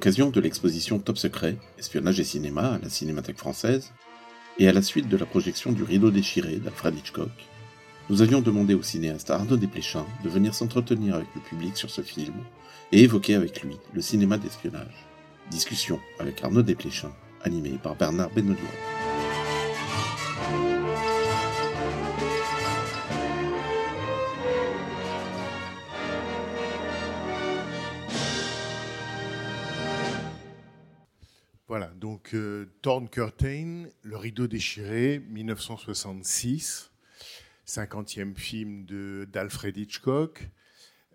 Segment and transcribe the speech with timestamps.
[0.00, 3.92] L'occasion de l'exposition Top Secret, Espionnage et Cinéma à la Cinémathèque française,
[4.58, 7.28] et à la suite de la projection du Rideau déchiré d'Alfred Hitchcock,
[8.08, 12.00] nous avions demandé au cinéaste Arnaud Desplechin de venir s'entretenir avec le public sur ce
[12.00, 12.32] film
[12.92, 15.04] et évoquer avec lui le cinéma d'espionnage.
[15.50, 17.12] Discussion avec Arnaud Desplechin,
[17.44, 18.99] animé par Bernard Benoliel.
[32.32, 36.90] Donc Torn Curtain, Le rideau déchiré, 1966,
[37.66, 38.86] 50e film
[39.26, 40.48] d'Alfred Hitchcock.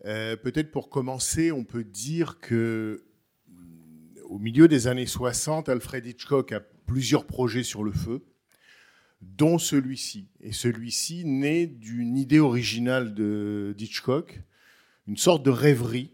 [0.06, 3.06] Euh, Peut-être pour commencer, on peut dire que
[3.48, 8.26] mm, au milieu des années 60, Alfred Hitchcock a plusieurs projets sur le feu,
[9.22, 10.28] dont celui-ci.
[10.42, 13.14] Et celui-ci naît d'une idée originale
[13.74, 14.42] d'Hitchcock,
[15.08, 16.12] une sorte de rêverie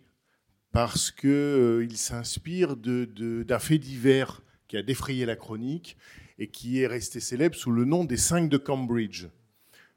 [0.72, 5.98] parce que euh, s'inspire d'un fait divers qui a défrayé la chronique
[6.40, 9.26] et qui est resté célèbre sous le nom des cinq de Cambridge.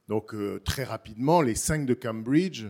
[0.08, 2.64] Donc euh, très rapidement, les cinq de Cambridge,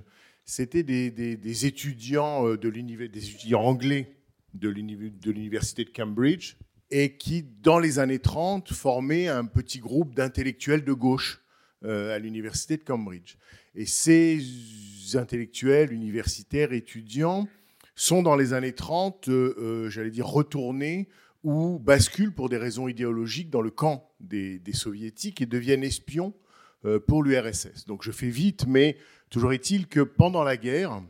[0.44, 4.16] c'était des, étudiants euh, de des étudiants anglais
[4.52, 6.56] de l'uni- de l'université de Cambridge
[6.90, 11.40] et qui, dans les années 30, formaient un petit groupe d'intellectuels de gauche
[11.84, 13.36] euh, à l'université de Cambridge.
[13.74, 14.42] Et ces
[15.14, 17.48] intellectuels, universitaires, étudiants,
[17.96, 21.08] sont dans les années 30, euh, euh, j'allais dire, retournés
[21.44, 26.34] ou basculent pour des raisons idéologiques dans le camp des, des soviétiques et deviennent espions
[26.84, 27.84] euh, pour l'URSS.
[27.86, 28.96] Donc je fais vite, mais
[29.30, 31.02] toujours est-il que pendant la guerre,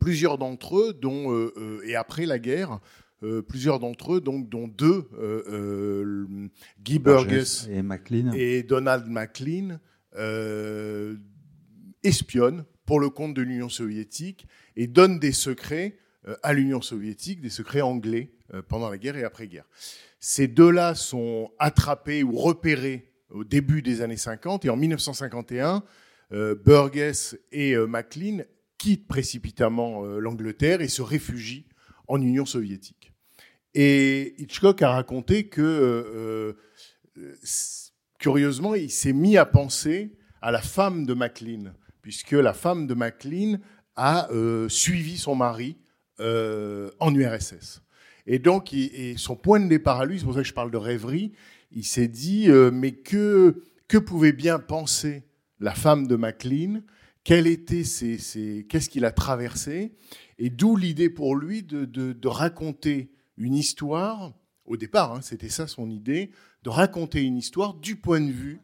[0.00, 2.80] plusieurs d'entre eux, dont, euh, euh, et après la guerre,
[3.22, 6.48] euh, plusieurs d'entre eux, donc, dont deux, euh,
[6.82, 8.32] Guy Burgess et McLean.
[8.34, 9.78] et Donald McLean
[12.02, 15.98] espionnent pour le compte de l'Union soviétique et donnent des secrets
[16.42, 18.32] à l'Union soviétique, des secrets anglais
[18.68, 19.66] pendant la guerre et après-guerre.
[20.18, 25.82] Ces deux-là sont attrapés ou repérés au début des années 50 et en 1951,
[26.32, 28.44] euh, Burgess et euh, McLean
[28.78, 31.66] quittent précipitamment euh, l'Angleterre et se réfugient
[32.08, 33.12] en Union soviétique.
[33.74, 36.52] Et Hitchcock a raconté que euh,
[37.18, 37.34] euh,
[38.18, 41.72] curieusement, il s'est mis à penser à la femme de McLean,
[42.02, 43.58] puisque la femme de McLean
[43.96, 45.76] a euh, suivi son mari
[46.18, 47.82] euh, en URSS.
[48.26, 50.70] Et donc, et son point de départ à lui, c'est pour ça que je parle
[50.70, 51.32] de rêverie,
[51.72, 55.24] il s'est dit, euh, mais que, que pouvait bien penser
[55.58, 56.80] la femme de McLean?
[57.24, 59.92] Quel était ses, ses- Qu'est-ce qu'il a traversé?
[60.38, 64.32] Et d'où l'idée pour lui de, de- de raconter une histoire,
[64.64, 66.30] au départ, hein, c'était ça son idée,
[66.62, 68.60] de raconter une histoire du point de vue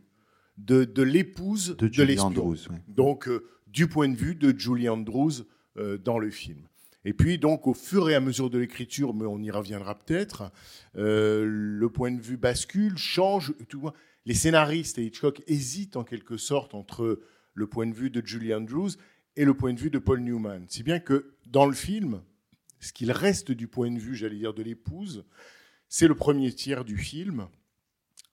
[0.59, 2.27] de, de l'épouse de de, Julie l'espion.
[2.29, 2.57] Andrews.
[2.89, 5.45] Donc, euh, du point de vue de Julie Andrews
[5.77, 6.67] euh, dans le film.
[7.07, 10.51] Et puis, donc, au fur et à mesure de l'écriture, mais on y reviendra peut-être,
[10.97, 13.55] euh, le point de vue bascule, change.
[13.75, 13.95] Vois,
[14.25, 17.21] les scénaristes et Hitchcock hésitent en quelque sorte entre
[17.55, 18.91] le point de vue de Julie Andrews
[19.37, 20.65] et le point de vue de Paul Newman.
[20.67, 22.23] Si bien que dans le film,
[22.81, 25.25] ce qu'il reste du point de vue, j'allais dire, de l'épouse,
[25.89, 27.47] c'est le premier tiers du film,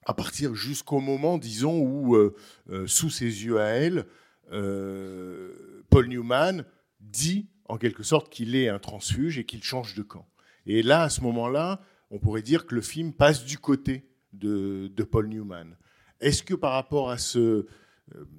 [0.04, 2.34] à partir jusqu'au moment, disons, où, euh,
[2.70, 4.04] euh, sous ses yeux à elle,
[4.50, 6.64] Paul Newman
[6.98, 10.28] dit en quelque sorte qu'il est un transfuge et qu'il change de camp.
[10.66, 11.80] Et là, à ce moment-là,
[12.10, 15.76] on pourrait dire que le film passe du côté de, Paul Newman.
[16.20, 17.66] Est-ce que par rapport à euh,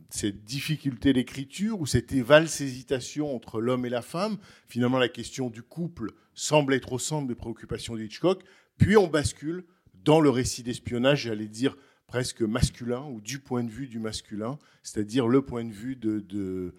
[0.09, 4.37] cette difficulté d'écriture ou cette valse hésitation entre l'homme et la femme,
[4.67, 8.43] finalement la question du couple semble être au centre des préoccupations d'Hitchcock,
[8.77, 11.75] puis on bascule dans le récit d'espionnage, j'allais dire
[12.07, 16.73] presque masculin ou du point de vue du masculin, c'est-à-dire le point de vue de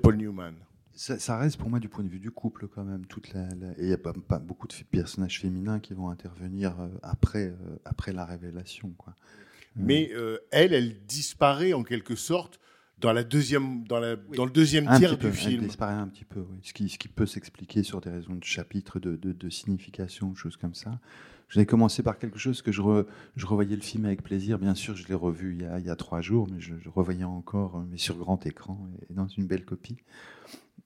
[0.00, 0.54] Paul Newman.
[0.94, 3.04] Ça, ça reste pour moi du point de vue du couple quand même.
[3.06, 6.08] Toute la, la- Et il n'y a pas, pas beaucoup de personnages féminins qui vont
[6.08, 8.90] intervenir euh, après, euh, après la révélation.
[8.96, 9.14] Quoi.
[9.76, 12.60] Mais euh, elle, elle disparaît en quelque sorte
[12.98, 14.36] dans, la deuxième, dans, la, Oui.
[14.36, 15.62] dans le deuxième Un tiers petit peu, du elle film.
[15.64, 16.58] disparaît un petit peu, oui.
[16.62, 20.34] ce, qui, ce qui peut s'expliquer sur des raisons de chapitre, de, de, de signification,
[20.36, 21.00] choses comme ça.
[21.48, 23.06] Je vais commencer par quelque chose que je, re-
[23.36, 24.58] je revoyais le film avec plaisir.
[24.60, 26.74] Bien sûr, je l'ai revu il y, a, il y a trois jours, mais je,
[26.78, 29.96] je revoyais encore, mais sur grand écran et dans une belle copie.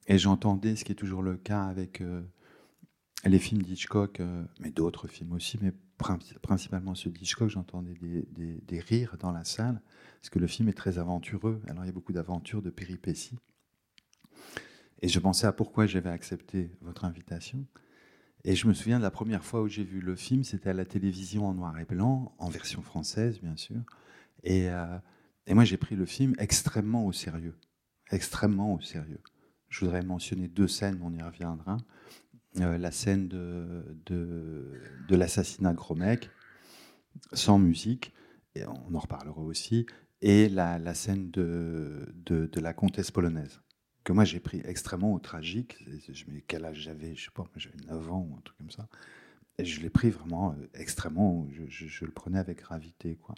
[0.09, 2.23] Et j'entendais, ce qui est toujours le cas avec euh,
[3.25, 8.79] les films d'Hitchcock, euh, mais d'autres films aussi, mais prin- principalement ceux d'Hitchcock, j'entendais des,
[8.79, 9.79] rires dans la salle,
[10.19, 11.61] parce que le film est très aventureux.
[11.67, 13.37] Alors il y a beaucoup d'aventures, de péripéties.
[15.01, 17.65] Et je pensais à pourquoi j'avais accepté votre invitation.
[18.43, 20.73] Et je me souviens de la première fois où j'ai vu le film, c'était à
[20.73, 23.81] la télévision en noir et blanc, en version française, bien sûr.
[24.43, 24.97] Et, euh,
[25.45, 27.57] et moi, j'ai pris le film extrêmement au sérieux.
[28.11, 29.21] Extrêmement au sérieux.
[29.69, 31.77] Je voudrais mentionner deux scènes, on y reviendra.
[32.59, 36.29] Euh, la scène de, l'assassinat de Gromek,
[37.33, 38.11] sans musique,
[38.55, 39.85] et on en reparlera aussi,
[40.21, 42.11] et la, scène de,
[42.55, 43.61] la comtesse polonaise
[44.03, 45.77] que moi j'ai pris extrêmement au tragique.
[46.11, 48.71] Je me quel âge j'avais, je sais pas, j'avais 9 ans ou un truc comme
[48.71, 48.87] ça.
[49.59, 53.17] Et je l'ai pris vraiment euh, extrêmement, je, le prenais avec gravité.
[53.17, 53.35] Quoi.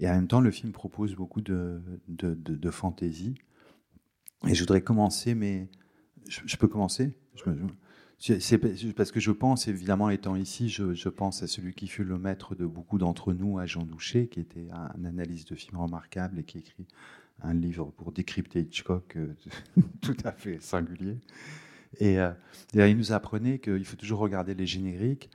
[0.00, 1.80] Et en même temps, le film propose beaucoup de
[2.72, 3.36] fantaisie.
[4.46, 5.68] Et je voudrais commencer, mais
[6.28, 7.12] je, peux commencer
[8.18, 8.58] c'est
[8.94, 12.54] parce que je pense, évidemment, étant ici, je, pense à celui qui fut le maître
[12.54, 16.44] de beaucoup d'entre nous, à Jean Douché, qui était un, analyste de films remarquable et
[16.44, 16.86] qui écrit
[17.42, 19.34] un livre pour décrypter Hitchcock euh,
[20.00, 21.18] tout à fait singulier.
[21.98, 22.30] Et, euh,
[22.72, 25.30] il nous apprenait qu'il faut toujours regarder les génériques,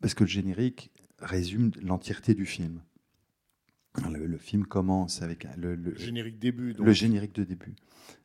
[0.00, 2.80] parce que le générique résume l'entièreté du film.
[4.10, 6.74] Le, le film commence avec le, le- Le générique début.
[6.74, 6.86] donc.
[6.86, 7.74] le générique de début.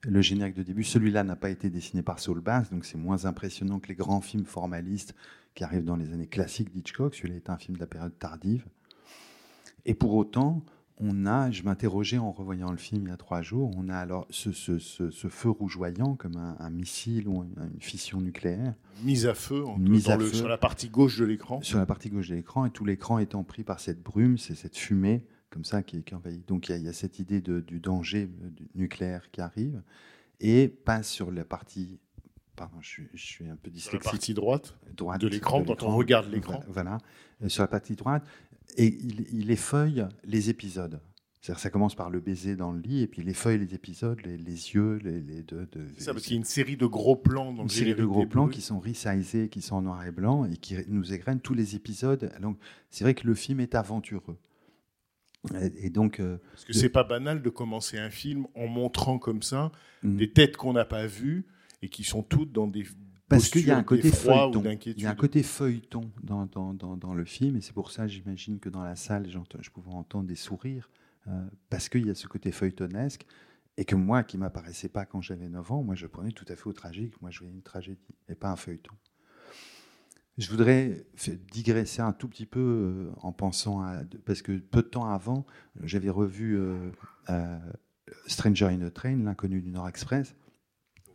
[0.01, 3.25] Le générique de début, celui-là n'a pas été dessiné par Saul Bass, donc c'est moins
[3.25, 5.15] impressionnant que les grands films formalistes
[5.55, 7.15] qui arrivent dans les années classiques d'Hitchcock.
[7.15, 8.65] Celui-là est un film de la période tardive.
[9.85, 10.63] Et pour autant,
[10.97, 13.95] on a, je m'interrogeais en revoyant le film il y a trois jours, on a
[13.97, 18.21] alors ce, ce- ce- ce feu rougeoyant comme un, un missile ou une, une fission
[18.21, 18.73] nucléaire
[19.03, 20.35] Mise à feu, en- Mise dans à le- feu.
[20.37, 21.61] sur la partie gauche de l'écran.
[21.61, 24.55] sur la partie gauche de l'écran et tout l'écran étant pris par cette brume, c'est
[24.55, 26.45] cette fumée comme ça qui, qui envahit.
[26.49, 29.39] Donc il y, a- il y a cette idée de- du danger euh, nucléaire qui
[29.39, 29.81] arrive
[30.41, 31.97] et passe sur la partie.
[32.57, 34.11] Pardon, je suis, je suis un peu Sur la dyslexique.
[34.11, 34.77] partie droite.
[34.97, 36.61] droite de l'écran, quand on regarde l'écran.
[36.67, 36.97] Voilà,
[37.41, 38.25] euh, sur la partie droite.
[38.75, 40.99] Et il, il effeuille les épisodes.
[41.39, 44.19] C'est-à-dire ça commence par le baiser dans le lit, et puis il effeuille les épisodes,
[44.25, 45.67] les, les yeux, les, les deux.
[45.71, 47.95] De, C'est ça, parce qu'il y a une série de gros plans dans une série
[47.95, 51.13] de gros plans qui sont resizés, qui sont en noir et blanc, et qui nous
[51.13, 52.29] égrènent tous les épisodes.
[52.41, 52.57] Donc
[52.89, 54.37] c'est vrai que le film est aventureux.
[55.77, 59.41] Et, donc, euh, Parce que c'est pas banal de commencer un film en montrant comme
[59.41, 59.71] ça
[60.03, 61.45] mm, des têtes qu'on n'a pas vues
[61.81, 62.85] et qui sont toutes dans des
[63.27, 64.61] Parce qu'il y a un côté feuilleton.
[64.61, 65.01] d'inquiétude.
[65.01, 67.91] Il y a un côté feuilleton dans, dans, dans, dans le film, et c'est pour
[67.91, 70.89] ça, j'imagine que dans la salle, je pouvais entendre des sourires,
[71.27, 71.31] euh,
[71.69, 73.25] parce qu'il y a ce côté feuilletonesque,
[73.77, 76.55] et que moi, qui m'apparaissait pas quand j'avais 9 ans, moi, je prenais tout à
[76.55, 77.21] fait au tragique.
[77.21, 78.93] Moi, je voyais une tragédie, et pas un feuilleton.
[80.37, 81.05] Je voudrais
[81.51, 84.01] digresser un tout petit peu euh, en pensant à.
[84.25, 85.45] Parce que peu de temps avant,
[85.81, 86.91] j'avais revu euh,
[87.29, 87.57] euh,
[88.27, 90.35] Stranger in a Train, L'inconnu du Nord Express,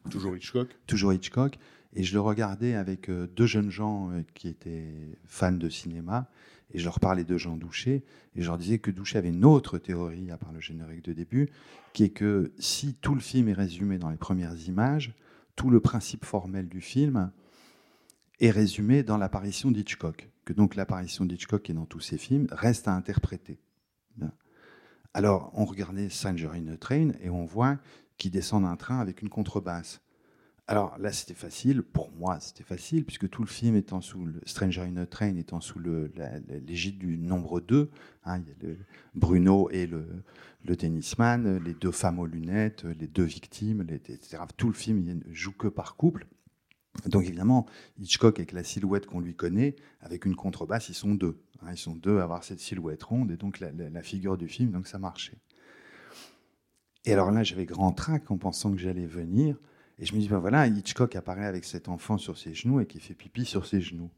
[0.09, 0.75] Toujours Hitchcock.
[0.87, 1.59] toujours Hitchcock,
[1.93, 6.31] et je le regardais avec deux jeunes gens qui étaient fans de cinéma,
[6.73, 9.45] et je leur parlais de Jean Douché, et je leur disais que Douché avait une
[9.45, 11.51] autre théorie, à part le générique de début,
[11.93, 15.13] qui est que si tout le film est résumé dans les premières images,
[15.57, 17.31] tout le principe formel du film
[18.41, 22.47] est résumé dans l'apparition d'Hitchcock, que donc l'apparition d'Hitchcock qui est dans tous ses films
[22.51, 23.59] reste à interpréter.
[25.13, 27.79] Alors, on regardait Stranger in a Train, et on voit
[28.17, 30.01] qu'il descend d'un train avec une contrebasse.
[30.69, 31.83] Alors là, c'était facile.
[31.83, 35.61] Pour moi, c'était facile, puisque tout le film étant sous Stranger in a Train étant
[35.61, 37.91] sous l'égide du nombre 2.
[38.27, 38.79] il y a le-
[39.17, 40.07] Bruno et le,
[40.65, 44.45] le tennisman, les deux femmes aux lunettes, les deux victimes, etc.
[44.57, 46.29] Tout le film il joue que par couple.
[47.07, 47.67] Donc évidemment,
[47.99, 51.41] Hitchcock, avec la silhouette qu'on lui connaît, avec une contrebasse, ils sont deux.
[51.63, 51.69] hein.
[51.73, 54.87] ils sont deux à avoir cette silhouette ronde, et donc la, figure du film, donc
[54.87, 55.39] ça marchait.
[57.05, 59.57] Et alors là, j'avais grand trac en pensant que j'allais venir.
[59.99, 62.87] Et je me dis, ben voilà, Hitchcock apparaît avec cet enfant sur ses genoux et
[62.87, 64.11] qui fait pipi sur ses genoux.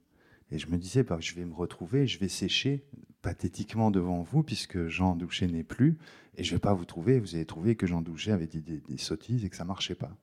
[0.50, 2.84] Et je me disais, ben, je vais me retrouver, je vais sécher
[3.20, 5.96] pathétiquement devant vous, puisque Jean Douché n'est plus,
[6.36, 7.20] et je ne vais pas vous trouver.
[7.20, 9.68] Vous allez trouver que Jean Douché avait dit des, des sottises et que ça ne
[9.68, 10.16] marchait pas.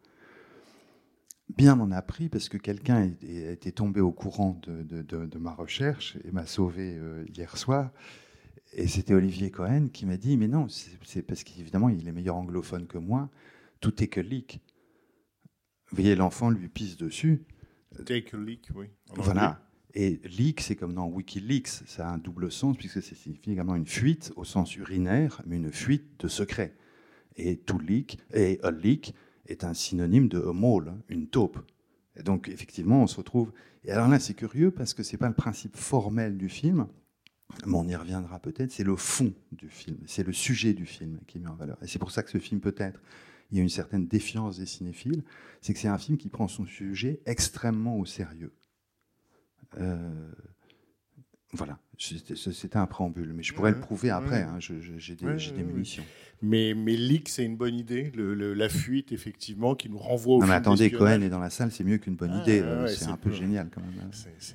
[1.58, 5.38] Bien m'en a pris, parce que quelqu'un était tombé au courant de, de- de- de
[5.40, 7.92] ma recherche et m'a sauvé euh, hier soir.
[8.74, 12.12] Et c'était Olivier Cohen qui m'a dit, mais non, c'est c'est parce qu'évidemment, il est
[12.12, 13.30] meilleur anglophone que moi,
[13.82, 14.62] tout est que leak.
[15.90, 17.42] Vous voyez, l'enfant lui pisse dessus.
[18.06, 18.86] Take a leak, oui.
[19.16, 19.66] Voilà.
[19.96, 23.76] Et leak, c'est comme dans Wikileaks, ça a un double sens, puisque ça signifie également
[23.76, 26.76] une fuite au sens urinaire, mais une fuite de secret.
[27.38, 29.16] Et to leak, et a leak
[29.50, 31.60] est un synonyme de mole, une taupe.
[32.16, 33.52] Et donc effectivement, on se retrouve.
[33.84, 36.88] Et alors là, c'est curieux parce que c'est pas le principe formel du film,
[37.66, 38.72] mais on y reviendra peut-être.
[38.72, 41.78] C'est le fond du film, c'est le sujet du film qui est mis en valeur.
[41.82, 43.00] Et c'est pour ça que ce film peut-être
[43.52, 45.24] il y a une certaine défiance des cinéphiles,
[45.62, 48.54] c'est que c'est un film qui prend son sujet extrêmement au sérieux.
[49.78, 50.32] Euh,
[51.54, 54.44] voilà, c'était un préambule, mais je pourrais le prouver après.
[54.44, 54.50] ouais.
[54.50, 55.26] hein, J'ai des,
[55.64, 56.04] munitions.
[56.42, 58.12] Mais, mais leak, c'est une bonne idée.
[58.16, 60.90] Le- le- la fuite, effectivement, qui nous renvoie au Non mais attendez.
[60.92, 62.62] Cohen est dans la salle, c'est mieux qu'une bonne Ah, idée.
[62.62, 64.00] ouais, euh, c'est un peu génial quand même.
[64.06, 64.10] hein.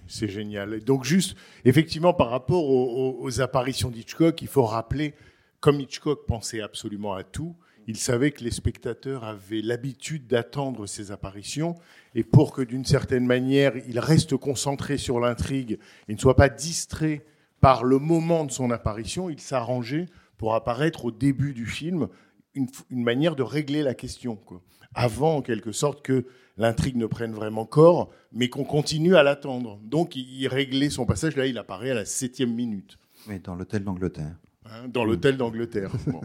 [0.06, 0.74] C'est- génial.
[0.74, 5.14] Et donc juste, effectivement, par rapport aux- aux apparitions d'Hitchcock, il faut rappeler,
[5.60, 7.54] comme Hitchcock pensait absolument à tout,
[7.86, 11.74] il savait que les spectateurs avaient l'habitude d'attendre ces apparitions,
[12.14, 16.48] et pour que d'une certaine manière, il reste concentré sur l'intrigue et ne soit pas
[16.48, 17.24] distrait
[17.60, 22.08] par le moment de son apparition, il s'arrangeait pour apparaître au début du film,
[22.54, 24.60] une, manière de régler la question, quoi.
[24.94, 26.26] avant en quelque sorte que
[26.56, 29.80] l'intrigue ne prenne vraiment corps, mais qu'on continue à l'attendre.
[29.82, 33.54] Donc il, il réglait son passage, là il apparaît à la septième minute, Mais dans
[33.54, 34.36] l'hôtel d'Angleterre.
[34.66, 35.92] hein, dans l'hôtel d'Angleterre.
[36.06, 36.20] Bon.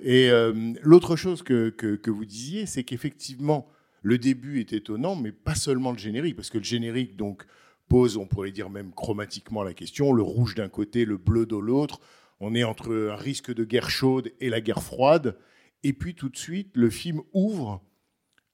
[0.00, 0.52] Et euh,
[0.82, 3.68] l'autre chose que, que, vous disiez, c'est qu'effectivement,
[4.02, 7.44] le début est étonnant, mais pas seulement le générique, parce que le générique donc
[7.88, 11.56] pose, on pourrait dire même chromatiquement la question, le rouge d'un côté, le bleu de
[11.56, 12.00] l'autre.
[12.40, 15.36] On est entre un risque de guerre chaude et la guerre froide.
[15.82, 17.82] Et puis tout de suite, le film ouvre.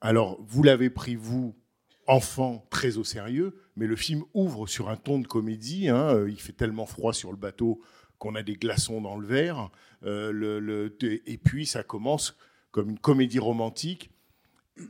[0.01, 1.55] Alors, vous l'avez pris, vous,
[2.07, 5.89] enfant, très au sérieux, mais le film ouvre sur un ton de comédie.
[5.89, 6.15] hein.
[6.15, 7.81] Euh, Il fait tellement froid sur le bateau
[8.19, 9.71] qu'on a des glaçons dans le verre.
[10.05, 12.37] Euh, et puis, ça commence
[12.71, 14.11] comme une comédie romantique.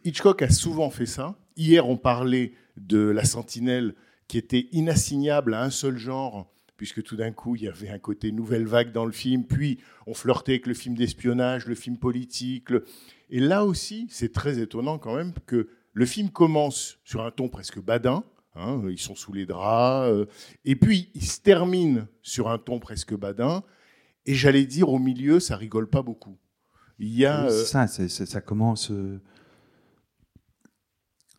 [0.04, 1.36] Hitchcock a souvent fait ça.
[1.56, 3.94] Hier, on parlait de La Sentinelle,
[4.28, 7.98] qui était inassignable à un seul genre, puisque tout d'un coup, il y avait un
[7.98, 9.44] côté nouvelle vague dans le film.
[9.44, 12.68] Puis, on flirtait avec le film d'espionnage, le film politique.
[13.30, 17.48] Et là aussi, c'est très étonnant quand même que le film commence sur un ton
[17.48, 18.24] presque badin.
[18.56, 20.10] hein, ils sont sous les draps.
[20.10, 20.26] euh,
[20.64, 23.62] et puis, il se termine sur un ton presque badin.
[24.26, 26.38] Et j'allais dire, au milieu, ça rigole pas beaucoup.
[26.98, 27.46] Il y a.
[27.46, 28.90] Euh, ça, ça commence.
[28.90, 29.20] euh,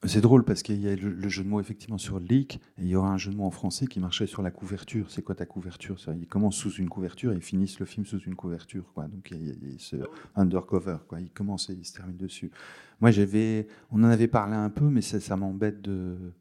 [0.03, 2.83] C'est drôle parce qu'il y a le, le jeu de mots effectivement sur leak, et
[2.83, 5.09] il y aura un jeu de mots en français qui marchait sur la couverture.
[5.09, 5.99] C'est quoi ta couverture?
[5.99, 8.91] Ça Ils commencent sous une couverture et ils finissent le film sous une couverture.
[8.93, 9.07] Quoi.
[9.07, 9.95] Donc il y a, il y a ce
[10.35, 10.97] undercover.
[11.07, 11.21] Quoi.
[11.21, 12.51] Ils commencent et ils se terminent dessus.
[12.99, 16.33] Moi, j'avais, on en avait parlé un peu, mais ça, ça m'embête de.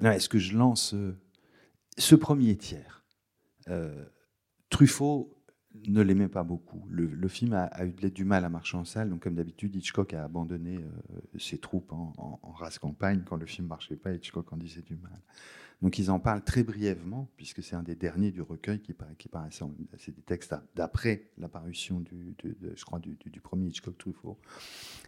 [0.00, 1.16] Est-ce que je lance euh,
[1.98, 3.04] ce premier tiers
[3.68, 4.04] euh,
[4.74, 5.32] Truffaut
[5.86, 6.84] ne l'aimait pas beaucoup.
[6.90, 10.24] Le, film a, eu du mal à marcher en salle, donc comme d'habitude, Hitchcock a
[10.24, 13.22] abandonné euh, ses troupes en, en- en race campagne.
[13.24, 15.20] Quand le film marchait pas, Hitchcock en disait du mal.
[15.84, 19.28] Donc ils en parlent très brièvement, puisque c'est un des derniers du recueil qui, qui
[19.28, 19.64] paraissait.
[19.98, 23.66] C'est des textes d'après la parution du, du- de- je crois, du, du- du premier
[23.68, 24.38] Hitchcock Truffaut.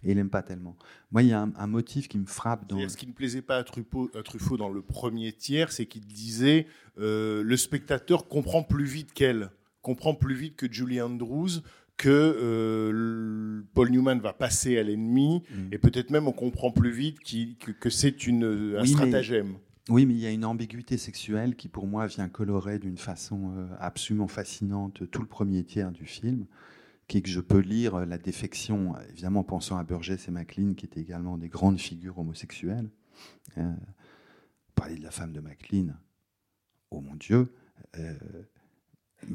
[0.04, 0.76] Et il n'aime pas tellement.
[1.10, 2.86] Moi, il y a un, un motif qui me frappe dans.
[2.90, 6.04] Ce qui ne plaisait pas à Truffaut, à Truffaut dans le premier tiers, c'est qu'il
[6.06, 6.66] disait
[6.98, 11.62] euh, le spectateur comprend plus vite qu'elle, comprend plus vite que Julie Andrews,
[11.96, 15.68] que euh, Paul Newman va passer à l'ennemi, Mm.
[15.72, 17.18] et peut-être même on comprend plus vite
[17.58, 18.44] que, que c'est une,
[18.76, 19.54] un Oui, stratagème.
[19.88, 23.52] Oui, mais il y a une ambiguïté sexuelle qui, pour moi, vient colorer d'une façon
[23.56, 26.46] euh, absolument fascinante tout le premier tiers du film,
[27.06, 30.74] qui est que je peux lire euh, la défection, évidemment pensant à Burgess et Maclean,
[30.74, 32.90] qui étaient également des grandes figures homosexuelles.
[33.58, 33.72] Euh,
[34.74, 35.94] parler de la femme de Maclean,
[36.90, 37.54] oh mon Dieu,
[37.96, 38.14] euh,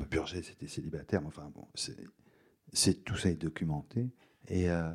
[0.09, 4.09] Burgess était célibataire, mais enfin bon, c'est- tout ça est documenté.
[4.49, 4.91] Et, euh,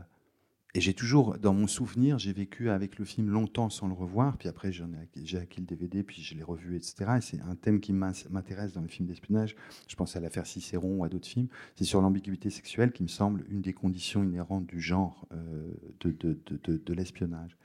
[0.76, 4.36] et j'ai toujours, dans mon souvenir, j'ai vécu avec le film longtemps sans le revoir,
[4.36, 7.16] puis après j'ai acquis le DVD, puis je l'ai revu, etc.
[7.16, 9.56] Et c'est un thème qui m'in- m'intéresse dans les films d'espionnage.
[9.88, 11.48] Je pense à l'affaire Cicéron ou à d'autres films.
[11.76, 16.10] C'est sur l'ambiguïté sexuelle qui me semble une des conditions inhérentes du genre euh, de,
[16.10, 17.56] de, de, de- de l'espionnage.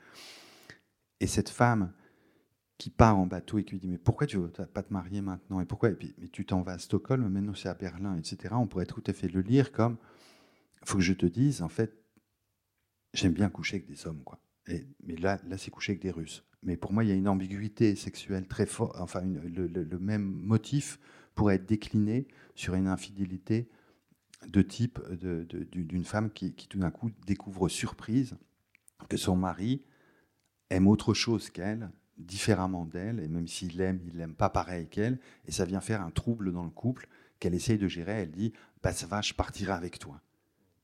[1.20, 1.92] Et cette femme
[2.78, 5.22] qui part en bateau et qui lui dit mais pourquoi tu veux pas te marier
[5.22, 5.60] maintenant?
[5.60, 5.90] Et pourquoi?
[5.90, 8.86] Et puis mais tu t'en vas à Stockholm maintenant c'est à Berlin etc on pourrait
[8.86, 9.98] tout à fait le lire comme
[10.84, 12.01] faut que je te dise en fait
[13.12, 16.44] j'aime bien coucher avec des hommes quoi mais là là c'est coucher avec des Russes
[16.62, 20.98] mais pour moi il y a une ambiguïté sexuelle très forte enfin le, même motif
[21.34, 23.68] pourrait être décliné sur une infidélité
[24.46, 25.00] de type
[25.72, 28.36] d'une femme qui, qui tout d'un coup découvre surprise
[29.08, 29.82] que son mari
[30.70, 35.18] aime autre chose qu'elle, différemment d'elle, et même s'il l'aime, il l'aime pas pareil qu'elle,
[35.46, 38.22] et ça vient faire un trouble dans le couple qu'elle essaye de gérer.
[38.22, 38.52] Elle dit
[38.82, 40.20] bah, ça va, je partirai avec toi.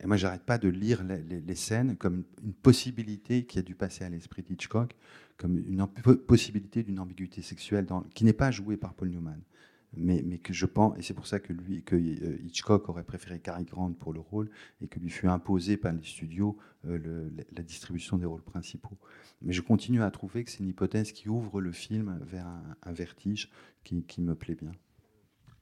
[0.00, 4.04] Et moi, j'arrête pas de lire les, scènes comme une possibilité qui a dû passer
[4.04, 4.94] à l'esprit d'Hitchcock,
[5.36, 5.86] comme une
[6.18, 9.40] possibilité d'une ambiguïté sexuelle qui n'est pas jouée par Paul Newman.
[9.96, 13.40] mais, que je pense, et c'est pour ça que, lui, que euh, Hitchcock aurait préféré
[13.40, 14.50] Cary Grant pour le rôle,
[14.80, 18.98] et que lui fut imposé par les studios euh, la- distribution des rôles principaux.
[19.42, 22.92] Mais je continue à trouver que c'est une hypothèse qui ouvre le film vers un,
[22.92, 23.50] vertige
[23.82, 24.72] qui me plaît bien.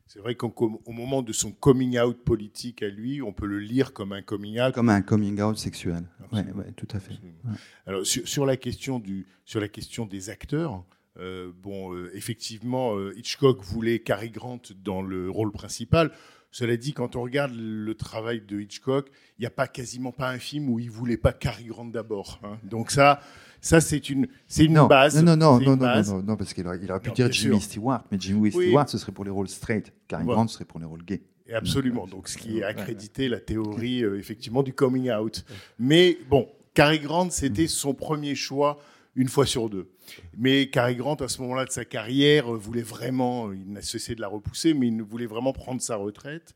[0.07, 0.53] C'est vrai qu'au
[0.85, 4.23] au moment de son coming out politique à lui, on peut le lire comme un
[4.23, 4.73] coming out.
[4.73, 6.05] Comme un coming out sexuel.
[6.25, 6.59] Absolument.
[6.59, 7.15] ouais, tout à fait.
[7.15, 7.53] Ouais.
[7.87, 10.85] Alors sur, sur la question du sur la question des acteurs,
[11.19, 16.13] euh, bon euh, effectivement euh, Hitchcock voulait Cary Grant dans le rôle principal.
[16.53, 20.31] Cela dit, quand on regarde le travail de Hitchcock, il n'y a pas quasiment pas
[20.31, 22.41] un film où il voulait pas Cary Grant d'abord.
[22.45, 22.59] hein.
[22.63, 23.21] Donc ça,
[23.67, 25.23] ça c'est une c'est une non, base.
[25.23, 26.13] non, non, non, non, non, base.
[26.13, 27.63] non, non, parce qu'il aurait, il aurait pu dire Jimmy sûr.
[27.63, 28.51] Stewart, mais Jimmy Oui.
[28.53, 29.93] Stewart, ce serait pour les rôles straight.
[30.09, 30.37] Cary Voilà.
[30.39, 31.23] Grant, ce serait pour les rôles gays.
[31.49, 32.07] Et absolument.
[32.07, 35.45] Donc, ce qui est accrédité la théorie, euh, effectivement, du coming out.
[35.79, 38.79] Mais bon, Cary Grant, c'était son premier choix
[39.15, 39.89] une fois sur deux.
[40.37, 44.15] Mais Cary Grant, à ce moment-là de sa carrière, euh, voulait vraiment, il n'a cessé
[44.15, 46.55] de la repousser, mais il voulait vraiment prendre sa retraite.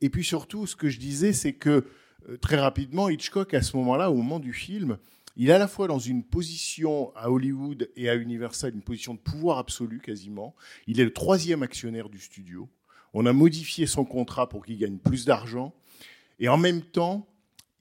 [0.00, 1.84] Et puis surtout, ce que je disais, c'est que
[2.28, 4.98] euh, très rapidement, Hitchcock, à ce moment-là, au moment du film,
[5.36, 9.14] il est à la fois dans une position à Hollywood et à Universal, une position
[9.14, 10.54] de pouvoir absolu quasiment.
[10.86, 12.68] Il est le troisième actionnaire du studio.
[13.12, 15.74] On a modifié son contrat pour qu'il gagne plus d'argent.
[16.38, 17.26] Et en même temps,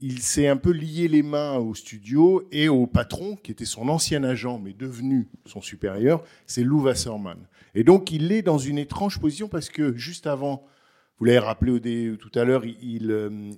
[0.01, 3.87] il s'est un peu lié les mains au studio et au patron, qui était son
[3.87, 7.47] ancien agent, mais devenu son supérieur, c'est Lou Wasserman.
[7.73, 10.65] Et donc, il est dans une étrange position parce que juste avant,
[11.17, 11.79] vous l'avez rappelé
[12.17, 13.51] tout à l'heure, il, euh,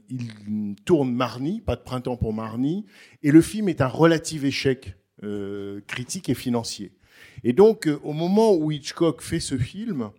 [0.86, 2.86] tourne Marnie, pas de printemps pour Marnie,
[3.24, 6.94] et le film est un relatif échec euh, critique et financier.
[7.44, 10.12] Et donc, euh, au moment où Hitchcock fait ce film,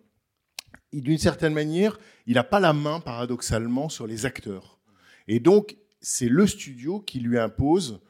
[0.91, 4.81] il- d'une certaine manière, il n'a pas la main, paradoxalement, sur les acteurs.
[5.29, 8.01] Et donc, c'est le studio qui lui impose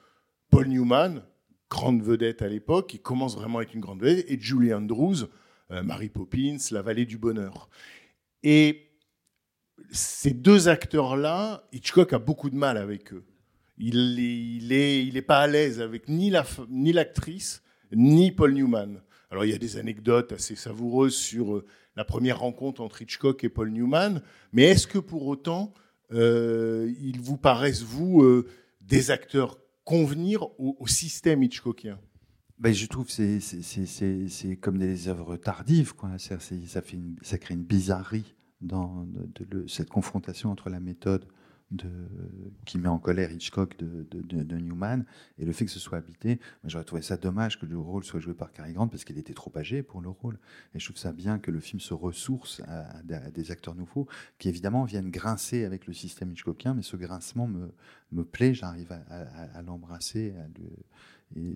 [0.51, 1.23] Paul Newman,
[1.71, 5.25] grande vedette à l'époque, qui commence vraiment à être une grande vedette, et Julie Andrews,
[5.71, 7.69] euh, Mary Poppins, La Vallée du Bonheur.
[8.43, 8.88] Et
[9.91, 13.25] ces deux acteurs-là, Hitchcock a beaucoup de mal avec eux.
[13.79, 18.33] Il est, il est, il pas à l'aise avec ni la, f- ni l'actrice, ni
[18.33, 19.01] Paul Newman.
[19.31, 21.67] Alors il y a des anecdotes assez savoureuses sur euh,
[21.97, 25.73] la première rencontre entre Hitchcock et Paul Newman, mais est-ce que pour autant
[26.13, 28.47] euh, ils vous paraissent vous euh,
[28.81, 32.01] des acteurs convenir au, système Hitchcockien?
[32.59, 35.95] Ben, je trouve c'est- c'est- comme des œuvres tardives.
[35.95, 36.11] Quoi.
[36.19, 36.37] Fait
[37.23, 39.07] ça crée une bizarrerie dans
[39.67, 41.27] cette confrontation entre la méthode
[41.71, 41.91] de,
[42.65, 45.05] qui met en colère Hitchcock de, Newman
[45.39, 46.41] et le fait que ce soit habité.
[46.65, 49.35] J'aurais trouvé ça dommage que le rôle soit joué par Cary Grant parce qu'il était
[49.35, 50.39] trop âgé pour le rôle.
[50.75, 54.07] Et je trouve ça bien que le film se ressource à, des- acteurs nouveaux
[54.39, 59.63] qui évidemment viennent grincer avec le système Hitchcockien, mais ce grincement me, plaît, j'arrive à,
[59.63, 60.35] l'embrasser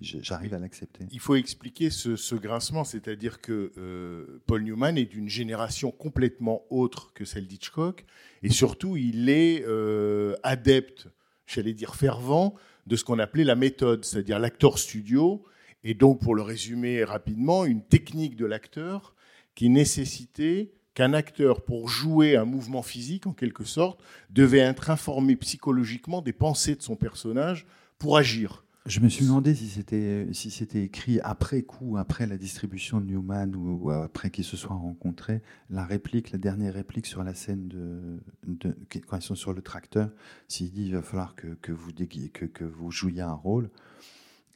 [0.01, 1.05] j'arrive à l'accepter.
[1.11, 6.63] Il faut expliquer ce, ce grincement, c'est-à-dire que euh, Paul Newman est d'une génération complètement
[6.69, 8.05] autre que celle d'Hitchcock,
[8.43, 11.07] et surtout il est euh, adepte,
[11.47, 12.55] j'allais dire fervent,
[12.85, 15.43] de ce qu'on appelait la méthode, c'est-à-dire l'acteur studio,
[15.83, 19.15] et donc pour le résumer rapidement, une technique de l'acteur
[19.55, 25.35] qui nécessitait qu'un acteur, pour jouer un mouvement physique en quelque sorte, devait être informé
[25.35, 27.65] psychologiquement des pensées de son personnage
[27.97, 28.63] pour agir.
[28.85, 33.05] Je me suis demandé si c'était si c'était écrit après coup, après la distribution de
[33.05, 37.33] Newman ou, ou après qu'ils se soient rencontrés, la réplique, la dernière réplique sur la
[37.33, 38.75] scène de, de-
[39.07, 40.11] quand ils sont sur le tracteur,
[40.49, 43.69] s'il dit il va falloir que, que vous que, que vous jouiez un rôle.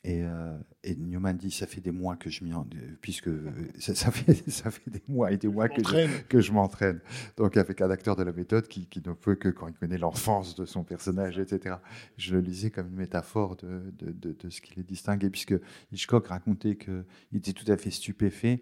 [0.10, 2.66] Et, euh, et Newman dit ça fait des mois que je m'y en-
[3.02, 6.10] puisque euh, ça, ça fait ça fait des mois et des mois que je, Entraîne.
[6.30, 7.02] que je m'entraîne.
[7.36, 9.98] Donc avec un acteur de la méthode qui, qui ne peut que quand il connaît
[9.98, 11.76] l'enfance de son personnage, etc.
[12.18, 15.56] Je le lisais comme une métaphore de, de, de- de ce qui les distinguait, puisque
[15.92, 17.04] Hitchcock racontait qu'il
[17.36, 18.62] était tout à fait stupéfait,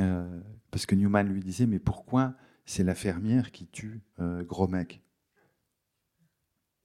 [0.00, 0.26] euh,
[0.72, 2.34] parce que Newman lui disait, mais pourquoi
[2.66, 5.02] c'est la fermière qui tue euh, Gros Mec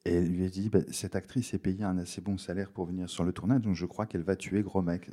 [0.06, 2.86] et il lui a dit, bah, cette actrice est payée un assez bon salaire pour
[2.86, 5.10] venir sur le tournage, donc je crois qu'elle va tuer Gros Mec.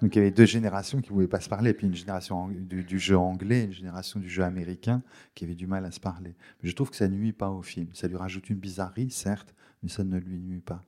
[0.00, 2.48] Donc il y avait deux générations qui ne pouvaient pas se parler, puis une génération
[2.48, 5.02] du, jeu anglais, une génération du jeu américain
[5.34, 6.36] qui avait du mal à se parler.
[6.62, 7.88] Je trouve que ça nuit pas au film.
[7.94, 10.84] Ça lui rajoute une bizarrerie, certes, mais ça ne lui nuit pas.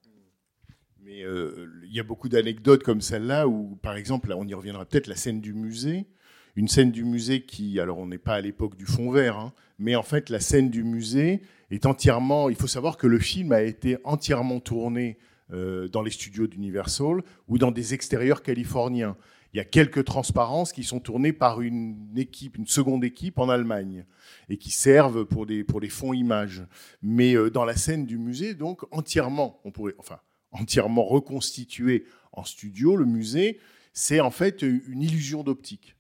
[1.03, 4.55] Mais euh, il y a beaucoup d'anecdotes comme celle-là où, par exemple, là, on y
[4.55, 6.07] reviendra peut-être, la scène du musée.
[6.55, 9.53] Une scène du musée qui, alors on n'est pas à l'époque du fond vert, hein,
[9.79, 12.49] mais en fait, la scène du musée est entièrement.
[12.49, 15.19] Il faut savoir que le film a été entièrement tourné
[15.53, 19.17] euh, dans les studios d'Universal ou dans des extérieurs californiens.
[19.53, 23.49] Il y a quelques transparences qui sont tournées par une équipe, une seconde équipe en
[23.49, 24.05] Allemagne,
[24.49, 26.65] et qui servent pour des, pour des fonds images.
[27.03, 30.21] Mais euh, dans la scène du musée, donc entièrement, on pourrait, enfin,
[30.53, 33.59] entièrement reconstitué en studio, le musée,
[33.93, 35.97] c'est en fait une illusion d'optique.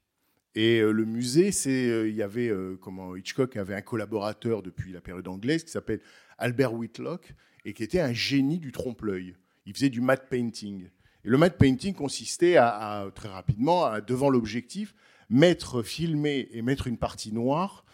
[0.54, 4.62] Et euh, le musée, c'est euh, il y avait euh, comment Hitchcock avait un collaborateur
[4.62, 6.00] depuis la période anglaise qui s'appelle
[6.38, 7.34] Albert Whitlock
[7.64, 9.36] et qui était un génie du trompe-l'œil.
[9.66, 10.88] Il faisait du matte painting.
[11.24, 14.94] Et le matte painting consistait à, très rapidement, à, devant l'objectif,
[15.28, 17.84] mettre, filmer et mettre une partie noire,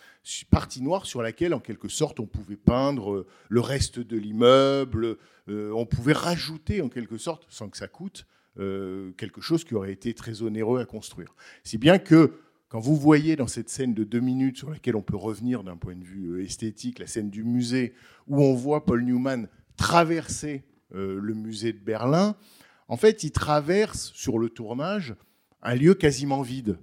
[0.50, 5.18] partie noire sur laquelle, en quelque sorte, on pouvait peindre le reste de l'immeuble.
[5.48, 10.14] on pouvait rajouter, en quelque sorte, sans que ça coûte, quelque chose qui aurait été
[10.14, 11.34] très onéreux à construire.
[11.64, 12.32] Si bien que
[12.68, 15.76] quand vous voyez dans cette scène de deux minutes sur laquelle on peut revenir d'un
[15.76, 17.94] point de vue euh, esthétique, la scène du musée,
[18.26, 22.36] où on voit Paul Newman traverser euh, le musée de Berlin,
[22.88, 25.14] en fait, il traverse sur le tournage
[25.62, 26.78] un lieu quasiment vide.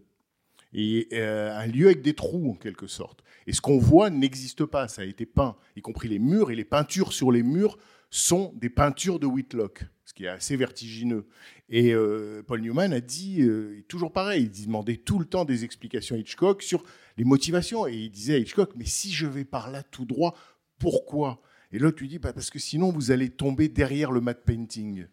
[0.73, 3.23] Et euh, un lieu avec des trous, en quelque sorte.
[3.45, 6.55] Et ce qu'on voit n'existe pas, ça a été peint, y compris les murs, et
[6.55, 7.77] les peintures sur les murs
[8.09, 11.25] sont des peintures de Whitlock, qui est assez vertigineux.
[11.69, 15.63] Et euh, Paul Newman a dit, euh, toujours pareil, il demandait tout le temps des
[15.63, 16.83] explications à Hitchcock sur
[17.17, 17.87] les motivations.
[17.87, 20.35] Et il disait à Hitchcock, mais si je vais par là tout droit,
[20.77, 21.41] pourquoi?
[21.71, 25.07] Et l'autre lui dit, bah, parce que sinon vous allez tomber derrière le matte painting.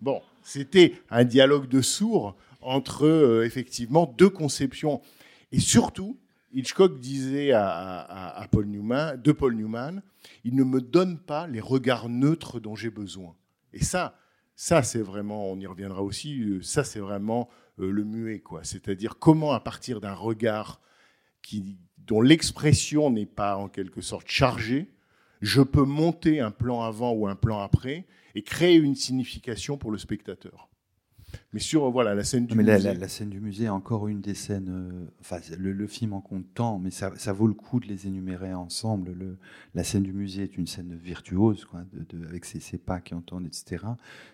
[0.00, 5.00] Bon, c'était un dialogue de sourds entre euh, effectivement deux conceptions.
[5.52, 6.18] Et surtout,
[6.52, 7.60] Hitchcock disait à-
[8.40, 10.02] à Paul Newman, de Paul Newman,
[10.42, 13.36] il ne me donne pas les regards neutres dont j'ai besoin.
[13.72, 14.18] Et ça,
[14.60, 18.62] ça c'est vraiment, on y reviendra aussi, euh, ça c'est vraiment euh, le muet, quoi.
[18.62, 20.82] C'est-à-dire comment à partir d'un regard
[21.96, 24.90] dont l'expression n'est pas en quelque sorte chargée,
[25.40, 29.92] je peux monter un plan avant ou un plan après et créer une signification pour
[29.92, 30.68] le spectateur.
[31.52, 34.06] Mais sur voilà la scène du mais musée, la- la scène du musée est encore
[34.06, 34.68] une des scènes.
[34.68, 37.88] euh, enfin, le, le film en compte tant, mais ça, ça vaut le coup de
[37.88, 39.10] les énumérer ensemble.
[39.18, 39.36] Le-
[39.74, 43.00] la scène du musée est une scène virtuose, quoi, de, de- avec ses, ses pas
[43.00, 43.84] qui entendent, etc.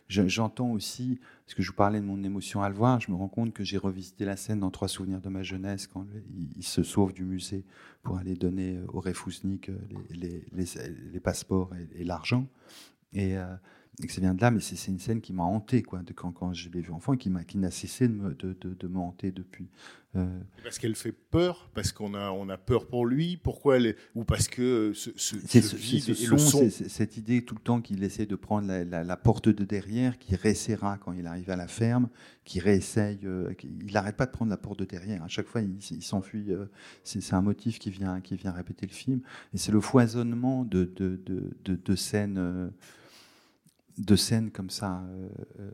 [0.09, 3.11] Je- J'entends aussi, parce que je vous parlais de mon émotion à le voir, je
[3.11, 6.03] me rends compte que j'ai revisité la scène dans Trois souvenirs de ma jeunesse, quand
[6.03, 7.65] le- il, il se sauve du musée
[8.03, 9.79] pour aller donner au Refousnik euh,
[10.11, 12.47] les, les, les- les passeports et, et l'argent.
[13.15, 13.47] Et, euh,
[14.03, 16.13] et que ça vient de là, mais c'est une scène qui m'a hanté quoi, de
[16.13, 18.55] quand, quand je l'ai vu enfant et qui m'a- qui n'a cessé de me, de,
[18.61, 19.69] de- de me hanter depuis.
[20.17, 20.27] Euh,
[20.63, 23.97] parce qu'elle fait peur, parce qu'on a on a peur pour lui, pourquoi elle est-
[24.15, 28.03] ou parce que ce, ce, ce ce, le son, cette idée tout le temps qu'il
[28.03, 31.57] essaie de prendre la, la- la porte de derrière, qui resserra quand il arrive à
[31.57, 32.09] la ferme,
[32.45, 33.21] qui réessaye.
[33.25, 35.23] euh, il n'arrête pas de prendre la porte de derrière.
[35.23, 36.51] À chaque fois, il, il s'enfuit.
[36.53, 36.67] euh,
[37.03, 39.21] c'est c'est un motif qui vient, qui vient répéter le film.
[39.55, 42.69] Et c'est le foisonnement de, de, de, de- de scènes, euh,
[43.99, 45.03] de scènes comme ça.
[45.03, 45.29] euh,
[45.61, 45.71] euh,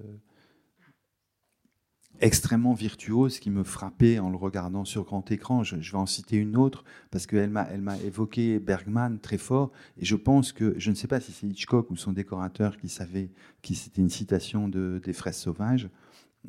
[2.21, 5.65] extrêmement virtuose qui me frappait en le regardant sur grand écran.
[5.65, 9.39] Je, je vais en citer une autre parce qu'elle m'a, elle m'a évoqué Bergman très
[9.39, 12.77] fort et je pense que, je ne sais pas si c'est Hitchcock ou son décorateur
[12.77, 13.31] qui savait
[13.63, 15.91] que c'était une citation de, des fraises sauvages,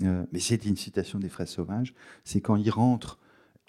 [0.04, 3.20] euh, mais c'était une citation des fraises sauvages, c'est quand il rentre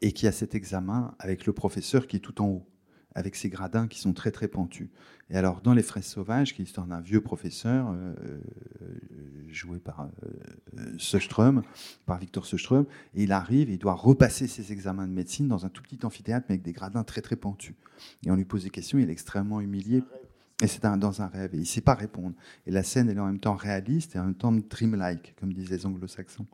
[0.03, 2.67] et qu'il y a cet examen avec le professeur qui est tout en haut
[3.14, 4.88] avec ses gradins qui sont très très pentus.
[5.31, 8.40] Et alors dans Les fraises sauvages, qui est l'histoire d'un vieux professeur euh, euh,
[9.48, 10.09] joué par euh,
[10.79, 11.62] euh,
[12.07, 15.64] par Victor Söström, et il arrive et il doit repasser ses examens de médecine dans
[15.64, 17.74] un tout petit amphithéâtre mais avec des gradins très très pentus.
[18.27, 20.03] Et on lui pose des questions, il est extrêmement humilié.
[20.62, 22.35] Et c'est dans un rêve, et il ne sait pas répondre.
[22.66, 25.53] Et la scène, elle est en même temps réaliste et en même temps dreamlike, comme
[25.53, 26.46] disent les anglo-saxons.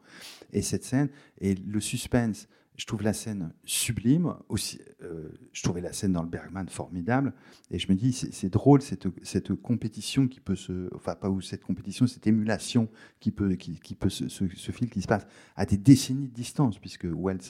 [0.54, 2.48] Et cette scène, et le suspense,
[2.80, 4.34] je trouve la scène sublime.
[4.48, 7.34] Aussi, euh, je trouvais la scène dans le Bergman formidable.
[7.70, 11.42] Et je me dis, c'est drôle cette, cette compétition qui peut se, enfin pas ou
[11.42, 12.88] cette compétition, cette émulation
[13.20, 16.32] qui peut, qui, peut se, se, se fil qui se passe à des décennies de
[16.32, 17.42] distance, puisque euh, Wild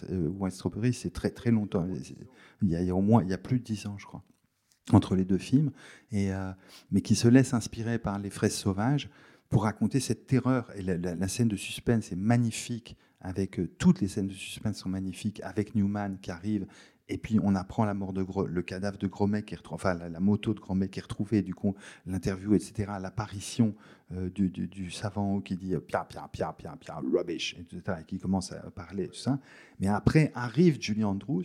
[0.51, 1.87] Strawberry, c'est très très longtemps.
[2.63, 4.25] Il y, a, au moins, il y a plus de dix ans, je crois,
[4.91, 5.71] entre les deux films,
[6.11, 6.51] et euh,
[6.91, 9.09] mais qui se laisse inspirer par les fraises sauvages
[9.49, 10.73] pour raconter cette terreur.
[10.75, 14.89] Et la scène de suspense est magnifique avec euh, toutes les scènes de suspense sont
[14.89, 16.67] magnifiques avec Newman qui arrive
[17.09, 19.75] et puis on apprend la mort de Gro- le cadavre de Gromet qui est retrouvé,
[19.75, 21.75] enfin la, moto de Gromet qui est retrouvée, du coup
[22.07, 22.93] l'interview, etc.
[23.01, 23.75] L'apparition
[24.13, 27.99] euh, du, du- du savant qui dit euh, pia pia pia pia pia rubbish, etc.
[28.01, 29.39] et qui commence à parler tout ça.
[29.81, 31.45] Mais après arrive Julie Andrews.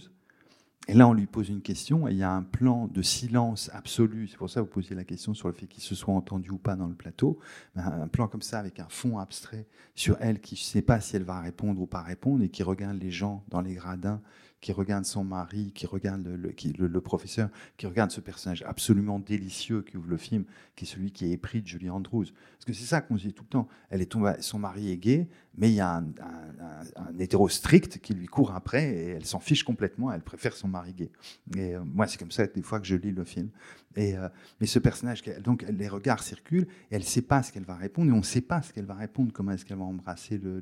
[0.87, 3.71] Et là, on lui pose une question et il y a un plan de silence
[3.73, 4.27] absolu.
[4.27, 6.51] C'est pour ça que vous posiez la question sur le fait qu'il se soit entendu
[6.51, 7.39] ou pas dans le plateau.
[7.75, 10.99] Ben, Un plan comme ça avec un fond abstrait sur elle qui ne sait pas
[10.99, 14.21] si elle va répondre ou pas répondre et qui regarde les gens dans les gradins,
[14.61, 19.97] qui regarde son mari, qui regarde le, professeur, qui regarde ce personnage absolument délicieux qui
[19.97, 22.25] ouvre le film, qui est celui qui est épris de Julie Andrews.
[22.25, 23.67] Parce que c'est ça qu'on se dit tout le temps.
[23.89, 27.99] Elle est tombée, son mari est gay, mais il y a un, un- hétéro strict
[27.99, 30.11] qui lui court après et elle s'en fiche complètement.
[30.11, 31.11] Elle préfère son mari gay.
[31.55, 33.49] Et euh, moi, c'est comme ça des fois que je lis le film.
[33.95, 34.27] Et, euh,
[34.59, 37.75] mais ce personnage, donc les regards circulent et elle ne sait pas ce qu'elle va
[37.75, 40.37] répondre et on ne sait pas ce qu'elle va répondre, comment est-ce qu'elle va embrasser
[40.37, 40.61] le,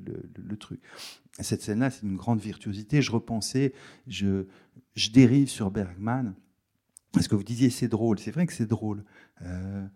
[0.56, 0.80] truc.
[1.40, 3.02] cette scène-là, c'est une grande virtuosité.
[3.02, 3.72] Je repensais,
[4.06, 4.46] je,
[4.94, 6.34] je dérive sur Bergman.
[7.12, 9.04] Parce que vous disiez c'est drôle, c'est vrai que c'est drôle.
[9.42, 9.86] Euh,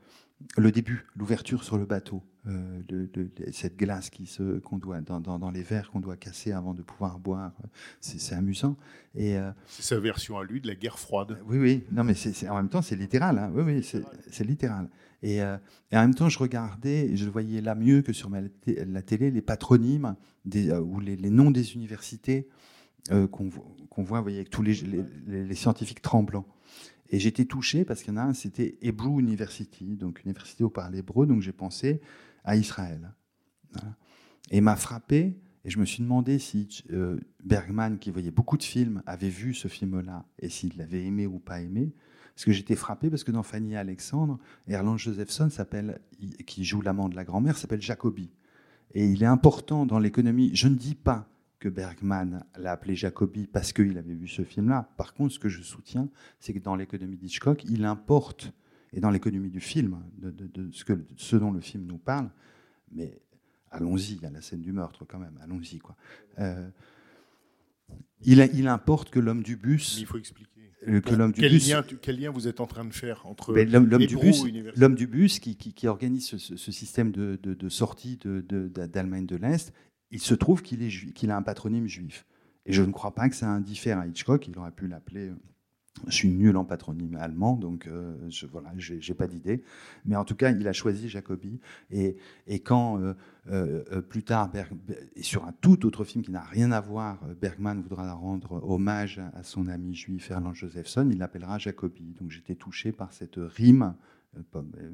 [0.56, 2.80] le début, l'ouverture sur le bateau, euh,
[3.52, 6.74] cette glace qui se, qu'on doit dans, dans- dans les verres qu'on doit casser avant
[6.74, 7.52] de pouvoir boire,
[8.00, 8.76] c'est, amusant.
[9.14, 11.38] Et euh, C'est sa version à lui de la guerre froide.
[11.46, 13.36] oui, oui, non, mais c'est, en même temps, c'est littéral.
[13.38, 13.50] hein.
[13.54, 13.82] Oui, oui,
[14.30, 14.88] c'est, littéral.
[15.22, 15.56] Et, euh,
[15.90, 19.30] et en même temps, je regardais, je voyais là mieux que sur ma, la télé,
[19.32, 22.48] les patronymes des, euh, ou les, les noms des universités
[23.32, 26.46] qu'on, vo- qu'on voit, vous voyez, avec tous les, les- les- les scientifiques tremblants.
[27.10, 30.70] Et j'étais touché parce qu'il y en a un, c'était Hebrew University, donc université où
[30.70, 32.00] parle hébreu, donc j'ai pensé
[32.44, 33.14] à Israël.
[33.72, 33.96] Voilà.
[34.50, 38.62] Et m'a frappé, et je me suis demandé si euh, Bergman, qui voyait beaucoup de
[38.62, 41.92] films, avait vu ce film-là, et s'il l'avait aimé ou pas aimé.
[42.34, 46.00] Parce que j'étais frappé, parce que dans Fanny et Alexandre, Erland Josephson, s'appelle,
[46.46, 48.30] qui joue l'amant de la grand-mère, s'appelle Jacobi.
[48.94, 50.50] Et il est important dans l'économie.
[50.54, 54.88] Je ne dis pas que Bergman l'a appelé Jacobi parce qu'il avait vu ce film-là.
[54.96, 58.52] Par contre, ce que je soutiens, c'est que dans l'économie d'Hitchcock, il importe,
[58.92, 61.98] et dans l'économie du film, de, de- de ce, que, ce dont le film nous
[61.98, 62.30] parle,
[62.92, 63.20] mais
[63.70, 65.78] allons-y, il y a la scène du meurtre quand même, allons-y.
[65.78, 65.96] quoi.
[66.38, 66.68] Euh,
[68.22, 70.50] il, importe que l'homme du bus, il faut expliquer.
[70.86, 72.92] euh, que l'homme du Quel bus, lien, tu- quel lien vous êtes en train de
[72.92, 76.38] faire entre ben, l'homme du bus, University l'homme du bus qui, qui- qui organise ce,
[76.38, 79.72] ce- ce système de, de- de sortie de- d'Allemagne de, l'Est,
[80.10, 82.26] il se trouve qu'il a un patronyme juif.
[82.66, 84.46] Et je ne crois pas que ça indiffère à Hitchcock.
[84.48, 85.28] Il aurait pu l'appeler.
[85.28, 85.36] euh,
[86.06, 89.64] Je suis nul en patronyme allemand, donc euh, je, voilà, j'ai pas d'idée.
[90.04, 91.60] Mais en tout cas, il a choisi Jacobi.
[91.90, 92.16] Et,
[92.46, 93.00] et quand
[93.50, 94.52] euh, plus tard,
[95.16, 99.20] et sur un tout autre film qui n'a rien à voir, Bergman voudra rendre hommage
[99.34, 102.14] à son ami juif Erland Josephson, il l'appellera Jacobi.
[102.20, 103.94] Donc j'étais touché par cette rime,
[104.42, 104.90] pas- euh,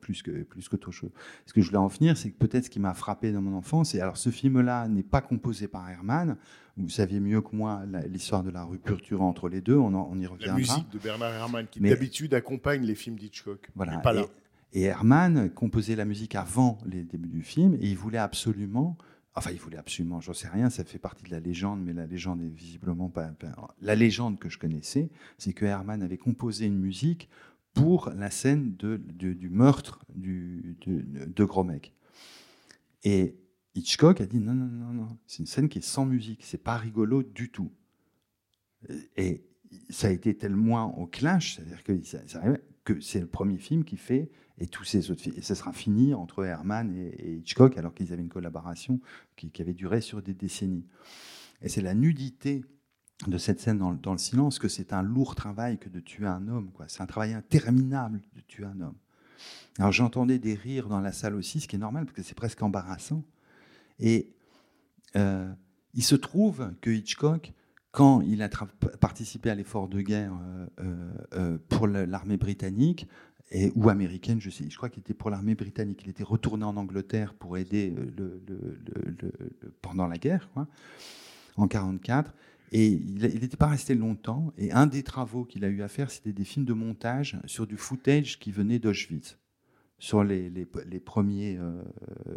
[0.00, 1.10] plus que plus chose.
[1.46, 3.56] Ce que je voulais en venir, c'est que peut-être ce qui m'a frappé dans mon
[3.56, 6.36] enfance, et alors ce film-là n'est pas composé par Herman.
[6.76, 9.76] Vous saviez mieux que moi la- l'histoire de la rupture entre les deux.
[9.76, 10.56] On, en- on y La reviendra.
[10.58, 13.70] musique de Bernard Herrmann, qui d'habitude accompagne les films d'Hitchcock.
[13.74, 13.98] Voilà.
[13.98, 14.26] pas là.
[14.72, 18.96] Et, et Herman composait la musique avant les débuts du film et il voulait absolument,
[19.34, 22.06] enfin il voulait absolument, j'en sais rien, ça fait partie de la légende, mais la
[22.06, 23.32] légende est visiblement pas-
[23.80, 27.28] la légende que je connaissais, c'est que Herman avait composé une musique
[27.78, 31.94] pour la scène de, du meurtre du, de, de Gromek.
[33.04, 33.36] Et
[33.74, 36.62] Hitchcock a dit non, non, non, non, c'est une scène qui est sans musique, c'est
[36.62, 37.70] pas rigolo du tout.
[39.16, 39.44] Et
[39.90, 41.92] ça a été tellement au clash, c'est-à-dire que,
[42.84, 45.72] que c'est le premier film qui fait, et tous ces autres films, et ça sera
[45.72, 49.00] fini entre Herman et, Hitchcock, alors qu'ils avaient une collaboration
[49.36, 50.86] qui avait duré sur des décennies.
[51.62, 52.64] Et c'est la nudité
[53.26, 56.46] de cette scène dans, le- silence que c'est un lourd travail que de tuer un
[56.48, 56.70] homme.
[56.72, 56.86] quoi.
[56.88, 58.94] C'est un travail interminable de tuer un homme.
[59.78, 62.34] Alors j'entendais des rires dans la salle aussi, ce qui est normal parce que c'est
[62.34, 63.24] presque embarrassant.
[64.00, 64.32] Et
[65.16, 65.52] euh,
[65.94, 67.52] il se trouve que Hitchcock,
[67.90, 68.48] quand il a
[69.00, 70.32] participé à l'effort de guerre
[70.80, 73.08] euh, euh, pour l'armée britannique,
[73.50, 76.64] et, ou américaine, je sais, je crois qu'il était pour l'armée britannique, il était retourné
[76.64, 77.94] en Angleterre pour aider
[79.80, 80.66] pendant la guerre, quoi,
[81.56, 82.34] en 44.
[82.72, 84.52] Et il n'était pas resté longtemps.
[84.58, 87.66] Et un des travaux qu'il a eu à faire, c'était des films de montage sur
[87.66, 89.38] du footage qui venait d'Auschwitz,
[89.98, 91.82] sur les, les- premiers, euh,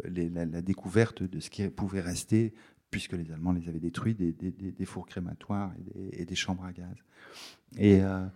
[0.04, 2.54] la, découverte de ce qui pouvait rester,
[2.90, 5.72] puisque les Allemands les avaient détruits, des, des- fours crématoires
[6.12, 6.96] et des, chambres à gaz.
[7.76, 8.26] Et, euh,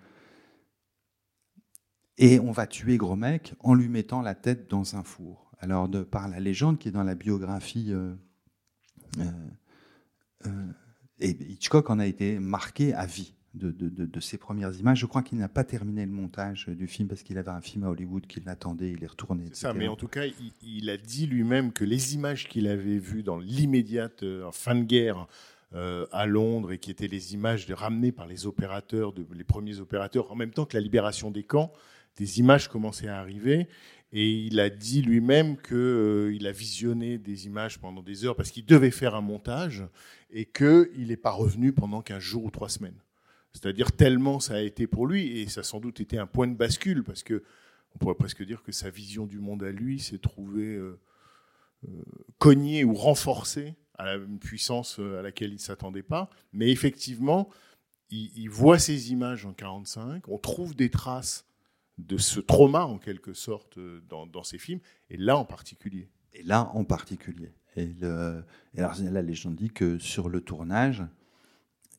[2.19, 5.51] et on va tuer Gromek en lui mettant la tête dans un four.
[5.59, 7.93] Alors, de par la légende qui est dans la biographie.
[7.93, 8.15] euh,
[11.21, 14.99] et Hitchcock en a été marqué à vie de, de- de- de ses premières images.
[15.01, 17.85] Je crois qu'il n'a pas terminé le montage du film parce qu'il avait un film
[17.85, 19.45] à Hollywood qui l'attendait, il est retourné.
[19.53, 22.67] C'est ça, mais en tout cas, il, il a dit lui-même que les images qu'il
[22.69, 25.27] avait vues dans l'immédiate euh, fin de guerre
[25.75, 30.31] euh, à Londres et qui étaient les images ramenées par les opérateurs, les premiers opérateurs,
[30.31, 31.73] en même temps que la libération des camps,
[32.19, 33.69] des images commençaient à arriver.
[34.19, 38.65] Et il a dit lui-même qu'il a visionné des images pendant des heures parce qu'il
[38.65, 39.85] devait faire un montage
[40.31, 42.99] et qu'il n'est pas revenu pendant 15 jours ou 3 semaines.
[43.53, 46.47] C'est-à-dire tellement ça a été pour lui, et ça a sans doute été un point
[46.47, 47.45] de bascule, parce que
[47.95, 50.99] on pourrait presque dire que sa vision du monde à lui s'est trouvée euh,
[51.87, 52.03] euh,
[52.39, 56.31] cognée ou renforcée à une puissance euh, à laquelle il ne s'attendait pas.
[56.55, 57.51] Mais effectivement,
[58.09, 61.46] il, il voit ces images en 45, on trouve des traces
[61.99, 63.79] de ce trauma en quelque sorte
[64.09, 64.81] dans, dans ces films,
[65.11, 66.09] et là en particulier.
[66.35, 67.53] Et là en particulier.
[67.77, 71.05] Et, le, et alors la légende dit que sur le tournage,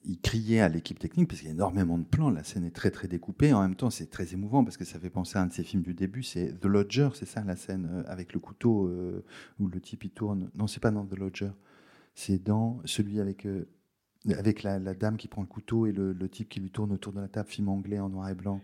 [0.05, 2.75] il criait à l'équipe technique, parce qu'il y a énormément de plans, la scène est
[2.75, 5.41] très très découpée, en même temps c'est très émouvant, parce que ça fait penser à
[5.41, 8.33] un de ses films du début, c'est The Lodger, c'est ça la scène euh, avec
[8.33, 9.25] le couteau euh,
[9.60, 10.49] où le type il tourne.
[10.55, 11.51] Non, c'est pas dans The Lodger.
[12.15, 13.67] c'est dans celui avec, euh,
[14.29, 16.91] avec la, la dame qui prend le couteau et le, le type qui lui tourne
[16.91, 18.62] autour de la table, film anglais en noir et blanc.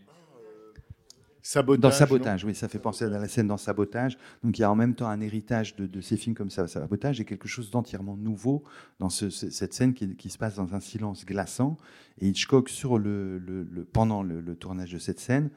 [1.45, 1.81] Sabotage.
[1.81, 4.17] Dans Sabotage, oui, ça fait penser à la scène dans Sabotage.
[4.43, 6.67] Donc il y a en même temps un héritage de, de ces films comme ça,
[6.67, 8.63] Sabotage, et quelque chose d'entièrement nouveau
[8.99, 11.77] dans ce- ce- cette scène qui, qui se passe dans un silence glaçant.
[12.19, 15.49] Et Hitchcock, sur le, le- le- pendant le, le tournage de cette scène,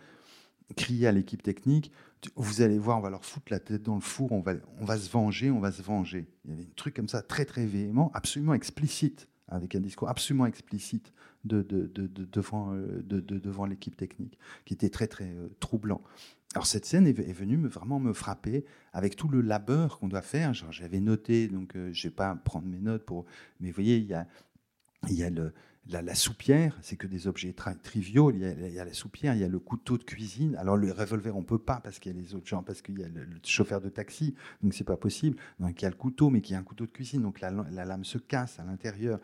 [0.77, 1.93] criait à l'équipe technique
[2.35, 4.85] Vous allez voir, on va leur foutre la tête dans le four, on va, on
[4.85, 6.27] va se venger, on va se venger.
[6.45, 10.09] Il y avait un truc comme ça, très très véhément, absolument explicite, avec un discours
[10.09, 11.13] absolument explicite
[11.53, 16.03] euh, de- de- devant l'équipe technique, qui était très très euh, troublant.
[16.55, 20.23] Alors cette scène est, venue me, vraiment me frapper avec tout le labeur qu'on doit
[20.23, 20.55] faire.
[20.55, 23.27] J'avais noté, donc euh, je ne vais pas prendre mes notes, pour,
[23.61, 24.07] mais vous voyez, il
[25.15, 25.53] y a le,
[25.89, 28.31] la, la soupière, c'est que des objets triviaux.
[28.31, 30.57] Il y, a, il y a la soupière, il y a le couteau de cuisine.
[30.57, 32.99] Alors le revolver, on peut pas parce qu'il y a les autres gens, parce qu'il
[32.99, 35.37] y a le, le chauffeur de taxi, donc c'est pas possible.
[35.61, 37.51] Donc il y a le couteau, mais qui a un couteau de cuisine, donc la,
[37.51, 39.21] la lame se casse à l'intérieur.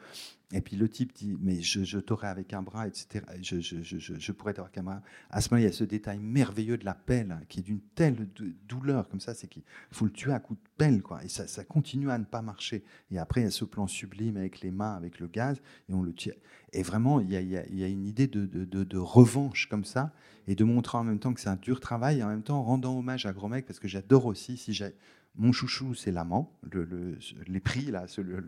[0.54, 3.24] Et puis le type dit, mais je, je t'aurai avec un bras, etc.
[3.40, 5.02] Je, je, je, pourrais t'avoir avec un bras.
[5.30, 7.80] À ce moment-là, il y a ce détail merveilleux de la pelle, qui est d'une
[7.94, 11.24] telle dou- douleur comme ça, c'est qu'il faut le tuer à coups de pelle, quoi.
[11.24, 12.84] Et ça, ça continue à ne pas marcher.
[13.10, 15.94] Et après, il y a ce plan sublime avec les mains, avec le gaz, et
[15.94, 16.32] on le tue.
[16.74, 19.84] Et vraiment, il y a, il y a- une idée de, de- de- revanche comme
[19.84, 20.12] ça,
[20.48, 22.58] et de montrer en même temps que c'est un dur travail, et en même temps
[22.58, 24.94] en rendant hommage à Gromec, parce que j'adore aussi, si j'ai...
[25.36, 28.04] Mon chouchou, c'est l'amant, le, le- les prix, là,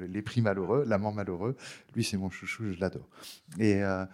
[0.09, 1.57] les prix malheureux, l'amant malheureux.
[1.95, 3.09] Lui, c'est mon chouchou, je l'adore.
[3.61, 4.05] Euh,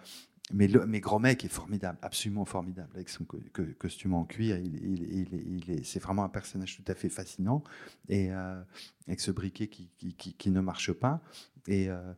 [0.53, 4.57] mais, le, mais Gromec est formidable, absolument formidable, avec son co- co- costume en cuir.
[5.83, 7.61] C'est vraiment un personnage tout à fait fascinant.
[8.07, 8.61] Et euh,
[9.07, 11.21] avec ce briquet qui, ne marche pas.
[11.67, 12.13] Et, euh,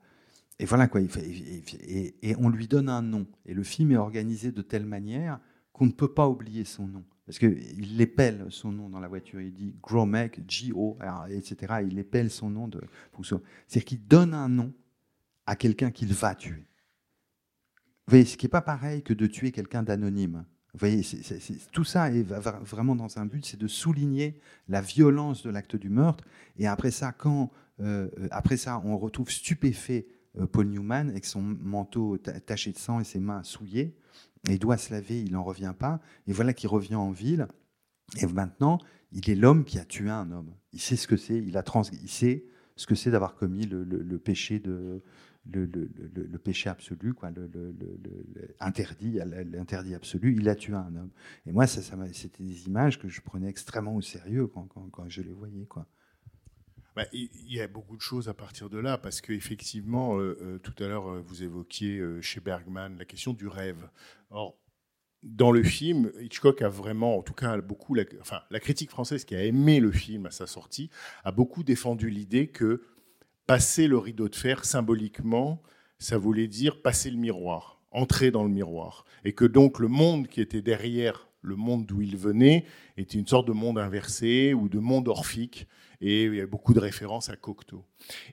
[0.62, 1.02] voilà, quoi.
[1.02, 3.26] il fait- et on lui donne un nom.
[3.48, 5.40] Et le film est organisé de telle manière
[5.74, 7.04] qu'on ne peut pas oublier son nom.
[7.26, 9.40] Parce qu'il épelle son nom dans la voiture.
[9.42, 10.98] Il dit Gromek, G-O,
[11.30, 11.76] etc.
[11.88, 12.68] Il épelle son nom.
[12.68, 12.88] de que-
[13.68, 14.74] C'est-à-dire qu'il donne un nom
[15.46, 16.66] à quelqu'un qu'il va tuer.
[18.06, 20.44] Vous voyez, ce qui n'est pas pareil que de tuer quelqu'un d'anonyme.
[20.74, 21.02] Vous voyez,
[21.72, 25.88] tout ça est vraiment dans un but, c'est de souligner la violence de l'acte du
[25.90, 26.26] meurtre.
[26.58, 30.08] Et après ça, quand euh, après ça, on retrouve stupéfait
[30.40, 33.96] euh, Paul Newman avec son manteau ta- taché de sang et ses mains souillées,
[34.48, 36.02] et il doit se laver, il n'en revient pas.
[36.28, 37.48] Et voilà qu'il revient en ville.
[38.22, 38.78] Et maintenant,
[39.12, 40.54] il est l'homme qui a tué un homme.
[40.74, 41.38] Il sait ce que c'est.
[41.38, 41.64] Il a
[42.08, 45.02] sait ce que c'est d'avoir commis le, péché de
[45.46, 47.32] le, péché absolu, quoi,
[48.60, 49.20] interdit,
[49.52, 50.36] l'interdit absolu.
[50.38, 51.12] Il a tué un homme.
[51.46, 55.08] Et moi, ça, c'était des images que je prenais extrêmement au sérieux quand, quand- quand
[55.10, 55.88] je les voyais, quoi.
[56.96, 60.60] Bah, Il y a beaucoup de choses à partir de là, parce qu'effectivement, euh, euh,
[60.60, 63.90] tout à l'heure, euh, vous évoquiez euh, chez Bergman la question du rêve.
[64.30, 64.56] Or,
[65.24, 69.36] dans le film, Hitchcock a vraiment, en tout cas, beaucoup, enfin, la critique française qui
[69.36, 70.90] a aimé le film à sa sortie,
[71.24, 72.84] a beaucoup défendu l'idée que
[73.48, 75.64] passer le rideau de fer, symboliquement,
[75.98, 79.06] ça voulait dire passer le miroir, entrer dans le miroir.
[79.24, 82.66] Et que donc le monde qui était derrière le monde d'où il venait
[82.98, 85.68] était une sorte de monde inversé ou de monde orphique.
[86.06, 87.86] Et il y a beaucoup de références à Cocteau.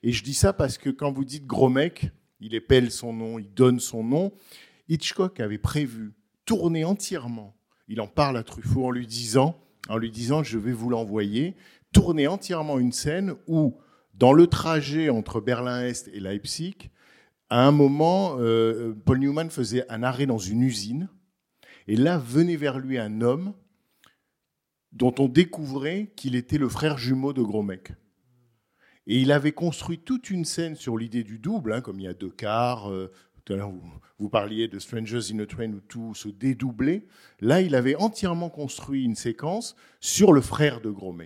[0.02, 3.38] Et je dis ça parce que quand vous dites gros mec, il épelle son nom,
[3.38, 4.32] il donne son nom.
[4.88, 6.12] Hitchcock avait prévu
[6.44, 7.56] tourner entièrement.
[7.86, 9.56] Il en parle à Truffaut en lui disant,
[9.88, 11.54] en lui disant, je vais vous l'envoyer,
[11.92, 13.78] tourner entièrement une scène où,
[14.14, 16.74] dans le trajet entre Berlin-Est et Leipzig,
[17.50, 21.08] à un moment, euh, Paul Newman faisait un arrêt dans une usine,
[21.86, 23.54] et là venait vers lui un homme
[24.92, 27.64] dont on découvrait qu'il était le frère jumeau de Gros.
[29.06, 32.08] Et il avait construit toute une scène sur l'idée du double, hein, comme il y
[32.08, 32.90] a deux quarts.
[32.90, 33.10] euh,
[33.44, 33.82] tout à l'heure, vous,
[34.18, 37.06] vous parliez de Strangers in a Train où tout se dédoublait.
[37.40, 41.16] Là, il avait entièrement construit une séquence sur le frère de Gros.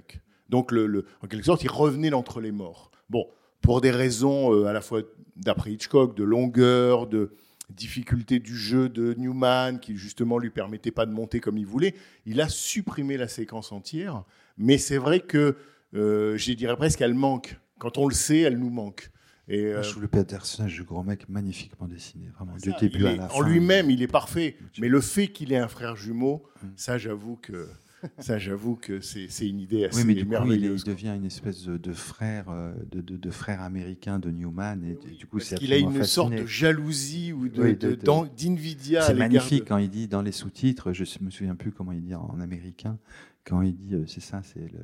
[0.48, 2.90] Donc, le- en quelque sorte, il revenait d'entre les morts.
[3.11, 3.27] Bon,
[3.61, 5.03] pour des raisons euh, à la fois
[5.37, 7.35] d'après Hitchcock, de longueur, de
[7.70, 11.94] difficulté du jeu de Newman, qui justement lui permettait pas de monter comme il voulait,
[12.27, 14.24] il a supprimé la séquence entière.
[14.59, 15.57] Mais c'est vrai que,
[15.94, 17.59] euh, je dirais presque, elle manque.
[17.79, 19.11] Quand on le sait, elle nous manque.
[19.48, 23.07] Et, Moi, euh, je trouve le personnage du grand mec magnifiquement dessiné, vraiment, du début
[23.07, 23.46] à la en fin.
[23.48, 24.57] lui-même, il est parfait.
[24.79, 26.66] Mais le fait qu'il ait un frère jumeau, Mm.
[26.77, 27.68] ça, j'avoue que,
[28.19, 30.83] ça, j'avoue que c'est, une idée assez Oui, mais du coup, il, merveilleuse.
[30.87, 34.83] il devient une espèce de, de frère, euh, de, de- de frère américain de Newman,
[34.85, 39.03] et, et du coup, Parce c'est qu'il a une sorte de jalousie ou Oui, d'invidia.
[39.03, 42.03] C'est magnifique quand il dit dans les sous-titres, je ne me souviens plus comment il
[42.03, 42.99] dit en américain,
[43.45, 44.81] quand il dit, euh, c'est ça, c'est le.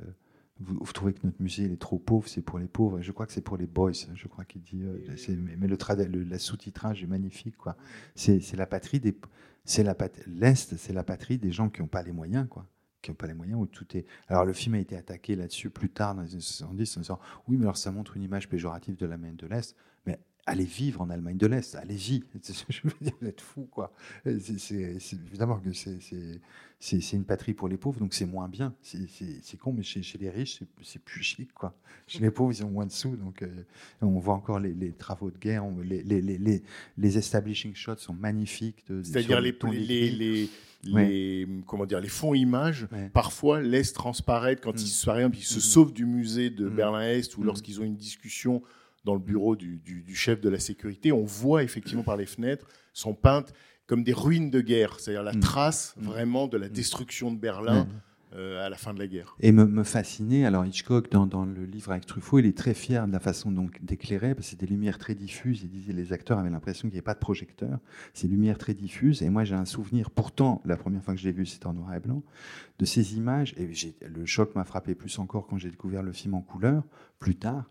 [0.63, 3.01] Vous, trouvez que notre musée il est trop pauvre, c'est pour les pauvres.
[3.01, 3.93] Je crois que c'est pour les boys.
[4.15, 4.83] Je crois qu'il dit.
[4.83, 4.99] euh,
[5.31, 7.79] mais mais le, le sous-titrage est magnifique, quoi.
[8.15, 9.17] C'est c'est la patrie des.
[9.65, 9.83] C'est
[10.27, 12.67] l'est, c'est la patrie des gens qui n'ont pas les moyens, quoi.
[13.03, 14.05] Qui n'ont pas les moyens, où tout est.
[14.29, 17.21] Alors le film a été attaqué là-dessus plus tard dans les années 70 en disant
[17.49, 19.75] oui, mais alors ça montre une image péjorative de l'Allemagne de l'Est.
[20.07, 22.25] Mais allez vivre en Allemagne de l'Est, allez-y.
[22.69, 23.93] Je veux dire, vous êtes fous, quoi.
[24.25, 24.97] C'est-
[25.29, 25.99] évidemment que c'est-
[27.13, 28.75] une patrie pour les pauvres, donc c'est moins bien.
[28.83, 31.75] C'est- con, mais chez, chez les riches, c'est- plus chic, quoi.
[32.07, 33.65] Chez les pauvres, ils ont moins de sous, donc euh,
[34.01, 36.63] on voit encore les, les travaux de guerre, on- les, les, les, les,
[36.97, 38.85] les establishing shots sont magnifiques.
[38.89, 39.45] C'est-à-dire le
[40.11, 40.51] les,
[40.83, 44.85] les, comment dire, les fonds images, parfois laissent transparaître quand Mm.
[44.85, 45.61] ils, par exemple, ils se Mhm.
[45.61, 46.75] sauvent du musée de Mm.
[46.75, 47.45] Berlin-Est ou Mm.
[47.47, 48.63] lorsqu'ils ont une discussion
[49.05, 52.27] dans le bureau du, du- du chef de la sécurité, on voit effectivement par les
[52.27, 53.53] fenêtres sont peintes
[53.87, 55.41] comme des ruines de guerre, c'est-à-dire la Mm.
[55.41, 56.05] trace Mm.
[56.05, 56.73] vraiment de la Mm.
[56.73, 57.87] destruction de Berlin
[58.33, 59.37] à la fin de la guerre.
[59.41, 59.83] Et me, me
[60.47, 63.83] alors Hitchcock, dans, le livre avec Truffaut, il est très fier de la façon donc
[63.85, 65.63] d'éclairer, parce que c'est des lumières très diffuses.
[65.63, 67.79] Il disait les acteurs avaient l'impression qu'il n'y avait pas de projecteur.
[68.21, 69.23] Des lumières très diffuses.
[69.23, 71.75] Et moi, j'ai un souvenir, pourtant, la première fois que je l'ai vu, c'était en
[71.75, 72.23] noir et blanc,
[72.79, 73.55] de ces images.
[73.57, 73.69] Et
[74.07, 76.85] le choc m'a frappé plus encore quand j'ai découvert le film en couleur,
[77.19, 77.71] plus tard.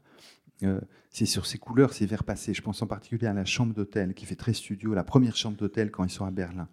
[0.64, 2.54] Euh, c'est sur ces couleurs, ces verts passés.
[2.54, 5.58] Je pense en particulier à la chambre d'hôtel, qui fait très studio, la première chambre
[5.58, 6.68] d'hôtel quand ils sont à Berlin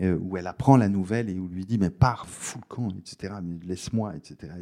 [0.00, 2.88] euh, où elle apprend la nouvelle et où lui dit mais pars, fous le camp,
[2.96, 3.34] etc.
[3.62, 4.52] Laisse-moi, etc.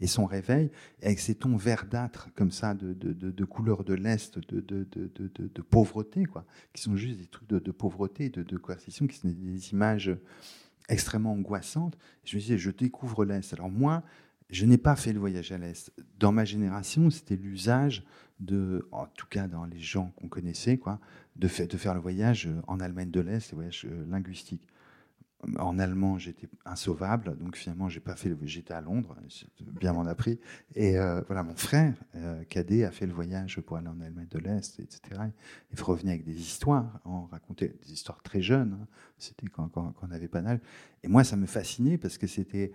[0.00, 0.70] Et, son réveil
[1.02, 6.24] avec ces tons verdâtres comme ça de, de, de, couleur de l'est, de, de, pauvreté,
[6.24, 9.72] quoi, qui sont juste des trucs de, de pauvreté, de, de coercition, qui sont des
[9.72, 10.10] images
[10.88, 11.98] extrêmement angoissantes.
[12.24, 13.52] Je me disais je découvre l'est.
[13.52, 14.02] Alors moi,
[14.48, 15.92] je n'ai pas fait le voyage à l'est.
[16.18, 18.04] Dans ma génération, c'était l'usage
[18.40, 21.00] de, en tout cas dans les gens qu'on connaissait, quoi,
[21.36, 24.66] de, fa- de faire le voyage euh, en Allemagne de l'Est, le voyage euh, linguistique.
[25.58, 28.28] En allemand, j'étais insauvable, donc finalement, j'ai pas fait.
[28.28, 29.16] le- J'étais à Londres,
[29.80, 30.38] bien m'en appris.
[30.76, 34.28] Et euh, voilà, mon frère euh, cadet a fait le voyage pour aller en Allemagne
[34.30, 35.20] de l'Est, etc.
[35.72, 38.78] Il revenait avec des histoires, on racontait des histoires très jeunes.
[38.80, 38.86] hein.
[39.18, 40.60] C'était quand, on n'avait pas d'âge.
[41.02, 42.70] Et moi, ça me fascinait parce que c'était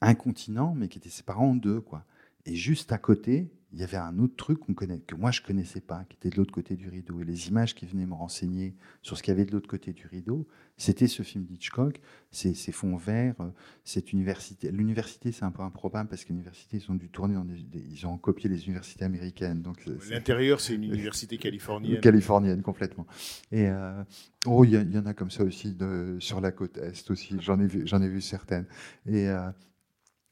[0.00, 2.04] un continent, mais qui était séparé en deux, quoi.
[2.44, 5.42] Et juste à côté, il y avait un autre truc qu'on connaît, que moi je
[5.42, 7.20] connaissais pas, qui était de l'autre côté du rideau.
[7.20, 9.92] Et les images qui venaient me renseigner sur ce qu'il y avait de l'autre côté
[9.92, 10.46] du rideau,
[10.76, 12.00] c'était ce film d'Hitchcock,
[12.30, 13.50] ces, ces fonds verts, euh,
[13.82, 14.70] cette université.
[14.70, 17.84] L'université, c'est un peu improbable parce que l'université, ils ont dû tourner, dans des, des-
[17.90, 19.62] ils ont copié les universités américaines.
[19.62, 22.00] Donc L'intérieur, c'est une université californienne.
[22.00, 23.06] Californienne, complètement.
[23.52, 24.02] Et euh,
[24.46, 27.36] oh, il y, en a comme ça aussi de, sur la côte est aussi.
[27.40, 28.66] J'en ai vu, j'en ai vu certaines.
[29.06, 29.50] Et euh,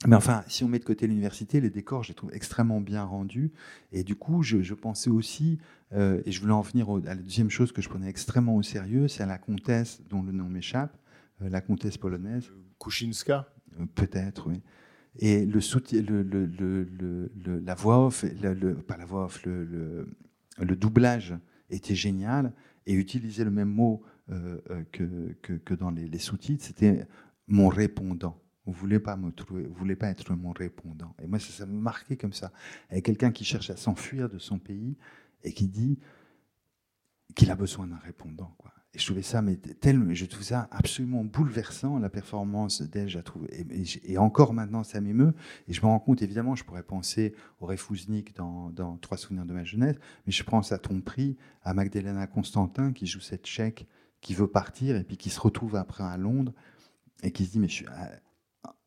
[0.07, 3.03] mais enfin, si on met de côté l'université, les décors, je les trouve extrêmement bien
[3.05, 3.53] rendus.
[3.93, 5.59] Et du coup, je, je pensais aussi,
[5.93, 8.57] euh, et je voulais en venir au- à la deuxième chose que je prenais extrêmement
[8.57, 10.97] au sérieux, c'est à la comtesse dont le nom m'échappe,
[11.43, 12.51] euh, la comtesse polonaise.
[12.79, 13.49] Kuchinska.
[13.81, 14.61] Euh, Peut-être, oui.
[15.19, 18.25] Et le soutien, le, le- le- le- le- la voix off,
[18.89, 20.07] pas la voix off, le,
[20.77, 21.35] doublage
[21.71, 22.53] était génial
[22.87, 24.03] et utiliser le même mot
[24.93, 27.07] que, que, que dans les, les sous-titres, c'était
[27.47, 28.41] mon répondant.
[28.67, 31.15] Vous voulez pas me trouver, vous voulez pas être mon répondant.
[31.23, 32.51] Et moi, ça, me marquait comme ça.
[32.91, 34.97] Avec quelqu'un qui cherche à s'enfuir de son pays
[35.43, 35.99] et qui dit
[37.35, 38.57] qu'il a besoin d'un répondant.
[38.95, 43.17] Et je trouvais ça, mais tel, je trouve ça absolument bouleversant, la performance d'elle, je
[43.17, 43.49] la trouve.
[43.51, 45.35] Et, encore maintenant, ça m'émeut.
[45.67, 49.47] Et je me rends compte, évidemment, je pourrais penser au Refouznik dans, dans Trois souvenirs
[49.47, 49.97] de ma jeunesse,
[50.27, 53.89] mais je pense à ton prix, à Magdalena Constantin, qui joue cette tchèque,
[54.21, 56.55] qui veut partir, et puis qui se retrouve après à Londres,
[57.25, 58.13] et qui se dit, mais je suis à-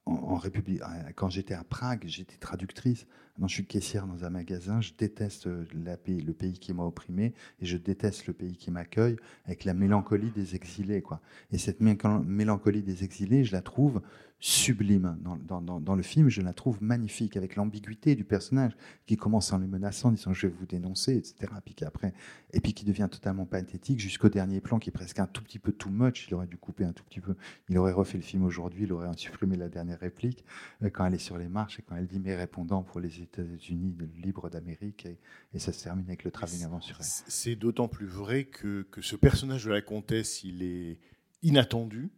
[0.08, 3.05] en, République, à- quand j'étais à Prague, j'étais traductrice.
[3.38, 4.82] Maintenant, je suis caissière dans un magasin.
[4.82, 9.18] Je déteste euh, le pays qui m'a opprimé et je déteste le pays qui m'accueille
[9.46, 11.04] avec la mélancolie des exilés.
[11.04, 11.22] Quoi.
[11.52, 14.02] Et cette mélan- mélancolie des exilés, je la trouve
[14.40, 16.30] sublime dans, le film.
[16.30, 18.74] Je la trouve magnifique avec l'ambiguïté du personnage
[19.06, 21.52] qui commence en les menaçant, en disant je vais vous dénoncer, etc.
[21.66, 22.14] Puis qui après,
[22.54, 25.60] et puis qui devient totalement pathétique jusqu'au dernier plan qui est presque un tout petit
[25.60, 26.28] peu too much.
[26.28, 27.36] Il aurait dû couper un tout petit peu.
[27.70, 30.46] Il aurait refait le film aujourd'hui, il aurait supprimé la dernière réplique
[30.84, 33.22] euh, quand elle est sur les marches et quand elle dit mes répondants pour les
[33.28, 35.06] États-Unis libres d'Amérique.
[35.06, 35.18] Et,
[35.54, 37.04] et ça se termine avec le travelling aventuré.
[37.04, 40.98] C'est d'autant plus vrai que, que ce personnage de la comtesse, il est
[41.44, 42.10] inattendu.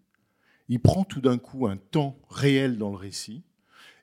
[0.69, 3.43] Il prend tout d'un coup un temps réel dans le récit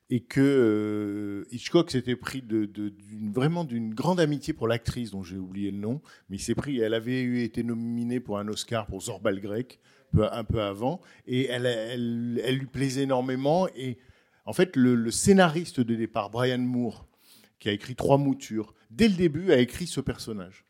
[0.09, 2.71] et que euh, Hitchcock s'était pris de,
[3.33, 6.79] vraiment d'une grande amitié pour l'actrice dont j'ai oublié le nom, mais il s'est pris,
[6.79, 9.81] elle avait eu- été nominée pour un Oscar pour Zorbal grec
[10.17, 13.99] un peu avant et elle, elle, elle lui plaisait énormément et
[14.47, 17.07] en fait le, scénariste de départ, Brian Moore,
[17.59, 20.64] qui a écrit trois moutures, dès le début a écrit ce personnage.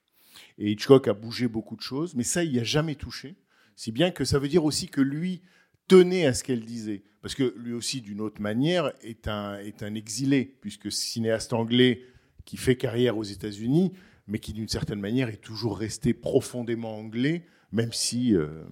[0.58, 3.36] Et Hitchcock a bougé beaucoup de choses, mais ça, il n'y a jamais touché.
[3.76, 5.42] Si bien que ça veut dire aussi que lui
[5.88, 7.04] tenait à ce qu'elle disait.
[7.22, 12.02] Parce que lui aussi, d'une autre manière, est un, est un exilé, puisque cinéaste anglais
[12.44, 13.92] qui fait carrière aux États-Unis,
[14.26, 18.64] mais qui d'une certaine manière est toujours resté profondément anglais, même si euh,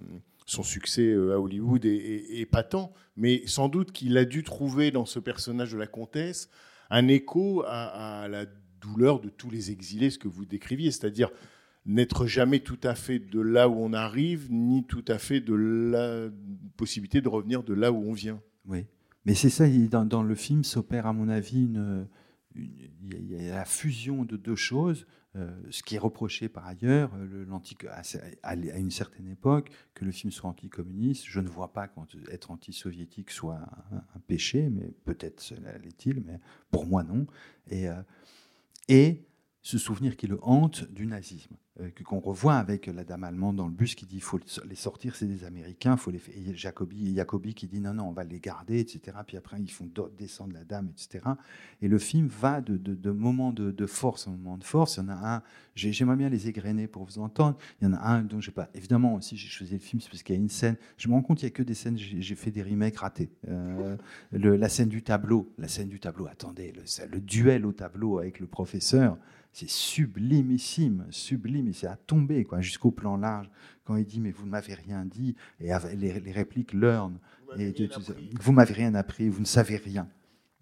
[0.45, 5.05] son succès euh, à Hollywood est, patent, mais sans doute qu'il a dû trouver dans
[5.05, 6.49] ce personnage de la comtesse
[6.89, 8.45] un écho à, la
[8.79, 11.31] douleur de tous les exilés, ce que vous décriviez, c'est-à-dire
[11.87, 15.53] n'être jamais tout à fait de là où on arrive, ni tout à fait de
[15.53, 16.29] la
[16.77, 18.39] possibilité de revenir de là où on vient.
[18.67, 18.85] Oui.
[19.25, 22.07] Mais c'est ça, dans, le film s'opère, à mon avis, une,
[23.31, 25.07] la fusion de deux choses.
[25.35, 27.45] Euh, ce qui est reproché par ailleurs, euh, le-
[28.43, 31.25] à, une certaine époque, que le film soit anticommuniste.
[31.27, 33.59] Je ne vois pas quand être anti-soviétique soit
[33.91, 36.39] un, péché, mais peut-être l'est-il, mais
[36.71, 37.27] pour moi non.
[37.69, 38.01] Et, euh,
[39.61, 41.64] ce souvenir qui le hante du nazisme, euh,
[42.05, 45.15] qu'on revoit avec la dame allemande dans le bus qui dit il faut les sortir,
[45.15, 48.39] c'est des Américains, faut les et Jacobi, Jacobi qui dit non, non, on va les
[48.39, 49.17] garder, etc.
[49.27, 51.25] Puis après, ils font descendre la dame, etc.
[51.81, 54.97] Et le film va de, de, de moments de, de force en moments de force.
[54.97, 55.43] Il y en a un,
[55.75, 57.57] j'ai- j'aimerais bien les égrener pour vous entendre.
[57.81, 58.69] Il y en a un dont j'ai pas.
[58.73, 60.77] Évidemment, aussi, j'ai choisi le film, c'est parce qu'il y a une scène.
[60.97, 63.29] Je me rends compte qu'il n'y a que des scènes, j'ai fait des remakes ratés.
[63.49, 63.97] Euh,
[64.31, 68.39] la scène du tableau, la scène du tableau, attendez, le, le duel au tableau avec
[68.39, 69.17] le professeur,
[69.51, 73.49] c'est sublimissime, sublime, et c'est à tomber, quoi, jusqu'au plan large,
[73.83, 77.17] quand il dit, mais vous ne m'avez rien dit, et les, les répliques learn,
[77.59, 77.71] et
[78.41, 80.07] vous m'avez rien appris, vous ne savez rien.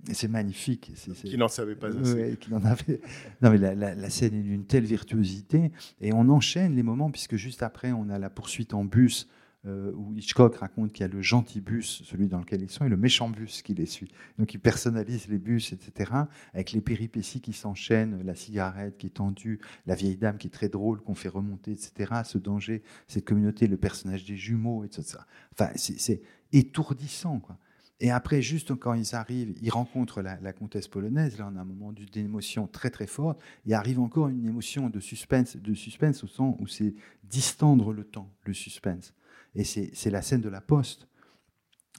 [0.10, 0.92] Et c'est magnifique.
[0.96, 2.14] c'est- c'est- Qui n'en savait pas assez.
[2.14, 3.00] Ouais, qui n'en avait-
[3.42, 5.72] Non, mais la, la- la scène est d'une telle virtuosité.
[6.02, 9.30] Et on enchaîne les moments, puisque juste après, on a la poursuite en bus,
[9.66, 12.86] euh, où Hitchcock raconte qu'il y a le gentil bus, celui dans lequel ils sont,
[12.86, 14.12] et le méchant bus qui les suit.
[14.38, 16.12] Donc il personnalise les bus, etc.,
[16.54, 20.52] avec les péripéties qui s'enchaînent, la cigarette qui est tendue, la vieille dame qui est
[20.52, 25.20] très drôle, qu'on fait remonter, etc., ce danger, cette communauté, le personnage des jumeaux, etc.
[25.54, 27.58] Enfin, c'est étourdissant, quoi.
[28.04, 31.38] Et après, juste quand ils arrivent, ils rencontrent la, comtesse polonaise.
[31.38, 33.40] Là, on a un moment d'une émotion très très forte.
[33.66, 38.04] Et arrive encore une émotion de suspense, de suspense au sens où c'est distendre le
[38.04, 39.14] temps, le suspense.
[39.56, 41.08] Et c'est la scène de la poste.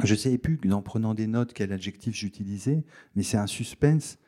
[0.03, 2.85] Je ne savais plus, en prenant des notes, quel adjectif j'utilisais,
[3.15, 4.19] mais c'est un suspense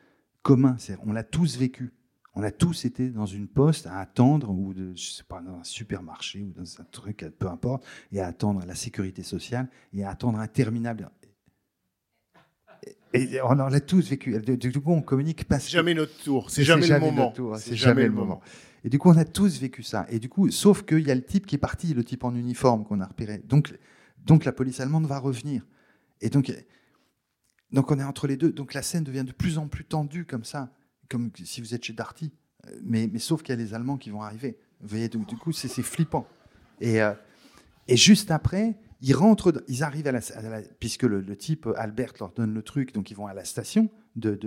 [0.41, 0.77] commun.
[1.05, 1.93] On l'a tous vécu.
[2.35, 5.57] On a tous été dans une poste à attendre, ou de, je sais pas, dans
[5.57, 10.03] un supermarché, ou dans un truc, peu importe, et à attendre la sécurité sociale, et
[10.03, 11.09] à attendre interminable.
[13.13, 14.39] Et on en a tous vécu.
[14.39, 15.59] Du coup, on communique pas.
[15.59, 17.33] C'est jamais notre tour, c'est jamais, le moment.
[17.57, 18.39] C'est jamais le moment.
[18.83, 20.05] Et du coup, on a tous vécu ça.
[20.09, 22.33] Et du coup, sauf qu'il y a le type qui est parti, le type en
[22.35, 23.39] uniforme qu'on a repéré.
[23.39, 23.77] Donc,
[24.25, 25.65] donc la police allemande va revenir.
[26.21, 26.53] Et donc,
[27.71, 28.51] donc on est entre les deux.
[28.51, 30.71] Donc la scène devient de plus en plus tendue comme ça,
[31.09, 32.31] comme si vous êtes chez Darty.
[32.67, 34.57] Euh, Mais, mais sauf qu'il y a les Allemands qui vont arriver.
[34.81, 36.27] Vous voyez, donc, du coup, c'est flippant.
[36.79, 37.13] Et, euh,
[37.87, 42.31] et juste après, ils rentrent, ils arrivent à la, à puisque le, type Albert leur
[42.31, 44.39] donne le truc, donc ils vont à la station de,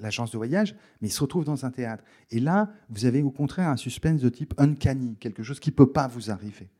[0.00, 2.04] l'agence de voyage, mais ils se retrouvent dans un théâtre.
[2.30, 5.90] Et là, vous avez au contraire un suspense de type uncanny, quelque chose qui peut
[5.90, 6.70] pas vous arriver.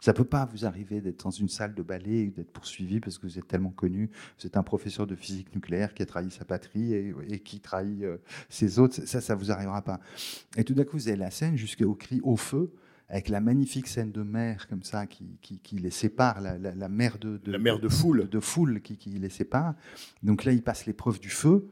[0.00, 3.16] Ça peut pas vous arriver d'être dans une salle de ballet et d'être poursuivi parce
[3.16, 4.10] que vous êtes tellement connu.
[4.38, 7.60] Vous êtes un professeur de physique nucléaire qui a trahi sa patrie et, et qui
[7.60, 8.18] trahit euh,
[8.50, 9.06] ses autres.
[9.06, 10.00] Ça, ça vous arrivera pas.
[10.58, 12.74] Et tout d'un coup, vous avez la scène jusqu'au cri au feu
[13.14, 16.74] avec la magnifique scène de mer comme ça qui, qui, qui les sépare, la, la,
[16.74, 18.28] la mer de, de, La mer de foule.
[18.28, 19.74] de foule qui, qui les sépare.
[20.22, 21.68] Donc là, ils passent l'épreuve du feu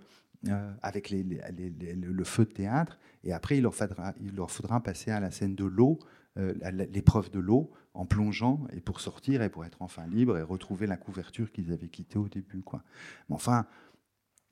[0.49, 4.14] euh, avec les- les- les- les- le feu de théâtre, et après, il leur faudra,
[4.20, 5.99] il leur faudra passer à la scène de l'eau,
[6.38, 6.55] euh,
[6.93, 10.86] l'épreuve de l'eau, en plongeant, et pour sortir, et pour être enfin libre, et retrouver
[10.86, 12.62] la couverture qu'ils avaient quittée au début.
[12.62, 12.82] Quoi.
[13.28, 13.66] Mais enfin,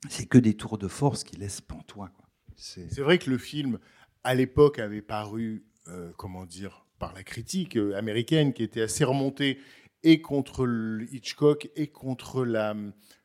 [0.09, 2.11] c'est que des tours de force qui laissent pantois.
[2.55, 3.79] C'est vrai que le film,
[4.23, 9.03] à l'époque, avait paru, euh, comment dire, par la critique euh, américaine, qui était assez
[9.03, 9.57] remontée
[10.03, 10.67] et contre
[11.11, 12.75] Hitchcock et contre la,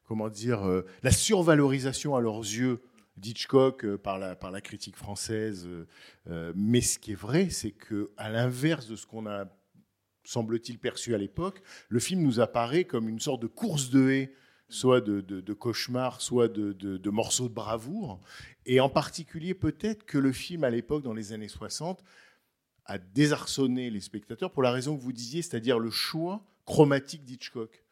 [0.04, 2.80] comment dire, euh, la survalorisation à leurs yeux
[3.18, 5.66] d'Hitchcock par la, par la critique française.
[6.54, 9.46] mais ce qui est vrai, c'est que à l'inverse de ce qu'on a,
[10.24, 14.32] semble-t-il, perçu à l'époque, le film nous apparaît comme une sorte de course de haie,
[14.68, 18.20] soit de, de, de cauchemar, soit de, de, de morceaux de bravoure.
[18.66, 22.02] Et en particulier, peut-être que le film, à l'époque, dans les années 60,
[22.86, 27.82] a désarçonné les spectateurs pour la raison que vous disiez, c'est-à-dire le choix chromatique d'Hitchcock.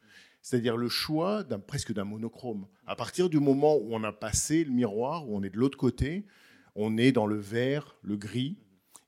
[0.41, 2.67] C'est-à-dire le choix d'un, presque d'un monochrome.
[2.85, 5.77] À partir du moment où on a passé le miroir, où on est de l'autre
[5.77, 6.25] côté,
[6.75, 8.57] on est dans le vert, le gris,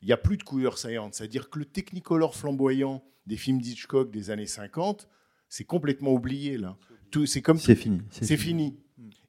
[0.01, 1.13] il n'y a plus de couleurs saillantes.
[1.13, 5.07] C'est-à-dire que le technicolor flamboyant des films d'Hitchcock des années 50,
[5.49, 6.77] c'est complètement oublié là.
[7.11, 8.01] Tout, c'est comme C'est fini.
[8.09, 8.77] c'est fini.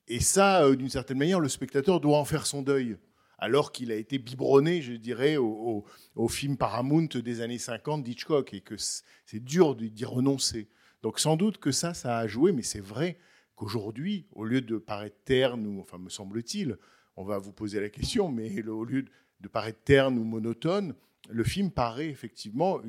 [0.08, 2.96] Et ça, euh, d'une certaine manière, le spectateur doit en faire son deuil.
[3.38, 5.84] Alors qu'il a été biberonné, je dirais, au,
[6.28, 10.68] film Paramount des années 50 d'Hitchcock, et que c'est dur d'y renoncer.
[11.02, 13.18] Donc sans doute que ça, ça a joué, mais c'est vrai
[13.54, 16.76] qu'aujourd'hui, au lieu de paraître terne, ou, enfin me semble-t-il,
[17.16, 19.04] on va vous poser la question, mais au lieu
[19.40, 20.94] de, paraître terne ou monotone,
[21.28, 22.80] le film paraît effectivement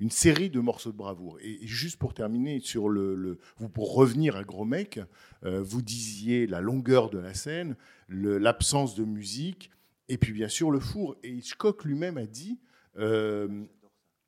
[0.00, 1.38] une série de morceaux de bravoure.
[1.40, 3.38] Et, juste pour terminer sur le,
[3.74, 5.00] pour revenir à Gros Mec,
[5.44, 7.76] euh, vous disiez la longueur de la scène,
[8.08, 9.70] l'absence de musique,
[10.08, 11.16] et puis bien sûr le four.
[11.22, 12.58] Et Hitchcock lui-même a dit,
[12.98, 13.64] euh,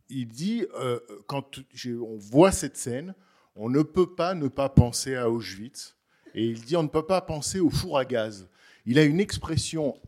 [0.09, 3.15] il dit, euh, quand on voit cette scène,
[3.55, 5.97] on ne peut pas ne pas penser à Auschwitz.
[6.35, 8.49] Et il dit, on ne peut pas penser au four à gaz.
[8.87, 10.01] Il a une expression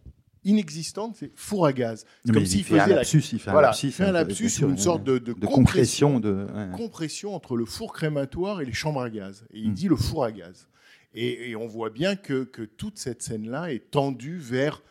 [0.44, 2.04] inexistante, c'est four à gaz.
[2.24, 4.04] C'est Non, comme mais s'il un faisait la lapsus, il fait un lapsus, il fait
[4.04, 6.46] un hein, lapsus sûr, une sorte de, de de compression, compression, de.
[6.52, 6.76] ouais.
[6.76, 9.44] compression entre le four crématoire et les chambres à gaz.
[9.52, 9.74] Et il Mm.
[9.74, 10.68] dit le four à gaz.
[11.14, 14.82] Et, et on voit bien que, que toute cette scène-là est tendue vers,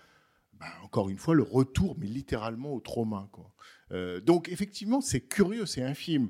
[0.59, 3.27] bah, encore une fois, le retour, mais littéralement au trauma.
[3.31, 3.51] Quoi.
[3.91, 6.29] Euh, donc effectivement, c'est curieux, c'est un film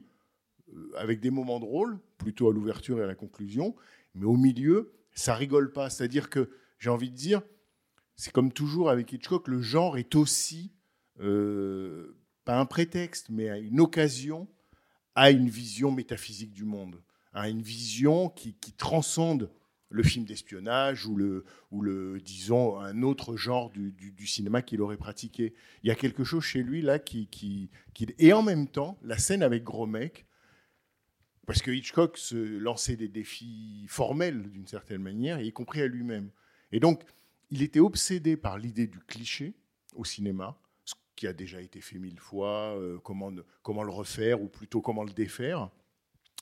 [0.74, 3.76] euh, avec des moments drôles, plutôt à l'ouverture et à la conclusion,
[4.16, 5.90] mais au milieu, ça rigole pas.
[5.90, 6.50] C'est-à-dire que
[6.80, 7.42] j'ai envie de dire,
[8.16, 10.72] c'est comme toujours avec Hitchcock, le genre est aussi
[11.20, 14.48] euh, pas un prétexte, mais une occasion
[15.16, 17.02] à une vision métaphysique du monde,
[17.34, 19.52] à une vision qui, transcende
[19.90, 25.54] le film d'espionnage ou le, disons, un autre genre du, cinéma qu'il aurait pratiqué.
[25.84, 27.70] Il y a quelque chose chez lui là qui, qui,
[28.18, 30.26] et en même temps, la scène avec Gros Mec,
[31.46, 36.32] parce que Hitchcock se lançait des défis formels d'une certaine manière, y compris à lui-même.
[36.72, 37.04] Et donc,
[37.52, 39.54] il était obsédé par l'idée du cliché
[39.96, 44.48] au cinéma, ce qui a déjà été fait mille fois, euh, comment, le refaire, ou
[44.48, 45.70] plutôt comment le défaire.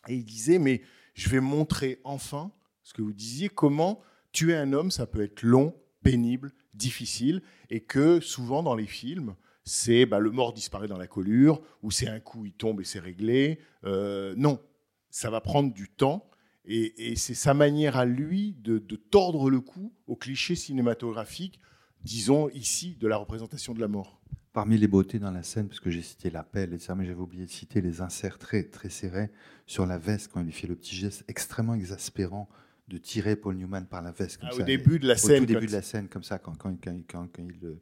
[0.07, 0.81] Et il disait, mais
[1.15, 2.51] je vais montrer enfin
[2.83, 4.01] ce que vous disiez, comment
[4.31, 9.35] tuer un homme, ça peut être long, pénible, difficile, et que souvent dans les films,
[9.63, 12.85] c'est bah, le mort disparaît dans la collure, ou c'est un coup, il tombe et
[12.85, 13.59] c'est réglé.
[13.83, 14.61] Euh, non,
[15.09, 16.28] ça va prendre du temps,
[16.69, 21.59] et, et c'est sa manière à lui de, de tordre le cou au cliché cinématographique,
[22.03, 24.21] disons ici, de la représentation de la mort.
[24.53, 27.19] Parmi les beautés dans la scène, parce que j'ai cité l'appel et ça, mais j'avais
[27.19, 29.29] oublié de citer les inserts très, très serrés
[29.67, 32.49] sur la veste quand il lui fait le petit geste extrêmement exaspérant
[32.87, 34.37] de tirer Paul Newman par la veste.
[34.37, 36.23] Comme Ah, ça, au début de la au scène, tout début de la scène, comme
[36.23, 36.75] ça, quand, quand,
[37.07, 37.79] quand, il le-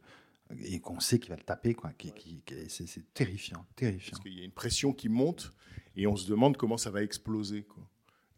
[0.66, 1.92] et qu'on sait qu'il va le taper, quoi.
[1.98, 4.12] qui- qui- qui- c'est, c'est terrifiant, terrifiant.
[4.12, 5.54] Parce qu'il y a une pression qui monte
[5.96, 7.64] et on se demande comment ça va exploser.
[7.64, 7.88] Quoi.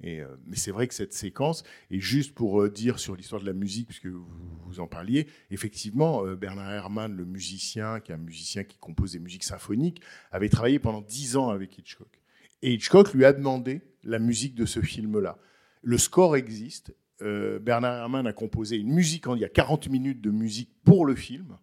[0.05, 3.45] Euh, mais c'est vrai que cette séquence, et juste pour euh, dire sur l'histoire de
[3.45, 8.19] la musique, puisque vous, en parliez, effectivement, euh, Bernard Herrmann, le musicien, qui est un
[8.19, 12.21] musicien qui compose des musiques symphoniques, avait travaillé pendant dix ans avec Hitchcock.
[12.61, 15.37] Et Hitchcock lui a demandé la musique de ce film-là.
[15.81, 16.93] Le score existe.
[17.21, 21.15] Bernard Herrmann a composé une musique, il y a 40 minutes de musique pour le
[21.15, 21.57] film,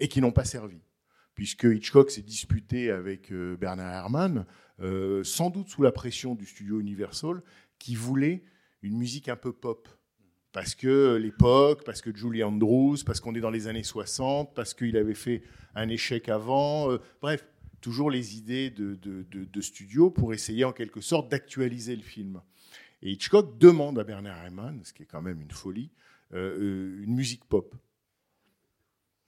[0.00, 0.80] et qui n'ont pas servi
[1.34, 4.44] puisque Hitchcock s'est disputé avec Bernard Herrmann,
[5.22, 7.42] sans doute sous la pression du studio Universal,
[7.78, 8.42] qui voulait
[8.82, 9.88] une musique un peu pop.
[10.52, 14.72] Parce que l'époque, parce que Julie Andrews, parce qu'on est dans les années 60, parce
[14.74, 15.42] qu'il avait fait
[15.74, 16.90] un échec avant.
[16.90, 17.46] euh, bref,
[17.80, 22.40] toujours les idées de, de, de- studio pour essayer en quelque sorte d'actualiser le film.
[23.02, 25.90] Et Hitchcock demande à Bernard Herrmann, ce qui est quand même une folie,
[26.32, 27.74] euh, euh, une musique pop.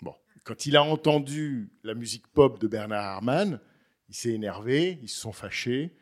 [0.02, 3.60] Bon, quand il a entendu la musique pop de Bernard Herrmann,
[4.08, 5.94] il s'est énervé, ils se sont fâchés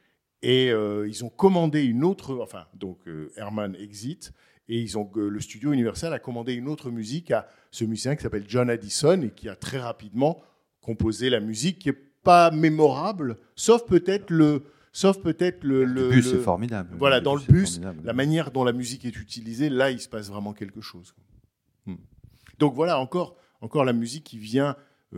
[0.42, 2.38] et euh, ils ont commandé une autre.
[2.42, 4.32] Enfin, donc euh, Herrmann exit
[4.68, 8.16] et ils ont euh, le studio Universal a commandé une autre musique à ce musicien
[8.16, 10.40] qui s'appelle John Addison et qui a très rapidement
[10.80, 16.08] composé la musique qui est pas mémorable, sauf peut-être le, sauf peut-être le, Le le-
[16.10, 16.94] bus, le- c'est formidable.
[16.98, 20.28] Voilà, dans le bus, la manière dont la musique est utilisée, là, il se passe
[20.28, 21.14] vraiment quelque chose.
[21.86, 21.96] Hmm.
[22.58, 24.76] Donc voilà, encore, encore la musique qui vient,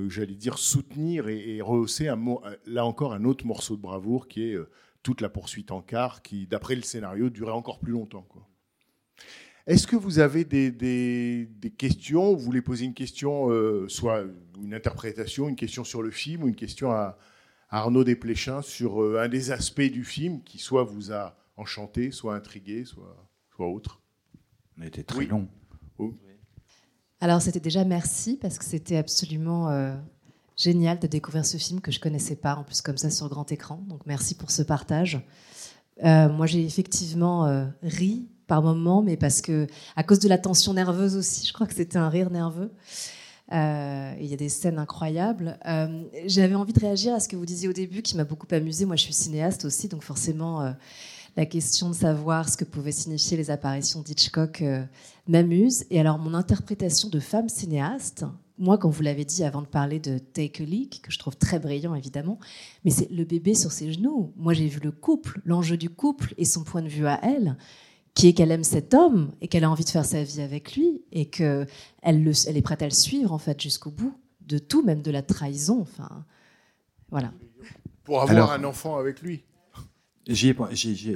[0.08, 2.18] j'allais dire, soutenir et, et rehausser, un
[2.66, 4.56] là encore, un autre morceau de bravoure qui est
[5.02, 8.22] toute la poursuite en car, qui, d'après le scénario, durait encore plus longtemps.
[8.28, 8.46] quoi.
[9.66, 14.24] Est-ce que vous avez des, des- des questions Vous voulez poser une question, euh, soit
[14.62, 17.16] une interprétation, une question sur le film, ou une question à,
[17.68, 22.10] à Arnaud Desplechin sur euh, un des aspects du film qui soit vous a enchanté,
[22.10, 24.00] soit intrigué, soit, soit autre?
[24.78, 25.26] On était très Oui.
[25.26, 25.48] long.
[27.20, 29.94] Alors c'était déjà merci parce que c'était absolument euh,
[30.56, 33.50] génial de découvrir ce film que je connaissais pas en plus comme ça sur grand
[33.50, 33.80] écran.
[33.88, 35.20] Donc merci pour ce partage.
[36.04, 40.38] Euh, moi j'ai effectivement euh, ri par moments, mais parce que à cause de la
[40.38, 42.72] tension nerveuse aussi, je crois que c'était un rire nerveux.
[43.52, 45.58] Euh, Il y a des scènes incroyables.
[46.26, 48.84] J'avais envie de réagir à ce que vous disiez au début, qui m'a beaucoup amusé.
[48.84, 50.72] Moi, je suis cinéaste aussi, donc forcément,
[51.40, 54.84] la question de savoir ce que pouvaient signifier les apparitions d'Hitchcock euh,
[55.26, 55.86] m'amuse.
[55.88, 58.26] Et alors, mon interprétation de femme cinéaste,
[58.58, 61.36] moi, quand vous l'avez dit avant de parler de Take a Leak, que je trouve
[61.38, 62.38] très brillant évidemment,
[62.84, 64.34] mais c'est le bébé sur ses genoux.
[64.36, 67.56] Moi, j'ai vu le couple, l'enjeu du couple et son point de vue à elle,
[68.12, 70.76] qui est qu'elle aime cet homme et qu'elle a envie de faire sa vie avec
[70.76, 71.64] lui et que
[72.02, 74.12] elle, le- elle est prête à le suivre en fait jusqu'au bout
[74.46, 75.80] de tout, même de la trahison.
[75.80, 76.26] Enfin,
[77.10, 77.32] voilà.
[78.04, 79.42] Pour avoir Alors- un enfant avec lui.
[80.26, 80.54] J'y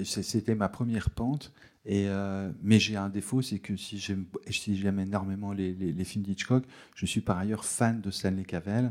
[0.05, 1.53] C'était ma première pente.
[1.87, 6.05] Et euh, mais j'ai un défaut, c'est que si j'aime si énormément les, les- les
[6.05, 8.91] films d'Hitchcock, je suis par ailleurs fan de Stanley Cavell,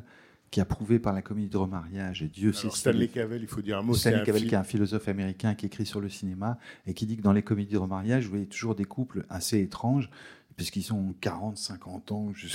[0.51, 3.63] qui a prouvé par la comédie de remariage, et Dieu sait Stanley Cavell, il faut
[3.63, 3.93] dire un mot.
[3.95, 7.07] Stanley un Cavell, qui est un philosophe américain qui écrit sur le cinéma et qui
[7.07, 10.11] dit que dans les comédies de remariage, vous voyez toujours des couples assez étranges,
[10.55, 12.47] puisqu'ils ont 40, 50 ans, je-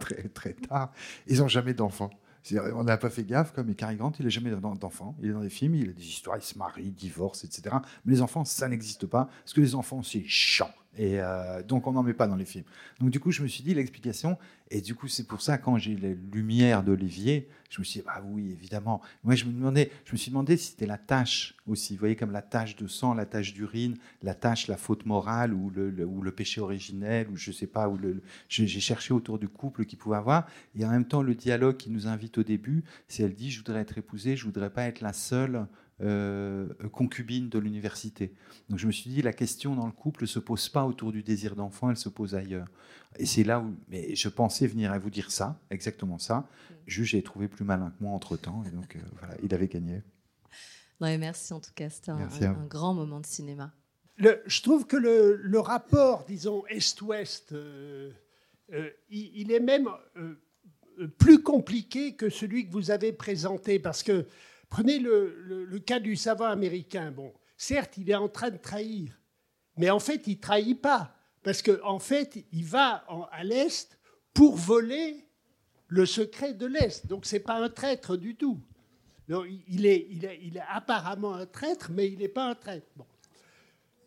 [0.00, 0.92] très, très tard,
[1.28, 2.10] ils n'ont jamais d'enfants.
[2.74, 5.16] On n'a pas fait gaffe, comme Cary Grant, il n'a jamais d'en- d'enfants.
[5.22, 7.76] Il est dans des films, il a des histoires, il se marie, il divorce, etc.
[8.04, 10.70] Mais les enfants, ça n'existe pas, parce que les enfants, c'est chiant.
[10.96, 12.64] Et euh, donc, on n'en met pas dans les films.
[13.00, 14.38] Donc, du coup, je me suis dit l'explication,
[14.70, 18.06] et du coup, c'est pour ça, quand j'ai les lumières d'Olivier, je me suis dit,
[18.06, 19.02] bah oui, évidemment.
[19.24, 21.94] Moi, je me demandais, je me suis demandé si c'était la tâche aussi.
[21.94, 25.52] Vous voyez, comme la tâche de sang, la tâche d'urine, la tâche, la faute morale
[25.52, 27.92] ou le, péché originel, ou je sais pas,
[28.48, 30.46] j'ai cherché autour du couple qu'il pouvait avoir.
[30.76, 33.58] Et en même temps, le dialogue qui nous invite au début, c'est elle dit, je
[33.58, 35.66] voudrais être épousée, je voudrais pas être la seule
[36.00, 38.34] euh, concubine de l'université.
[38.68, 41.22] Donc je me suis dit, la question dans le couple se pose pas autour du
[41.22, 42.66] désir d'enfant, elle se pose ailleurs.
[43.18, 46.48] Et c'est là où, mais je pensais venir à vous dire ça, exactement ça.
[46.86, 49.68] Juste, j'ai trouvé plus malin que moi entre temps, et donc euh, voilà, il avait
[49.68, 50.02] gagné.
[51.00, 53.72] Non, mais merci en tout cas, c'était un, grand moment de cinéma.
[54.16, 58.10] Le- je trouve que le, le rapport, disons, Est-Ouest, euh,
[58.72, 59.88] euh, il, il est même
[61.18, 63.78] plus compliqué que celui que vous avez présenté.
[63.78, 64.26] Parce que,
[64.74, 67.12] prenez le, cas du savant américain.
[67.12, 69.12] Bon, certes, il est en train de trahir,
[69.76, 71.14] mais en fait, il trahit pas.
[71.44, 73.96] Parce qu'en en fait, il va à l'Est
[74.32, 75.28] pour voler
[75.86, 77.06] le secret de l'Est.
[77.06, 78.60] Donc, c'est pas un traître du tout.
[79.28, 80.08] Il, est,
[80.68, 82.88] apparemment un traître, mais il n'est pas un traître.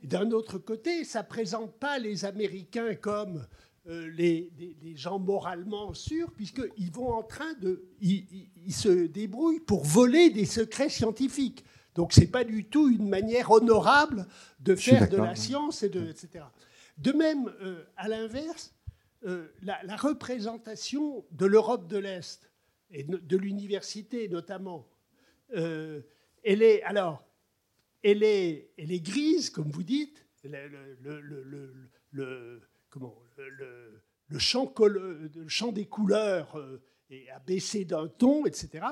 [0.03, 3.47] D'un autre côté, ça ne présente pas les Américains comme
[3.87, 4.49] euh, les,
[4.95, 7.83] gens moralement sûrs, puisqu'ils vont en train de.
[8.01, 11.63] Ils, ils- ils se débrouillent pour voler des secrets scientifiques.
[11.95, 14.27] Donc, ce n'est pas du tout une manière honorable
[14.59, 16.43] de faire de la science, et de, etc.
[16.97, 18.73] De même, euh, à l'inverse,
[19.25, 22.51] euh, la, la représentation de l'Europe de l'Est,
[22.91, 24.87] et de l'université notamment,
[25.53, 26.03] elle
[26.61, 26.81] est.
[26.83, 27.25] Alors,
[28.03, 30.25] elle est, elle est grise, comme vous dites.
[30.43, 31.73] Le, le- le- le- le-
[32.11, 38.45] le- comment, le, le- champ, col- le champ des couleurs euh, est abaissé d'un ton,
[38.45, 38.85] etc.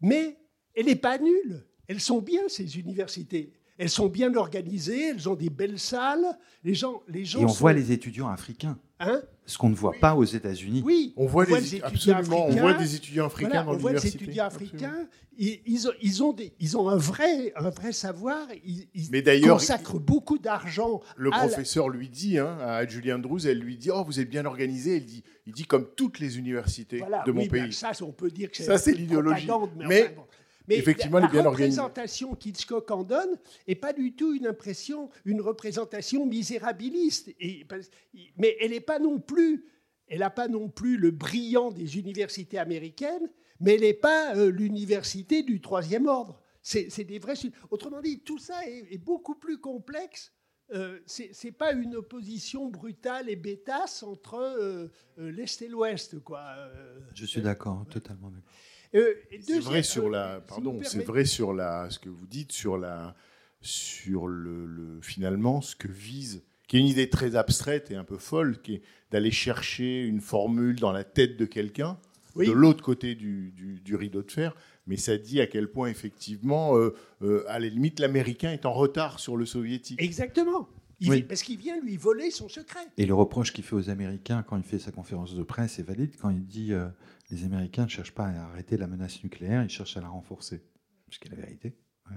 [0.00, 0.38] Mais
[0.74, 1.66] elle n'est pas nulle.
[1.88, 3.52] Elles sont bien, ces universités.
[3.78, 6.26] Elles sont bien organisées, elles ont des belles salles.
[6.64, 9.22] Les gens, les gens Et on sont- voit les étudiants africains, Hein?
[9.46, 10.82] Ce qu'on ne voit pas aux États-Unis.
[10.84, 11.86] oui, On voit, voit les, les étudiants
[12.16, 12.60] absolument, on africains.
[12.62, 14.24] voit des étudiants africains Voilà, dans on voit l'université.
[14.24, 18.46] étudiants africains, ils, ils ont, ils, ont des- ils ont un vrai, un vrai savoir,
[18.64, 22.86] ils, ils Mais d'ailleurs, consacrent beaucoup d'argent Le à la- professeur lui dit, hein, à
[22.88, 24.96] Julien Drouze, elle lui dit Oh, vous êtes bien organisé.
[24.96, 27.72] Il dit, il dit comme toutes les universités Voilà, de mon oui, ben, pays.
[27.72, 29.46] ça, on peut dire que Ça, c'est une l'idéologie.
[29.46, 30.22] propagande, Mais, enfin, bon.
[30.68, 33.38] Mais effectivement, la, bien représentation qu'Hitchcock en donne
[33.68, 37.34] n'est pas du tout une impression, une représentation misérabiliste.
[37.40, 37.90] Et, parce-
[38.36, 39.64] mais elle n'est pas non plus,
[40.08, 43.28] elle n'a pas non plus le brillant des universités américaines,
[43.60, 46.42] mais elle n'est pas euh, l'université du troisième ordre.
[46.62, 47.34] C'est des vrais.
[47.70, 50.32] Autrement dit, tout ça est, est beaucoup plus complexe.
[50.74, 54.88] Euh, c'est c'est pas une opposition brutale et bêtasse entre euh,
[55.20, 56.40] euh, l'Est et l'Ouest, quoi.
[56.58, 58.52] Euh, Je suis d'accord, totalement d'accord.
[58.94, 62.52] Euh, C'est vrai sur euh, la, pardon, c'est vrai sur la, ce que vous dites
[62.52, 63.14] sur la,
[63.60, 68.04] sur le, le- finalement ce que vise, qui est une idée très abstraite et un
[68.04, 71.98] peu folle, qui est d'aller chercher une formule dans la tête de quelqu'un,
[72.34, 72.46] Oui.
[72.46, 74.54] de l'autre côté du, du- du rideau de fer.
[74.88, 78.72] Mais ça dit à quel point effectivement, euh, euh, à la limite, l'américain est en
[78.72, 80.00] retard sur le soviétique.
[80.00, 80.68] Exactement.
[81.00, 81.22] Il- Oui.
[81.24, 82.80] Parce qu'il vient lui voler son secret.
[82.96, 85.82] Et le reproche qu'il fait aux Américains quand il fait sa conférence de presse est
[85.82, 86.86] valide quand il dit euh,
[87.30, 90.62] les Américains ne cherchent pas à arrêter la menace nucléaire, ils cherchent à la renforcer.
[91.10, 91.76] Ce qui est la vérité.
[92.10, 92.14] Euh,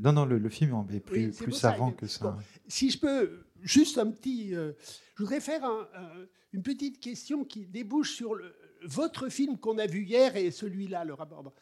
[0.00, 2.30] non, non, le, le film est plus, Oui, plus ça savant que- ça.
[2.32, 2.38] bon.
[2.68, 4.54] Si je peux, juste un petit.
[4.54, 4.72] euh,
[5.16, 9.78] je voudrais faire un- un- une petite question qui débouche sur le- votre film qu'on
[9.78, 11.52] a vu hier et celui-là, le rapport.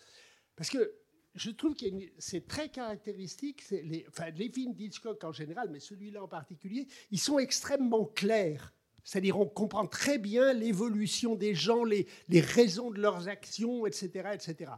[0.57, 0.93] Parce que
[1.35, 1.87] je trouve que
[2.19, 3.65] c'est très caractéristique.
[3.71, 8.73] Les, enfin, les films d'Hitchcock en général, mais celui-là en particulier, ils sont extrêmement clairs.
[9.05, 14.31] C'est-à-dire, on comprend très bien l'évolution des gens, les, les raisons de leurs actions, etc.,
[14.33, 14.73] etc.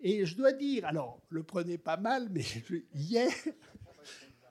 [0.00, 3.28] Et je dois dire, alors, le prenez pas mal, mais je- hier,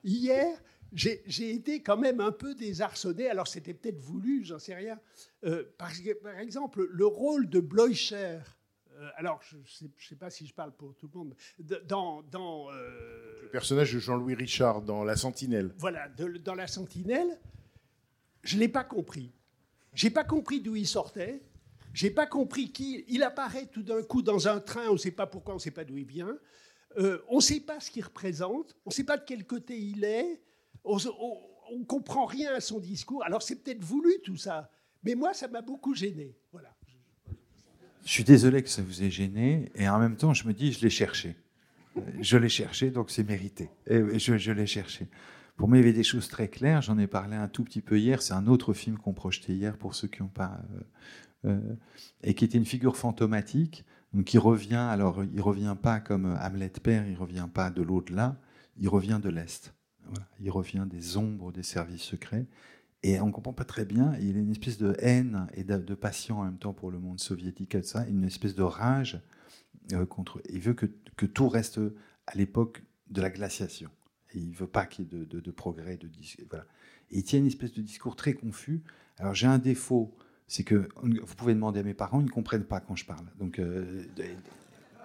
[0.04, 0.46] hier,
[0.92, 3.28] j'ai été quand même un peu désarçonné.
[3.28, 4.98] Alors, c'était peut-être voulu, j'en sais rien.
[5.44, 8.38] Euh, parce que, par exemple, le rôle de Bloicher,
[8.98, 12.22] euh, alors, je ne sais, pas si je parle pour tout le monde, de- dans.
[12.24, 15.72] dans euh, Le personnage de Jean-Louis Richard dans La Sentinelle.
[15.78, 17.38] voilà, de- dans La Sentinelle,
[18.48, 19.30] je ne l'ai pas compris.
[19.92, 21.42] J'ai pas compris d'où il sortait.
[21.92, 23.04] J'ai pas compris qui.
[23.08, 25.62] Il apparaît tout d'un coup dans un train, on ne sait pas pourquoi, on ne
[25.62, 26.38] sait pas d'où il vient.
[26.96, 29.78] Euh, on ne sait pas ce qu'il représente, on ne sait pas de quel côté
[29.78, 30.40] il est,
[30.84, 33.22] on ne comprend rien à son discours.
[33.24, 34.70] Alors c'est peut-être voulu tout ça,
[35.02, 36.34] mais moi ça m'a beaucoup gêné.
[36.50, 36.74] Voilà.
[38.04, 40.72] Je suis désolé que ça vous ait gêné, et en même temps je me dis
[40.72, 41.36] je l'ai cherché.
[42.20, 43.68] Je l'ai cherché, donc c'est mérité.
[43.86, 45.06] Et je, je l'ai cherché.
[45.58, 46.80] Pour moi, il y avait des choses très claires.
[46.80, 48.22] J'en ai parlé un tout petit peu hier.
[48.22, 50.60] C'est un autre film qu'on projetait hier pour ceux qui n'ont pas.
[50.74, 50.80] Euh,
[51.44, 51.74] euh,
[52.22, 53.84] et qui était une figure fantomatique.
[54.14, 58.36] Donc il revient, alors il revient pas comme Hamlet père, il revient pas de l'au-delà,
[58.78, 59.74] il revient de l'Est.
[60.40, 62.46] Il revient des ombres des services secrets.
[63.02, 66.40] Et on comprend pas très bien, il a une espèce de haine et de, passion
[66.40, 69.20] en même temps pour le monde soviétique, et ça, une espèce de rage
[69.92, 70.42] euh, contre.
[70.50, 70.86] Il veut que,
[71.26, 71.80] tout reste
[72.26, 73.90] à l'époque de la glaciation.
[74.34, 76.08] Il veut pas qu'il y ait de, progrès, de
[76.48, 76.66] voilà.
[77.10, 78.82] Il tient une espèce de discours très confus.
[79.18, 80.14] Alors j'ai un défaut,
[80.46, 83.26] c'est que vous pouvez demander à mes parents, ils ne comprennent pas quand je parle.
[83.38, 84.04] Donc euh,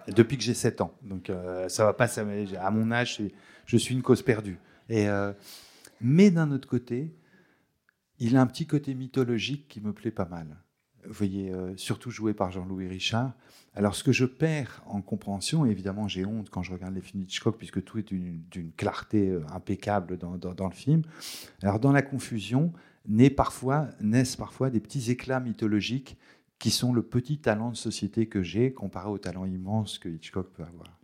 [0.08, 0.94] depuis que j'ai 7 ans.
[1.02, 2.26] Donc euh, ça va pas, ça,
[2.60, 3.22] à mon âge,
[3.66, 4.58] je suis une cause perdue.
[4.90, 5.32] Euh,
[6.00, 7.14] mais d'un autre côté,
[8.18, 10.56] il a un petit côté mythologique qui me plaît pas mal.
[11.08, 13.32] Voyez, surtout joué par Jean-Louis Richard.
[13.74, 17.24] Alors, ce que je perds en compréhension, évidemment, j'ai honte quand je regarde les films
[17.24, 21.02] d'Hitchcock, puisque tout est d'une clarté impeccable dans, dans, le film.
[21.62, 22.72] Alors, dans la confusion,
[23.06, 26.16] naissent parfois, naissent parfois des petits éclats mythologiques
[26.58, 30.50] qui sont le petit talent de société que j'ai comparé au talent immense que Hitchcock
[30.52, 30.98] peut avoir.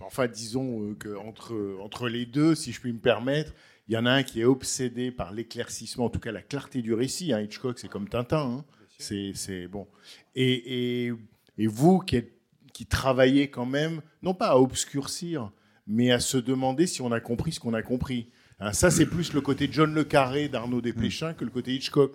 [0.00, 3.52] Enfin, disons euh, qu'entre entre les deux, si je puis me permettre,
[3.88, 6.82] il y en a un qui est obsédé par l'éclaircissement, en tout cas la clarté
[6.82, 7.32] du récit.
[7.32, 7.40] Hein.
[7.40, 8.58] Hitchcock, c'est comme Tintin.
[8.58, 8.64] Hein.
[8.98, 9.86] C'est bon.
[10.34, 11.12] Et, et,
[11.56, 12.32] et vous qui, êtes,
[12.74, 15.52] qui travaillez quand même, non pas à obscurcir,
[15.86, 18.28] mais à se demander si on a compris ce qu'on a compris.
[18.60, 22.12] Hein, ça, c'est plus le côté John Le Carré d'Arnaud Desplechin que le côté Hitchcock.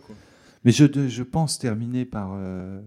[0.65, 2.33] Mais je, je, pense terminer par.
[2.35, 2.81] Euh,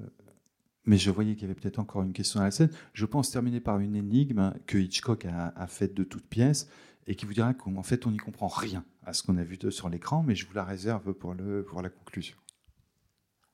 [0.84, 2.70] mais je voyais qu'il y avait peut-être encore une question à la scène.
[2.92, 6.68] Je pense terminer par une énigme que Hitchcock a, a faite de toutes pièces
[7.06, 9.58] et qui vous dira qu'en fait, on n'y comprend rien à ce qu'on a vu
[9.70, 12.36] sur l'écran, mais je vous la réserve pour, le, pour la conclusion.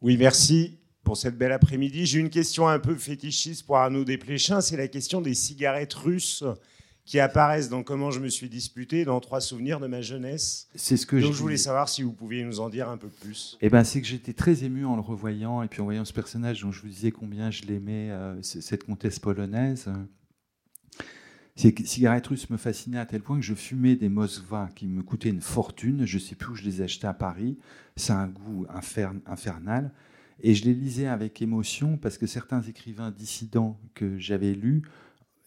[0.00, 2.07] Oui, merci pour cette belle après-midi.
[2.07, 6.44] J'ai une question un peu fétichiste pour Arnaud Desplechin, c'est la question des cigarettes russes
[7.05, 10.68] qui apparaissent dans Comment je me suis disputé, dans Trois souvenirs de ma jeunesse.
[10.74, 13.09] C'est ce que Donc je, voulais savoir si vous pouviez nous en dire un peu
[13.09, 13.59] plus.
[13.61, 16.12] Eh ben, c'est que j'étais très ému en le revoyant et puis en voyant ce
[16.12, 19.88] personnage dont je vous disais combien je l'aimais, euh, cette comtesse polonaise.
[21.55, 25.03] Ces cigarettes russes me fascinaient à tel point que je fumais des Moskva qui me
[25.03, 26.07] coûtaient une fortune.
[26.07, 27.59] Je ne sais plus où je les achetais à Paris.
[27.96, 28.66] C'est un goût
[29.26, 29.92] infernal.
[30.40, 34.82] Et je les lisais avec émotion parce que certains écrivains dissidents que j'avais lus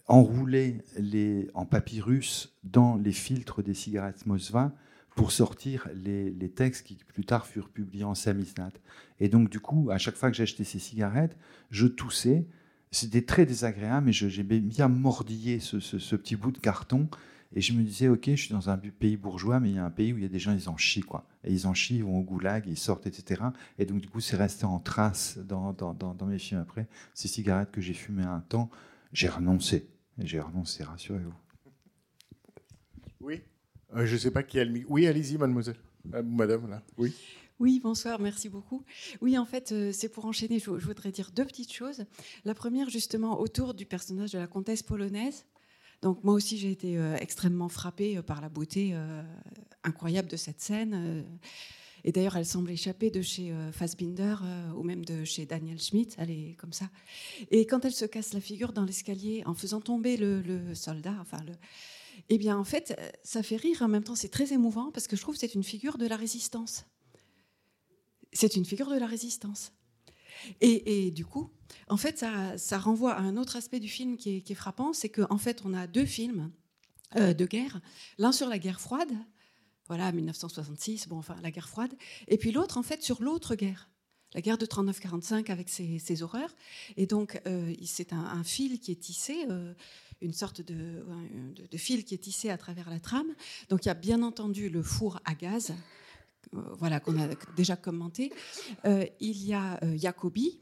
[0.07, 4.73] enroulaient les, en papyrus dans les filtres des cigarettes Mosva
[5.15, 8.71] pour sortir les, textes qui plus tard furent publiés en samizdat.
[9.19, 11.37] Et donc, du coup, à chaque fois que j'achetais ces cigarettes,
[11.71, 12.45] je toussais.
[12.91, 17.09] C'était très désagréable, mais j'ai bien mordillé ce, petit bout de carton.
[17.53, 19.85] Et je me disais, OK, je suis dans un pays bourgeois, mais il y a
[19.85, 21.25] un pays où il y a des gens, ils en chient, quoi.
[21.43, 23.43] Et ils en chient, ils vont au goulag, ils sortent, etc.
[23.79, 26.87] Et donc, du coup, c'est resté en trace dans mes films après.
[27.13, 28.69] Ces cigarettes que j'ai fumées un temps,
[29.13, 29.87] j'ai renoncé.
[30.17, 31.33] J'ai renoncé, rassurez-vous.
[33.21, 33.41] Oui.
[33.95, 34.93] Euh, je ne sais pas qui a le micro.
[34.93, 35.77] Oui, allez-y, mademoiselle.
[36.13, 36.81] Euh, madame, là.
[36.97, 37.15] Oui.
[37.59, 38.83] Oui, bonsoir, merci beaucoup.
[39.21, 42.05] Oui, en fait, euh, c'est pour enchaîner, je, voudrais dire deux petites choses.
[42.43, 45.45] La première, justement, autour du personnage de la comtesse polonaise.
[46.01, 48.93] Donc moi aussi, j'ai été extrêmement frappée par la beauté
[49.83, 51.25] incroyable de cette scène.
[52.07, 55.81] Et d'ailleurs, elle semble échapper de chez euh, Fassbinder euh, ou même de chez Daniel
[55.81, 56.15] Schmidt.
[56.19, 56.85] Elle est comme ça.
[57.49, 61.39] Et quand elle se casse la figure dans l'escalier en faisant tomber le, soldat, enfin
[62.29, 63.81] eh bien, en fait, ça fait rire.
[63.81, 66.05] En même temps, c'est très émouvant parce que je trouve que c'est une figure de
[66.05, 66.85] la résistance.
[68.35, 69.71] C'est une figure de la résistance.
[70.61, 71.49] Et, du coup,
[71.87, 72.23] en fait,
[72.57, 75.73] ça, renvoie à un autre aspect du film qui est, frappant, c'est qu'en fait, on
[75.73, 76.51] a deux films
[77.15, 77.81] euh, de guerre,
[78.17, 79.11] l'un sur la guerre froide
[79.87, 81.93] voilà, 1966, bon, enfin, la guerre froide.
[82.27, 83.89] Et puis l'autre, en fait, sur l'autre guerre,
[84.33, 86.53] la guerre de 39-45 avec ses, horreurs.
[86.97, 89.73] Et donc, euh, c'est un, fil qui est tissé, euh,
[90.21, 91.05] une sorte de,
[91.71, 93.31] de, fil qui est tissé à travers la trame.
[93.69, 95.73] Donc, il y a bien entendu le four à gaz,
[96.51, 98.31] voilà, qu'on a déjà commenté.
[98.85, 100.61] il y a Jacobi,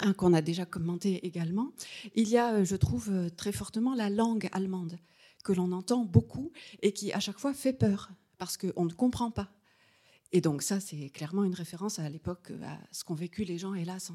[0.00, 1.72] hein, qu'on a déjà commenté également.
[2.14, 4.98] Il y a, je trouve, très fortement la langue allemande,
[5.44, 6.52] que l'on entend beaucoup
[6.82, 9.52] et qui, à chaque fois, fait peur parce qu'on ne comprend pas.
[10.32, 13.74] Et donc ça, c'est clairement une référence à l'époque, à ce qu'ont vécu les gens,
[13.74, 14.10] hélas,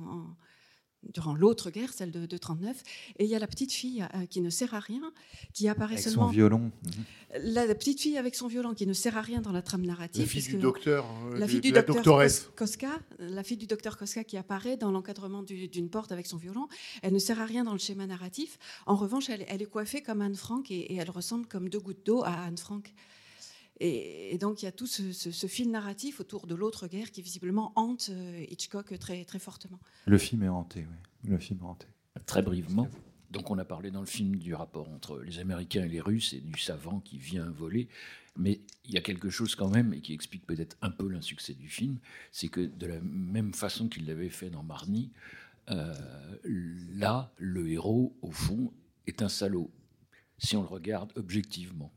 [1.14, 2.82] durant l'autre guerre, celle de, de 39.
[3.20, 5.14] Et il y a la petite fille euh, qui ne sert à rien,
[5.54, 6.28] qui apparaît Avec seulement.
[6.28, 6.72] son violon.
[7.43, 9.84] La, la petite fille avec son violon qui ne sert à rien dans la trame
[9.86, 10.22] narrative.
[10.24, 12.50] La fille du docteur, euh, la fille du la docteur doctoresse.
[12.56, 16.26] Kos- Koska, la fille du docteur Koska qui apparaît dans l'encadrement du- d'une porte avec
[16.26, 16.68] son violon.
[17.04, 18.58] Elle ne sert à rien dans le schéma narratif.
[18.86, 21.80] En revanche, elle, elle est coiffée comme Anne Frank et, et elle ressemble comme deux
[21.80, 22.93] gouttes d'eau à Anne Frank.
[23.80, 26.88] Et, et donc il y a tout ce, ce- ce fil narratif autour de l'autre
[26.88, 29.80] guerre qui visiblement hante euh, Hitchcock très, très fortement.
[30.05, 31.30] Le film est hanté, oui.
[31.30, 31.88] Le film est hanté.
[32.25, 32.88] Très brièvement.
[33.30, 36.34] Donc on a parlé dans le film du rapport entre les Américains et les Russes
[36.34, 37.88] et du savant qui vient voler.
[38.38, 41.53] Mais il y a quelque chose quand même, et qui explique peut-être un peu l'insuccès
[41.53, 41.97] du film,
[42.32, 45.11] c'est que de la même façon qu'il l'avait fait dans Marnie,
[45.69, 45.93] euh,
[46.45, 48.71] là, le héros, au fond,
[49.07, 49.69] est un salaud,
[50.38, 51.91] si on le regarde objectivement.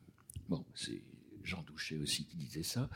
[0.49, 1.03] Bon, c'est
[1.45, 2.89] Jean Douché aussi qui disait ça.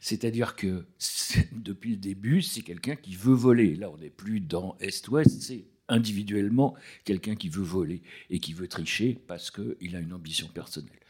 [0.00, 0.86] C'est-à-dire que
[1.52, 3.74] depuis le début, c'est quelqu'un qui veut voler.
[3.76, 6.74] Là, on n'est plus dans Est-Ouest, c'est individuellement
[7.04, 11.00] quelqu'un qui veut voler et qui veut tricher parce qu'il a une ambition personnelle.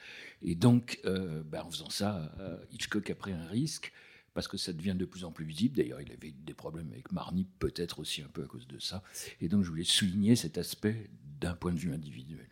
[0.42, 3.92] Et donc, euh, ben, en faisant ça, euh, Hitchcock a pris un risque
[4.34, 5.76] parce que ça devient de plus en plus visible.
[5.76, 9.02] D'ailleurs, il avait des problèmes avec Marnie, peut-être aussi un peu à cause de ça.
[9.40, 12.48] Et donc, je voulais souligner cet aspect d'un point de vue individuel.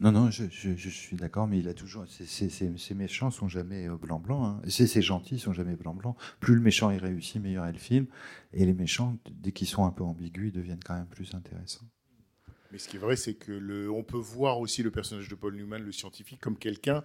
[0.00, 2.04] Non, non, je, suis d'accord, mais il a toujours.
[2.08, 4.44] Ces, méchants sont jamais euh, blanc-blanc.
[4.44, 4.62] hein.
[4.68, 6.16] Ces, gentils sont jamais blanc-blanc.
[6.40, 8.06] Plus le méchant est réussi, meilleur est le film.
[8.52, 11.86] Et les méchants, dès qu'ils sont un peu ambigus, ils deviennent quand même plus intéressants.
[12.72, 15.34] Mais ce qui est vrai, c'est que le, on peut voir aussi le personnage de
[15.34, 17.02] Paul Newman, le scientifique, comme quelqu'un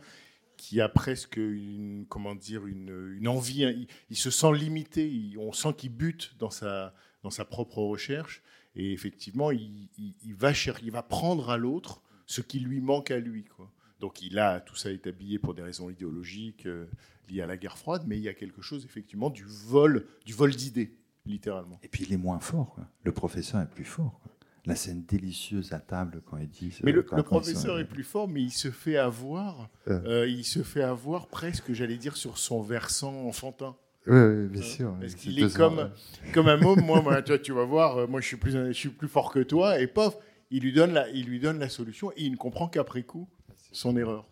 [0.57, 3.65] qui a presque une, comment dire, une, envie.
[3.65, 3.73] hein.
[4.09, 5.35] Il, se sent limité.
[5.37, 8.41] on sent qu'il bute dans sa, dans sa propre recherche.
[8.75, 9.89] Et effectivement, il,
[10.35, 13.43] va il va prendre à l'autre ce qui lui manque à lui.
[13.43, 13.71] Quoi.
[13.99, 16.85] Donc il a tout ça est habillé pour des raisons idéologiques euh,
[17.27, 20.33] liées à la guerre froide, mais il y a quelque chose effectivement du vol, du
[20.33, 21.79] vol d'idées, littéralement.
[21.81, 22.73] Et puis il est moins fort.
[22.75, 22.85] quoi.
[23.03, 24.19] Le professeur est plus fort.
[24.21, 24.31] quoi.
[24.65, 26.77] La scène délicieuse à table quand il dit.
[26.83, 29.99] Mais le, le professeur est plus fort, mais il se fait avoir, Euh.
[30.05, 33.75] euh, il se fait avoir presque, j'allais dire, sur son versant enfantin.
[34.05, 34.95] Oui, oui, bien Hein, sûr.
[34.99, 36.81] Parce qu'il est comme, un môme.
[36.81, 39.39] Moi, moi, toi, tu vas voir, moi, je suis plus, je suis plus fort que
[39.39, 40.17] toi, et pof,
[40.51, 43.27] il lui donne la, il lui donne la solution, et il ne comprend qu'après coup
[43.71, 44.27] son erreur.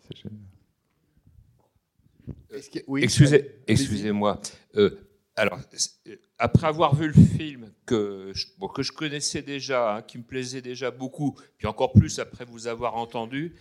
[2.52, 2.56] A-
[2.86, 4.40] oui, Excusez, excusez-moi.
[4.76, 4.98] Euh,
[5.36, 5.60] alors,
[6.08, 10.18] euh, après avoir vu le film que je, bon, que je connaissais déjà, hein, qui
[10.18, 13.54] me plaisait déjà beaucoup, puis encore plus après vous avoir entendu,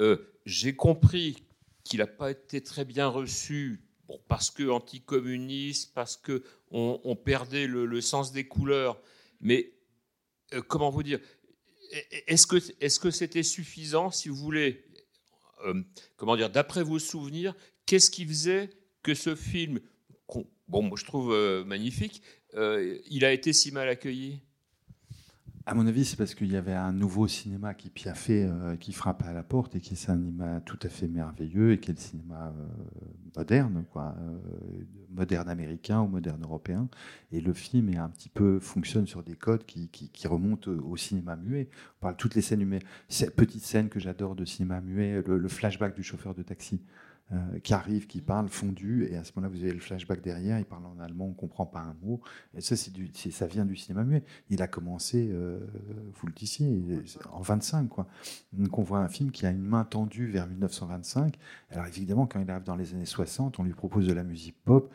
[0.00, 1.36] euh, j'ai compris
[1.84, 7.16] qu'il n'a pas été très bien reçu, bon, parce que anticommuniste, parce que on, on
[7.16, 9.00] perdait le, le sens des couleurs.
[9.40, 9.72] Mais
[10.54, 11.20] euh, comment vous dire
[12.26, 14.84] Est-ce que est-ce que c'était suffisant, si vous voulez
[15.64, 15.82] euh,
[16.16, 17.54] comment dire, d'après vos souvenirs,
[17.86, 18.70] qu'est-ce qui faisait
[19.02, 19.80] que ce film,
[20.68, 22.22] bon, moi je trouve euh, magnifique,
[22.54, 24.40] euh, il a été si mal accueilli?
[25.68, 28.92] À mon avis, c'est parce qu'il y avait un nouveau cinéma qui piaffait, euh, qui
[28.92, 31.90] frappait à la porte et qui est un cinéma tout à fait merveilleux et qui
[31.90, 32.68] est le cinéma euh,
[33.36, 34.38] moderne, quoi, euh,
[35.10, 36.88] moderne américain ou moderne européen.
[37.32, 39.90] Et le film est un petit peu fonctionne sur des codes qui,
[40.28, 41.68] remontent au, cinéma muet.
[41.98, 42.86] On parle toutes les scènes muettes.
[43.08, 46.80] Cette petite scène que j'adore de cinéma muet, le, le flashback du chauffeur de taxi.
[47.32, 50.60] Euh, qui arrive, qui parle fondu, et à ce moment-là, vous avez le flashback derrière,
[50.60, 52.20] il parle en allemand, on ne comprend pas un mot.
[52.54, 54.22] Et ça, ça vient du cinéma muet.
[54.48, 55.58] Il a commencé, euh,
[56.14, 56.80] vous le disiez,
[57.32, 57.88] en 25.
[57.88, 58.06] Quoi.
[58.52, 61.36] Donc on voit un film qui a une main tendue vers 1925.
[61.70, 64.56] Alors évidemment, quand il arrive dans les années 60, on lui propose de la musique
[64.64, 64.92] pop.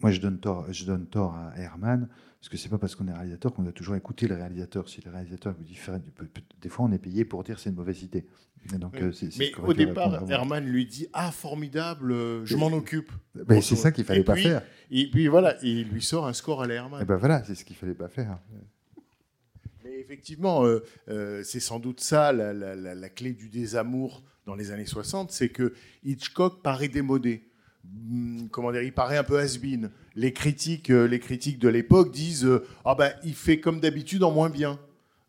[0.00, 2.08] Moi, je donne tort, je donne tort à Herman,
[2.46, 4.88] parce que c'est pas parce qu'on est réalisateur qu'on doit toujours écouter le réalisateur.
[4.88, 5.98] Si le réalisateur vous dit faire,
[6.60, 8.24] des fois, on est payé pour dire c'est une mauvaise idée.
[8.72, 9.02] Et donc, Oui.
[9.02, 13.10] euh, c'est- c'est Mais au départ, Herman lui dit Ah, formidable, euh, je m'en occupe.
[13.34, 14.62] Ben, c'est ça qu'il fallait Et pas puis- faire.
[14.92, 17.02] Et puis voilà, et il lui sort un score à la Herman.
[17.02, 18.38] Et ben voilà, c'est ce qu'il fallait pas faire.
[19.84, 24.22] Mais effectivement, euh, euh, c'est sans doute ça la, la- la- la clé du désamour
[24.46, 25.74] dans les années 60, c'est que
[26.04, 27.48] Hitchcock paraît démodé.
[28.10, 29.90] Hum, Comment dire, il paraît un peu has-been.
[30.14, 34.22] Les critiques, euh, les critiques de l'époque disent euh, ah ben il fait comme d'habitude
[34.22, 34.78] en moins bien.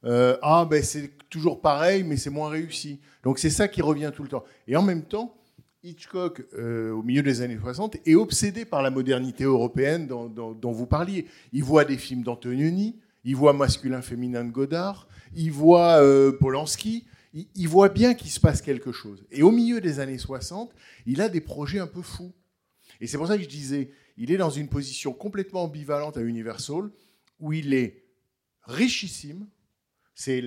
[0.05, 2.99] Euh, ah ben c'est toujours pareil mais c'est moins réussi.
[3.24, 4.43] Donc c'est ça qui revient tout le temps.
[4.68, 5.36] Et en même temps,
[5.84, 11.28] Hitchcock, au milieu des années 60, est obsédé par la modernité européenne dont, vous parliez.
[11.53, 16.01] Il voit des films d'Antonioni, il voit Masculin, Féminin de Godard, il voit
[16.39, 19.24] Polanski, il, il voit bien qu'il se passe quelque chose.
[19.32, 20.72] Et au milieu des années 60,
[21.05, 22.34] il a des projets un peu fous.
[23.02, 26.22] Et c'est pour ça que je disais, il est dans une position complètement ambivalente à
[26.22, 26.89] Universal,
[27.39, 28.04] où il est
[28.64, 29.48] richissime,
[30.16, 30.43] c'est,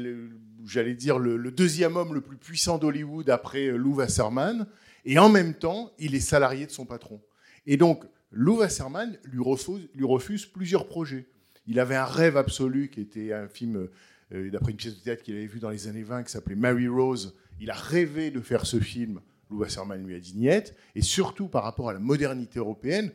[0.65, 4.67] j'allais dire, le, deuxième homme le plus puissant d'Hollywood après euh, Lou Wasserman.
[5.05, 7.21] Et en même temps, il est salarié de son patron.
[7.67, 11.29] Et donc, Lou Wasserman lui refuse, lui refuse plusieurs projets.
[11.67, 13.89] Il avait un rêve absolu qui était un film,
[14.33, 16.57] euh, d'après une pièce de théâtre qu'il avait vue dans les années 20 qui s'appelait
[16.57, 17.37] Mary Rose.
[17.61, 19.21] Il a rêvé de faire ce film.
[19.51, 20.77] Lou Wasserman lui a dit niette.
[20.95, 23.13] Et surtout par rapport à la modernité européenne,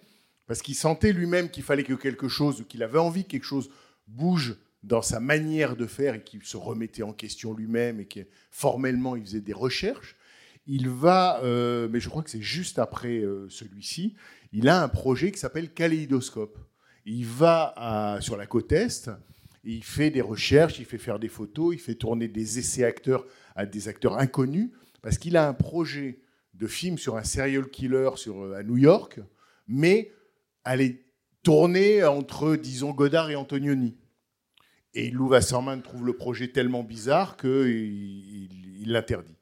[0.48, 3.70] parce qu'il sentait lui-même qu'il fallait que quelque chose, qu'il avait envie que quelque chose
[4.08, 8.20] bouge dans sa manière de faire et qu'il se remettait en question lui-même et que
[8.52, 10.16] formellement il faisait des recherches.
[10.68, 14.16] Il va, euh, mais je crois que c'est juste après euh, celui-ci,
[14.52, 16.58] il a un projet qui s'appelle Kaléidoscope.
[17.06, 19.12] Il va sur la côte Est,
[19.64, 23.26] il fait des recherches, il fait faire des photos, il fait tourner des essais-acteurs
[23.56, 24.70] à des acteurs inconnus,
[25.04, 26.20] parce qu'il a un projet
[26.58, 29.20] de film sur un serial killer sur, euh, à New York,
[29.68, 30.12] mais
[30.64, 31.06] aller
[31.44, 33.98] tourner entre, disons, Godard et Antonioni.
[34.94, 39.36] Et Lou Wasserman trouve le projet tellement bizarre qu'il il, il l'interdit.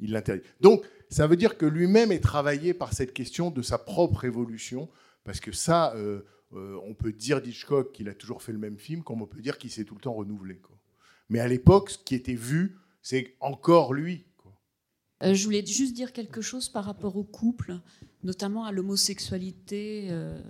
[0.00, 0.42] Il l'interdit.
[0.60, 4.88] Donc, ça veut dire que lui-même est travaillé par cette question de sa propre évolution,
[5.24, 8.78] parce que ça, euh, euh, on peut dire d'Hitchcock qu'il a toujours fait le même
[8.78, 10.60] film, comme on peut dire qu'il s'est tout le temps renouvelé.
[11.28, 14.24] Mais à l'époque, ce qui était vu, c'est encore lui.
[15.22, 17.80] Euh, je voulais juste dire quelque chose par rapport au couple,
[18.22, 20.40] notamment à l'homosexualité euh,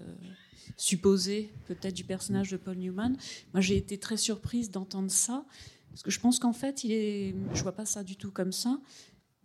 [0.77, 3.17] supposée peut-être du personnage de Paul Newman.
[3.53, 5.45] Moi, j'ai été très surprise d'entendre ça,
[5.91, 8.53] parce que je pense qu'en fait, il est, je vois pas ça du tout comme
[8.53, 8.81] ça.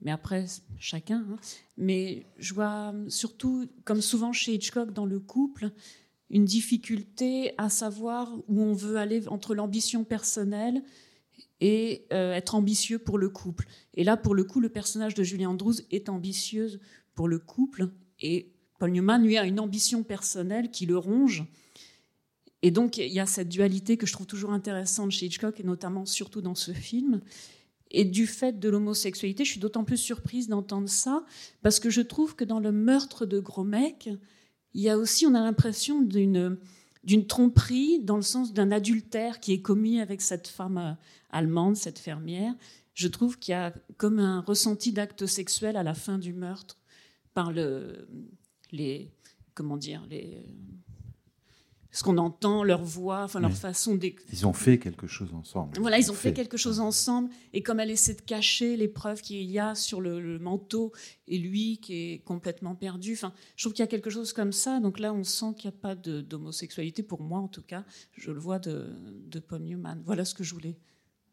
[0.01, 0.45] Mais après,
[0.79, 1.23] chacun.
[1.29, 1.37] hein.
[1.77, 5.69] Mais je vois surtout, comme souvent chez Hitchcock, dans le couple,
[6.31, 10.81] une difficulté à savoir où on veut aller entre l'ambition personnelle
[11.61, 13.67] et euh, être ambitieux pour le couple.
[13.93, 16.79] Et là, pour le coup, le personnage de Julie Andrews est ambitieuse
[17.13, 17.89] pour le couple,
[18.19, 21.45] et Paul Newman, lui, a une ambition personnelle qui le ronge.
[22.63, 25.63] Et donc, il y a cette dualité que je trouve toujours intéressante chez Hitchcock, et
[25.63, 27.21] notamment surtout dans ce film.
[27.91, 31.25] Et du fait de l'homosexualité, je suis d'autant plus surprise d'entendre ça,
[31.61, 34.09] parce que je trouve que dans le meurtre de Gros Mec,
[34.73, 36.57] il y a aussi, on a l'impression d'une
[37.03, 40.93] d'une tromperie dans le sens d'un adultère qui est commis avec cette femme euh,
[41.29, 42.53] allemande, cette fermière.
[42.93, 46.77] Je trouve qu'il y a comme un ressenti d'acte sexuel à la fin du meurtre
[47.33, 48.07] par le,
[48.71, 49.11] les
[49.53, 50.05] comment dire
[51.91, 53.55] ce qu'on entend, leur voix, enfin leur Oui.
[53.57, 55.77] façon d'ex- Ils ont fait quelque chose ensemble.
[55.79, 57.29] voilà, ils ont fait quelque chose ensemble.
[57.53, 60.93] Et comme elle essaie de cacher les preuves qu'il y a sur le, le manteau
[61.27, 64.53] et lui qui est complètement perdu, enfin, je trouve qu'il y a quelque chose comme
[64.53, 64.79] ça.
[64.79, 67.83] Donc là, on sent qu'il n'y a pas d'homosexualité, pour moi en tout cas.
[68.13, 68.87] Je le vois de,
[69.27, 70.01] de Paul Newman.
[70.05, 70.77] Voilà ce que je voulais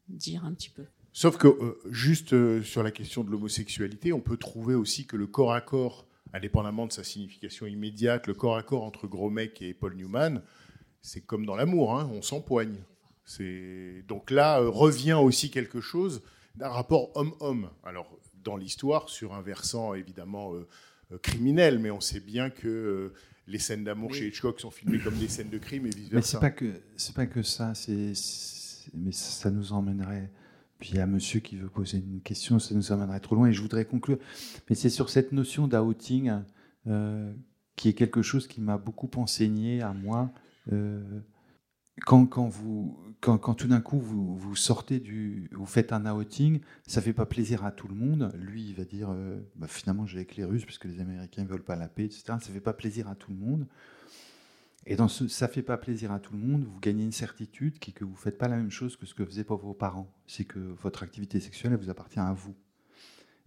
[0.09, 0.85] dire un petit peu.
[1.13, 5.17] Sauf que, euh, juste euh, sur la question de l'homosexualité, on peut trouver aussi que
[5.17, 9.31] le corps à corps, indépendamment de sa signification immédiate, le corps à corps entre Gros
[9.31, 10.43] Mec et Paul Newman,
[11.01, 12.77] c'est comme dans l'amour, hein, on s'empoigne.
[14.09, 16.23] Donc là, euh, revient aussi quelque chose
[16.55, 17.71] d'un rapport homme-homme.
[17.85, 20.67] Alors, dans l'histoire, sur un versant évidemment euh,
[21.13, 23.15] euh, criminel, mais on sait bien que euh,
[23.47, 26.01] les scènes d'amour chez Hitchcock sont filmées comme des scènes de crime et Mais c'est
[26.01, 26.41] vice-versa.
[26.41, 27.73] pas que c'est pas que ça.
[28.95, 30.31] Mais ça nous emmènerait.
[30.79, 33.49] Puis il y a Monsieur qui veut poser une question, ça nous emmènerait trop loin.
[33.49, 34.19] Et je voudrais conclure.
[34.69, 36.33] Mais c'est sur cette notion d'outing
[36.87, 37.33] euh,
[37.77, 40.31] qui est quelque chose qui m'a beaucoup enseigné à moi.
[40.73, 41.21] Euh,
[42.07, 46.61] quand, quand, vous, quand, tout d'un coup vous, vous sortez du, vous faites un outing,
[46.87, 48.33] ça fait pas plaisir à tout le monde.
[48.37, 51.43] Lui, il va dire, euh, bah, finalement, j'ai avec les Russes parce que les Américains
[51.43, 52.23] ne veulent pas la paix, etc.
[52.27, 53.67] Ça fait pas plaisir à tout le monde.
[54.91, 57.79] Et dans ce ça fait pas plaisir à tout le monde, vous gagnez une certitude
[57.79, 59.75] qui est que vous faites pas la même chose que ce que faisaient pas vos
[59.75, 60.11] parents.
[60.27, 62.57] C'est que votre activité sexuelle, elle vous appartient à vous.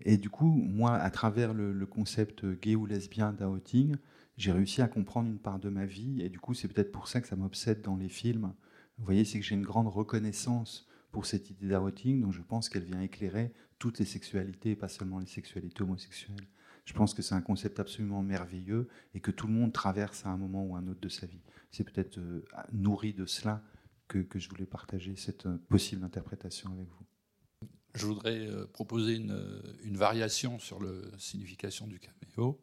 [0.01, 3.95] Et du coup, moi, à travers le, concept gay ou lesbien d'outing,
[4.37, 6.21] j'ai réussi à comprendre une part de ma vie.
[6.21, 8.53] Et du coup, c'est peut-être pour ça que ça m'obsède dans les films.
[8.99, 12.69] Vous voyez, c'est que j'ai une grande reconnaissance pour cette idée d'outing, dont je pense
[12.69, 16.47] qu'elle vient éclairer toutes les sexualités, pas seulement les sexualités homosexuelles.
[16.91, 20.29] Je pense que c'est un concept absolument merveilleux et que tout le monde traverse à
[20.29, 21.39] un moment ou un autre de sa vie.
[21.71, 23.63] C'est peut-être euh, nourri de cela
[24.09, 27.05] que, je voulais partager cette euh, possible interprétation avec vous.
[27.95, 32.59] Je voudrais euh, proposer une, variation sur la signification du caméo,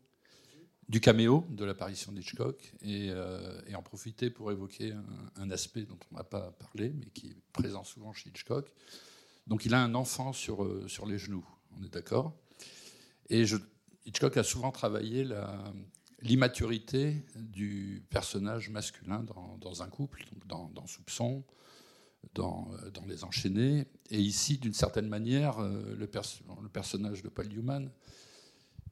[0.91, 3.11] du caméo de l'apparition d'Hitchcock, et,
[3.75, 4.93] en profiter pour évoquer
[5.37, 8.71] un, aspect dont on n'a pas parlé, mais qui est présent souvent chez Hitchcock.
[9.47, 11.47] Donc il a un enfant sur, sur les genoux,
[11.79, 12.37] on est d'accord?
[13.31, 13.57] Et je,
[14.09, 15.29] Hitchcock a souvent travaillé
[16.23, 19.23] l'immaturité du personnage masculin
[19.61, 21.45] dans, un couple, donc dans, dans Soupçon,
[22.35, 22.71] dans,
[23.07, 23.87] Les Enchaînés.
[24.09, 27.91] Et ici, d'une certaine manière, euh, le, pers- le personnage de Paul Newman,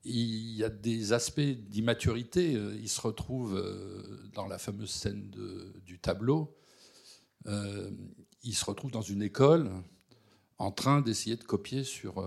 [0.04, 2.54] il y a des aspects d'immaturité.
[2.54, 5.30] Euh, Il se retrouve euh, dans la fameuse scène
[5.86, 6.54] du tableau.
[8.42, 9.70] Il se retrouve dans une école
[10.58, 12.20] en train d'essayer de copier sur,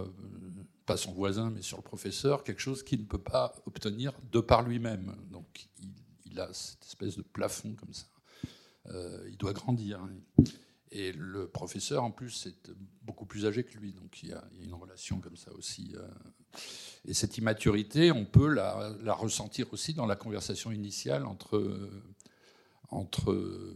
[0.89, 4.39] pas son voisin, mais sur le professeur, quelque chose qu'il ne peut pas obtenir de
[4.39, 5.15] par lui-même.
[5.29, 5.69] Donc
[6.25, 8.07] il, a cette espèce de plafond comme ça
[8.87, 9.99] euh, il doit grandir.
[10.89, 12.71] Et le professeur, en plus, est
[13.03, 15.93] beaucoup plus âgé que lui, donc il y a, une relation comme ça aussi.
[15.95, 16.07] euh.
[17.05, 21.87] Et cette immaturité, on peut la, ressentir aussi dans la conversation initiale entre,
[22.89, 23.75] entre,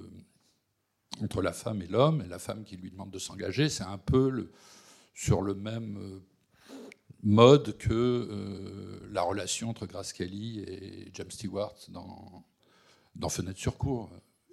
[1.22, 3.70] entre la femme et l'homme, et la femme qui lui demande de s'engager.
[3.70, 4.50] C'est un peu
[5.14, 6.20] sur le même euh,
[7.24, 12.44] mode que euh, la relation entre Grace Kelly et James Stewart dans,
[13.16, 14.10] dans Fenêtre sur cour.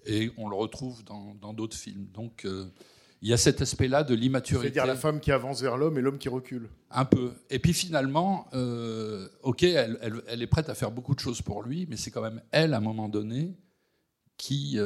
[0.06, 2.06] Et on le retrouve dans d'autres films.
[2.14, 2.70] Donc euh,
[3.22, 4.72] il y a cet aspect-là de l'immaturité.
[4.72, 6.70] C'est-à-dire la femme qui avance vers l'homme et l'homme qui recule.
[6.90, 7.32] Un peu.
[7.50, 11.42] Et puis finalement, euh, ok, elle, elle- elle est prête à faire beaucoup de choses
[11.42, 13.54] pour lui, mais c'est quand même elle, à un moment donné,
[14.38, 14.78] qui,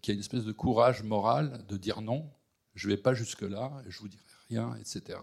[0.00, 2.30] qui a une espèce de courage moral de dire non,
[2.74, 5.18] je ne vais pas jusque-là, je vous dirai rien, etc.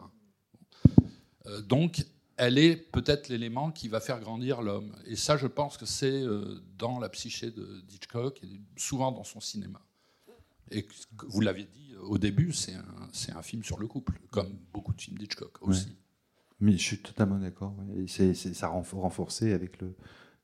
[1.47, 2.03] Euh, donc,
[2.37, 4.95] elle est peut-être l'élément qui va faire grandir l'homme.
[5.05, 9.23] Et ça, je pense que c'est euh, dans la psyché de Hitchcock et souvent dans
[9.23, 9.81] son cinéma.
[10.71, 10.87] Et
[11.27, 12.73] vous l'avez dit euh, au début, c'est
[13.31, 15.87] un, film sur le couple, comme beaucoup de films d'Hitchcock aussi.
[15.87, 15.95] Ouais.
[16.59, 17.75] Mais je suis totalement d'accord.
[17.77, 18.03] ouais.
[18.03, 19.95] Et c'est, ça renforcé avec le,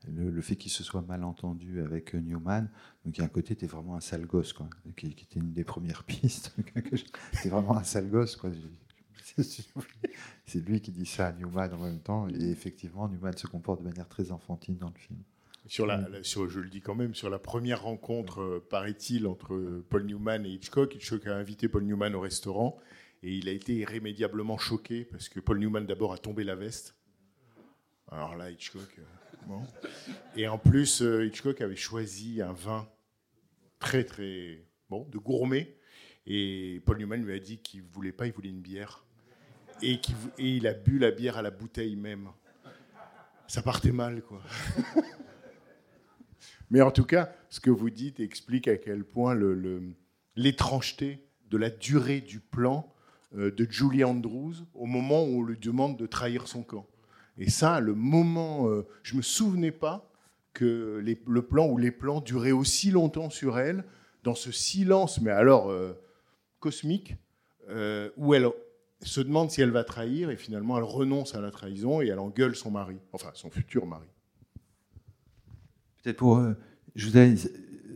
[0.07, 2.69] le, le fait qu'il se soit mal entendu avec Newman.
[3.03, 5.39] Donc, il y a un côté, tu vraiment un sale gosse, quoi, qui, qui était
[5.39, 6.55] une des premières pistes.
[7.41, 8.51] T'es vraiment un sale gosse, quoi.
[10.45, 12.27] C'est lui qui dit ça à Newman en même temps.
[12.29, 15.19] Et effectivement, Newman se comporte de manière très enfantine dans le film.
[15.67, 19.27] Sur la, la- sur- je le dis quand même, sur la première rencontre, euh, paraît-il,
[19.27, 22.79] entre Paul Newman et Hitchcock, Hitchcock a invité Paul Newman au restaurant
[23.21, 26.95] et il a été irrémédiablement choqué parce que Paul Newman d'abord a tombé la veste.
[28.11, 28.89] Alors là, Hitchcock.
[28.97, 29.03] euh,
[29.47, 29.61] bon.
[30.35, 32.89] Et en plus, euh, Hitchcock avait choisi un vin
[33.79, 35.77] très très bon, de gourmet.
[36.25, 39.05] Et Paul Newman lui a dit qu'il voulait pas, il voulait une bière.
[39.81, 42.29] Et, vou- et il a bu la bière à la bouteille même.
[43.47, 44.41] Ça partait mal, quoi.
[46.69, 49.35] Mais en tout cas, ce que vous dites explique à quel point
[50.35, 52.93] l'étrangeté de la durée du plan
[53.35, 56.87] euh, de Julie Andrews au moment où on lui demande de trahir son camp.
[57.37, 60.09] Et ça, le moment, euh, je me souvenais pas
[60.53, 63.83] que le plan ou les plans duraient aussi longtemps sur elle,
[64.23, 65.93] dans ce silence, mais alors euh,
[66.59, 67.15] cosmique,
[68.17, 68.47] où elle
[69.03, 72.19] se demande si elle va trahir et finalement elle renonce à la trahison et elle
[72.19, 74.07] engueule son mari, enfin son futur mari.
[76.03, 76.37] Peut-être pour.
[76.37, 76.53] euh,
[76.95, 77.35] je voudrais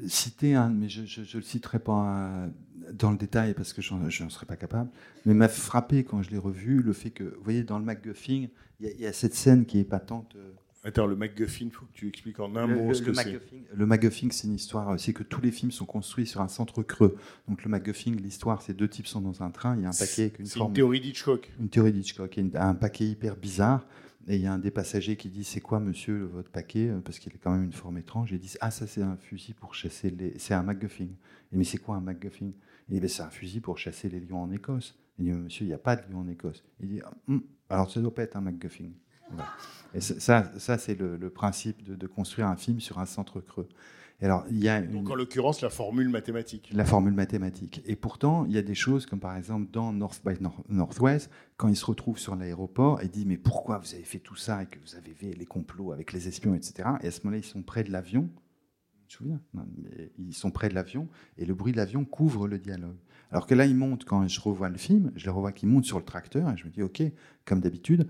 [0.08, 2.48] citer un, mais je ne le citerai pas
[2.94, 4.90] dans le détail parce que je n'en serais pas capable.
[5.26, 8.48] Mais m'a frappé quand je l'ai revu le fait que, vous voyez, dans le MacGuffin,
[8.80, 10.36] il y, a- il y a cette scène qui est patente.
[10.36, 10.52] euh,
[10.86, 13.40] Attends, le MacGuffin, faut que tu expliques en un le, mot le- ce que c'est.
[13.74, 16.48] Le MacGuffin, c'est une histoire, euh, c'est que tous les films sont construits sur un
[16.48, 17.18] centre creux.
[17.48, 19.92] Donc le MacGuffin, l'histoire, c'est deux types sont dans un train, il y a un
[19.92, 20.70] paquet avec une C'est forme.
[20.72, 21.52] une théorie d'Hitchcock.
[21.60, 23.86] Une théorie d'Hitchcock, il y a un paquet hyper bizarre.
[24.28, 26.92] Et il y a un des passagers qui dit C'est quoi, monsieur, votre paquet?
[27.04, 28.32] Parce qu'il a quand même une forme étrange.
[28.34, 30.34] Et il dit Ah, ça, c'est un fusil pour chasser les.
[30.40, 31.04] C'est un MacGuffin.
[31.52, 32.52] Et mais c'est quoi un MacGuffin?
[32.90, 34.98] Il dit Ben, C'est un fusil pour chasser les lions en Écosse.
[35.20, 36.64] Il dit Monsieur, il n'y a pas de lions en Écosse.
[36.80, 38.90] Il dit Hum, Alors, ça ne doit pas être un MacGuffin.
[39.32, 39.50] Voilà.
[39.94, 43.40] Et ça, ça, c'est le, le principe de, de construire un film sur un centre
[43.42, 43.70] creux.
[44.22, 46.70] Et alors, il y a une- Donc en l'occurrence, la formule mathématique.
[46.74, 47.82] la formule mathématique.
[47.86, 51.30] Et pourtant, il y a des choses comme par exemple dans North by Nor- Northwest,
[51.58, 54.64] quand il se retrouve sur l'aéroport et dit mais pourquoi vous avez fait tout ça
[54.64, 56.90] et que vous avez fait les complots avec les espions, etc.
[57.02, 58.30] Et à ce moment-là, ils sont près de l'avion.
[59.08, 62.06] Tu te souviens Non, mais Ils sont près de l'avion et le bruit de l'avion
[62.06, 62.98] couvre le dialogue.
[63.32, 65.84] Alors que là, ils montent, quand je revois le film, je les revois qui montent
[65.86, 67.04] sur le tracteur et je me dis, OK,
[67.44, 68.08] comme d'habitude,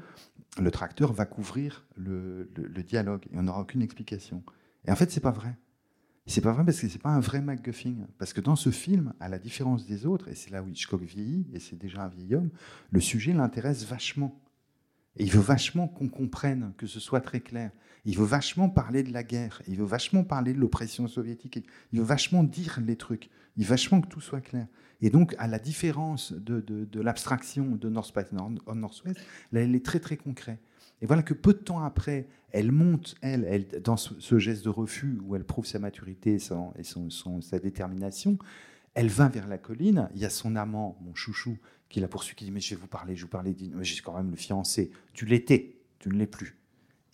[0.58, 2.50] le tracteur va couvrir le,
[2.88, 4.44] dialogue et on n'aura aucune explication.
[4.86, 5.56] Et en fait, c'est pas vrai.
[6.28, 8.08] C'est pas vrai parce que c'est pas un vrai MacGuffin.
[8.18, 11.04] Parce que dans ce film, à la différence des autres, et c'est là où Hitchcock
[11.04, 12.50] vieillit, et c'est déjà un vieil homme,
[12.90, 14.42] le sujet l'intéresse vachement.
[15.18, 17.72] Et il veut vachement qu'on comprenne, que ce soit très clair.
[18.06, 19.62] Il veut vachement parler de la guerre.
[19.68, 21.66] Il veut vachement parler de l'oppression soviétique.
[21.92, 23.30] Il veut vachement dire les trucs.
[23.58, 24.68] Il veut vachement que tout soit clair.
[25.02, 29.20] Et donc, à la différence de, l'abstraction de North by Nor- Northwest,
[29.54, 30.60] elle est très, très concret.
[31.02, 35.20] Et voilà que peu de temps après, elle monte, elle, dans ce, geste de refus
[35.24, 38.38] où elle prouve sa maturité et, sa détermination,
[38.94, 40.10] elle va vers la colline.
[40.16, 41.58] Il y a son amant, mon chouchou,
[41.90, 44.02] qui la poursuit, qui dit Mais je vais vous parler, je vous dit Mais j'ai
[44.02, 44.92] quand même le fiancé.
[45.14, 46.58] Tu l'étais, tu ne l'es plus.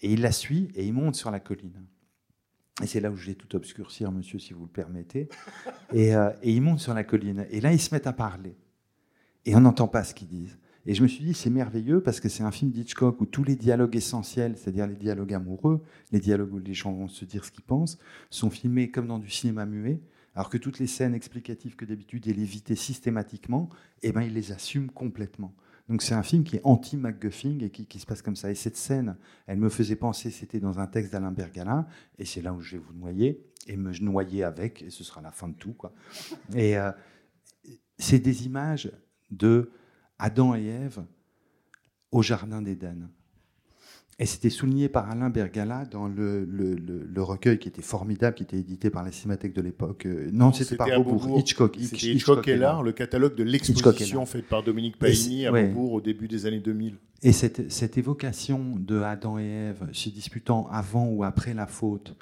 [0.02, 1.86] Et il la suit et il monte sur la colline.
[2.82, 5.30] Et c'est là où je vais tout obscurcir, monsieur, si vous le permettez.
[5.94, 7.46] Et, euh, et ils montent sur la colline.
[7.52, 8.56] Et là, ils se mettent à parler.
[9.46, 10.58] Et on n'entend pas ce qu'ils disent.
[10.86, 13.44] Et je me suis dit, c'est merveilleux parce que c'est un film d'Hitchcock où tous
[13.44, 17.46] les dialogues essentiels, c'est-à-dire les dialogues amoureux, les dialogues où les gens vont se dire
[17.46, 18.00] ce qu'ils pensent,
[18.30, 20.02] sont filmés comme dans du cinéma muet,
[20.34, 23.70] alors que toutes les scènes explicatives que d'habitude il évitait systématiquement,
[24.02, 25.54] eh ben, il les assume complètement.
[25.90, 28.50] Donc c'est un film qui est anti-MacGuffin et qui, se passe comme ça.
[28.50, 29.18] Et cette scène,
[29.48, 31.86] elle me faisait penser, c'était dans un texte d'Alain Bergalin,
[32.18, 35.22] et c'est là où je vais vous noyer, et me noyer avec, et ce sera
[35.22, 35.76] la fin de tout.
[36.56, 36.92] Et euh,
[37.98, 38.92] c'est des images
[39.30, 39.72] de
[40.18, 41.04] Adam et Ève
[42.12, 43.10] au Jardin d'Éden.
[44.20, 48.58] Et c'était souligné par Alain Bergala dans le, le, recueil qui était formidable, qui était
[48.58, 50.06] édité par la Cinémathèque de l'époque.
[50.06, 51.76] Euh, non, c'était par Beaubourg, Hitchcock.
[51.78, 56.02] Hitchcock, Hitchcock est là, le catalogue de l'exposition faite par Dominique Paigny à Beaubourg au
[56.02, 56.98] début des années 2000.
[57.24, 62.16] Et cette, cette évocation de Adam et Ève se disputant avant ou après la faute,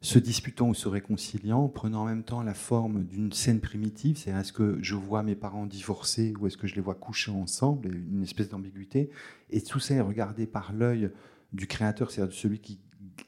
[0.00, 4.30] se disputant ou se réconciliant, prenant en même temps la forme d'une scène primitive, c'est
[4.30, 7.88] est-ce que je vois mes parents divorcés ou est-ce que je les vois coucher ensemble,
[7.94, 9.10] une espèce d'ambiguïté,
[9.50, 11.10] et tout ça est regardé par l'œil
[11.56, 12.80] du créateur, c'est-à-dire de celui qui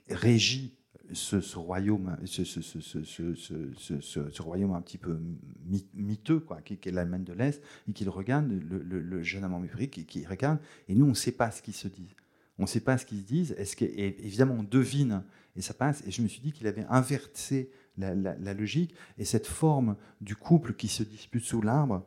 [0.08, 0.78] régit
[1.12, 5.18] ce, royaume, ce, royaume un petit peu
[5.94, 10.26] miteux, quoi, qui, est l'Allemagne de l'Est, et qu'il regarde, le, jeune amant qui, qui,
[10.26, 12.14] regarde, et nous, on ne sait pas ce qu'ils se disent.
[12.58, 13.52] On ne sait pas ce qu'ils se disent.
[13.52, 15.24] Est-ce que, évidemment, on devine,
[15.56, 16.02] et ça passe.
[16.06, 20.74] Et je me suis dit qu'il avait inversé la, logique, et cette forme du couple
[20.74, 22.04] qui se dispute sous l'arbre,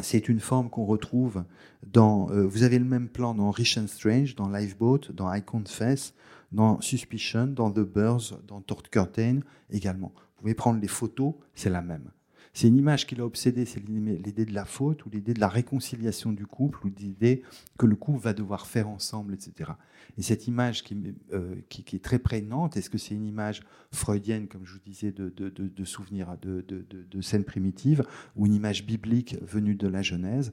[0.00, 1.44] c'est une forme qu'on retrouve
[1.86, 2.30] dans.
[2.30, 6.14] Euh, vous avez le même plan dans Rich and Strange, dans Lifeboat, dans I Confess,
[6.52, 9.40] dans Suspicion, dans The Birds, dans Tort Curtain
[9.70, 10.12] également.
[10.14, 12.10] Vous pouvez prendre les photos, c'est la même.
[12.52, 15.48] C'est une image qui l'a obsédé, c'est l'idée de la faute ou l'idée de la
[15.48, 17.42] réconciliation du couple ou l'idée
[17.78, 19.72] que le couple va devoir faire ensemble, etc.
[20.18, 20.96] Et cette image qui,
[21.32, 23.62] euh, qui, est très prégnante, est-ce que c'est une image
[23.92, 28.04] freudienne, comme je vous disais, de, de, souvenirs, de, de scènes primitives,
[28.34, 30.52] ou une image biblique venue de la Genèse?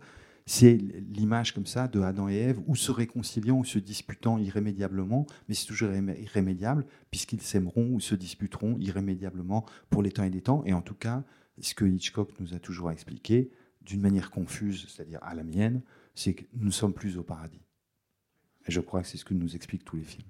[0.50, 0.78] C'est
[1.14, 5.56] l'image comme ça de Adam et Ève, ou se réconciliant ou se disputant irrémédiablement, mais
[5.56, 10.64] c'est toujours irrémédiable, puisqu'ils s'aimeront ou se disputeront irrémédiablement pour les temps et des temps.
[10.66, 11.26] Et en tout cas,
[11.60, 13.50] ce que Hitchcock nous a toujours expliqué,
[13.82, 15.82] d'une manière confuse, c'est-à-dire à la mienne,
[16.14, 17.62] c'est que nous ne sommes plus au paradis.
[18.68, 20.28] Et je crois que c'est ce que nous expliquent tous les films.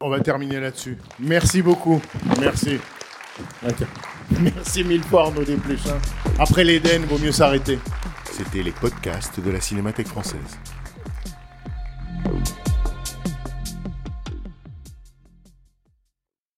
[0.00, 0.98] On va terminer là-dessus.
[1.18, 2.02] Merci beaucoup.
[2.38, 2.78] Merci.
[4.40, 5.98] Merci mille fois Arnaud Desplechin.
[6.38, 7.78] Après l'Éden, vaut mieux s'arrêter.
[8.30, 10.58] C'était les podcasts de la Cinémathèque française.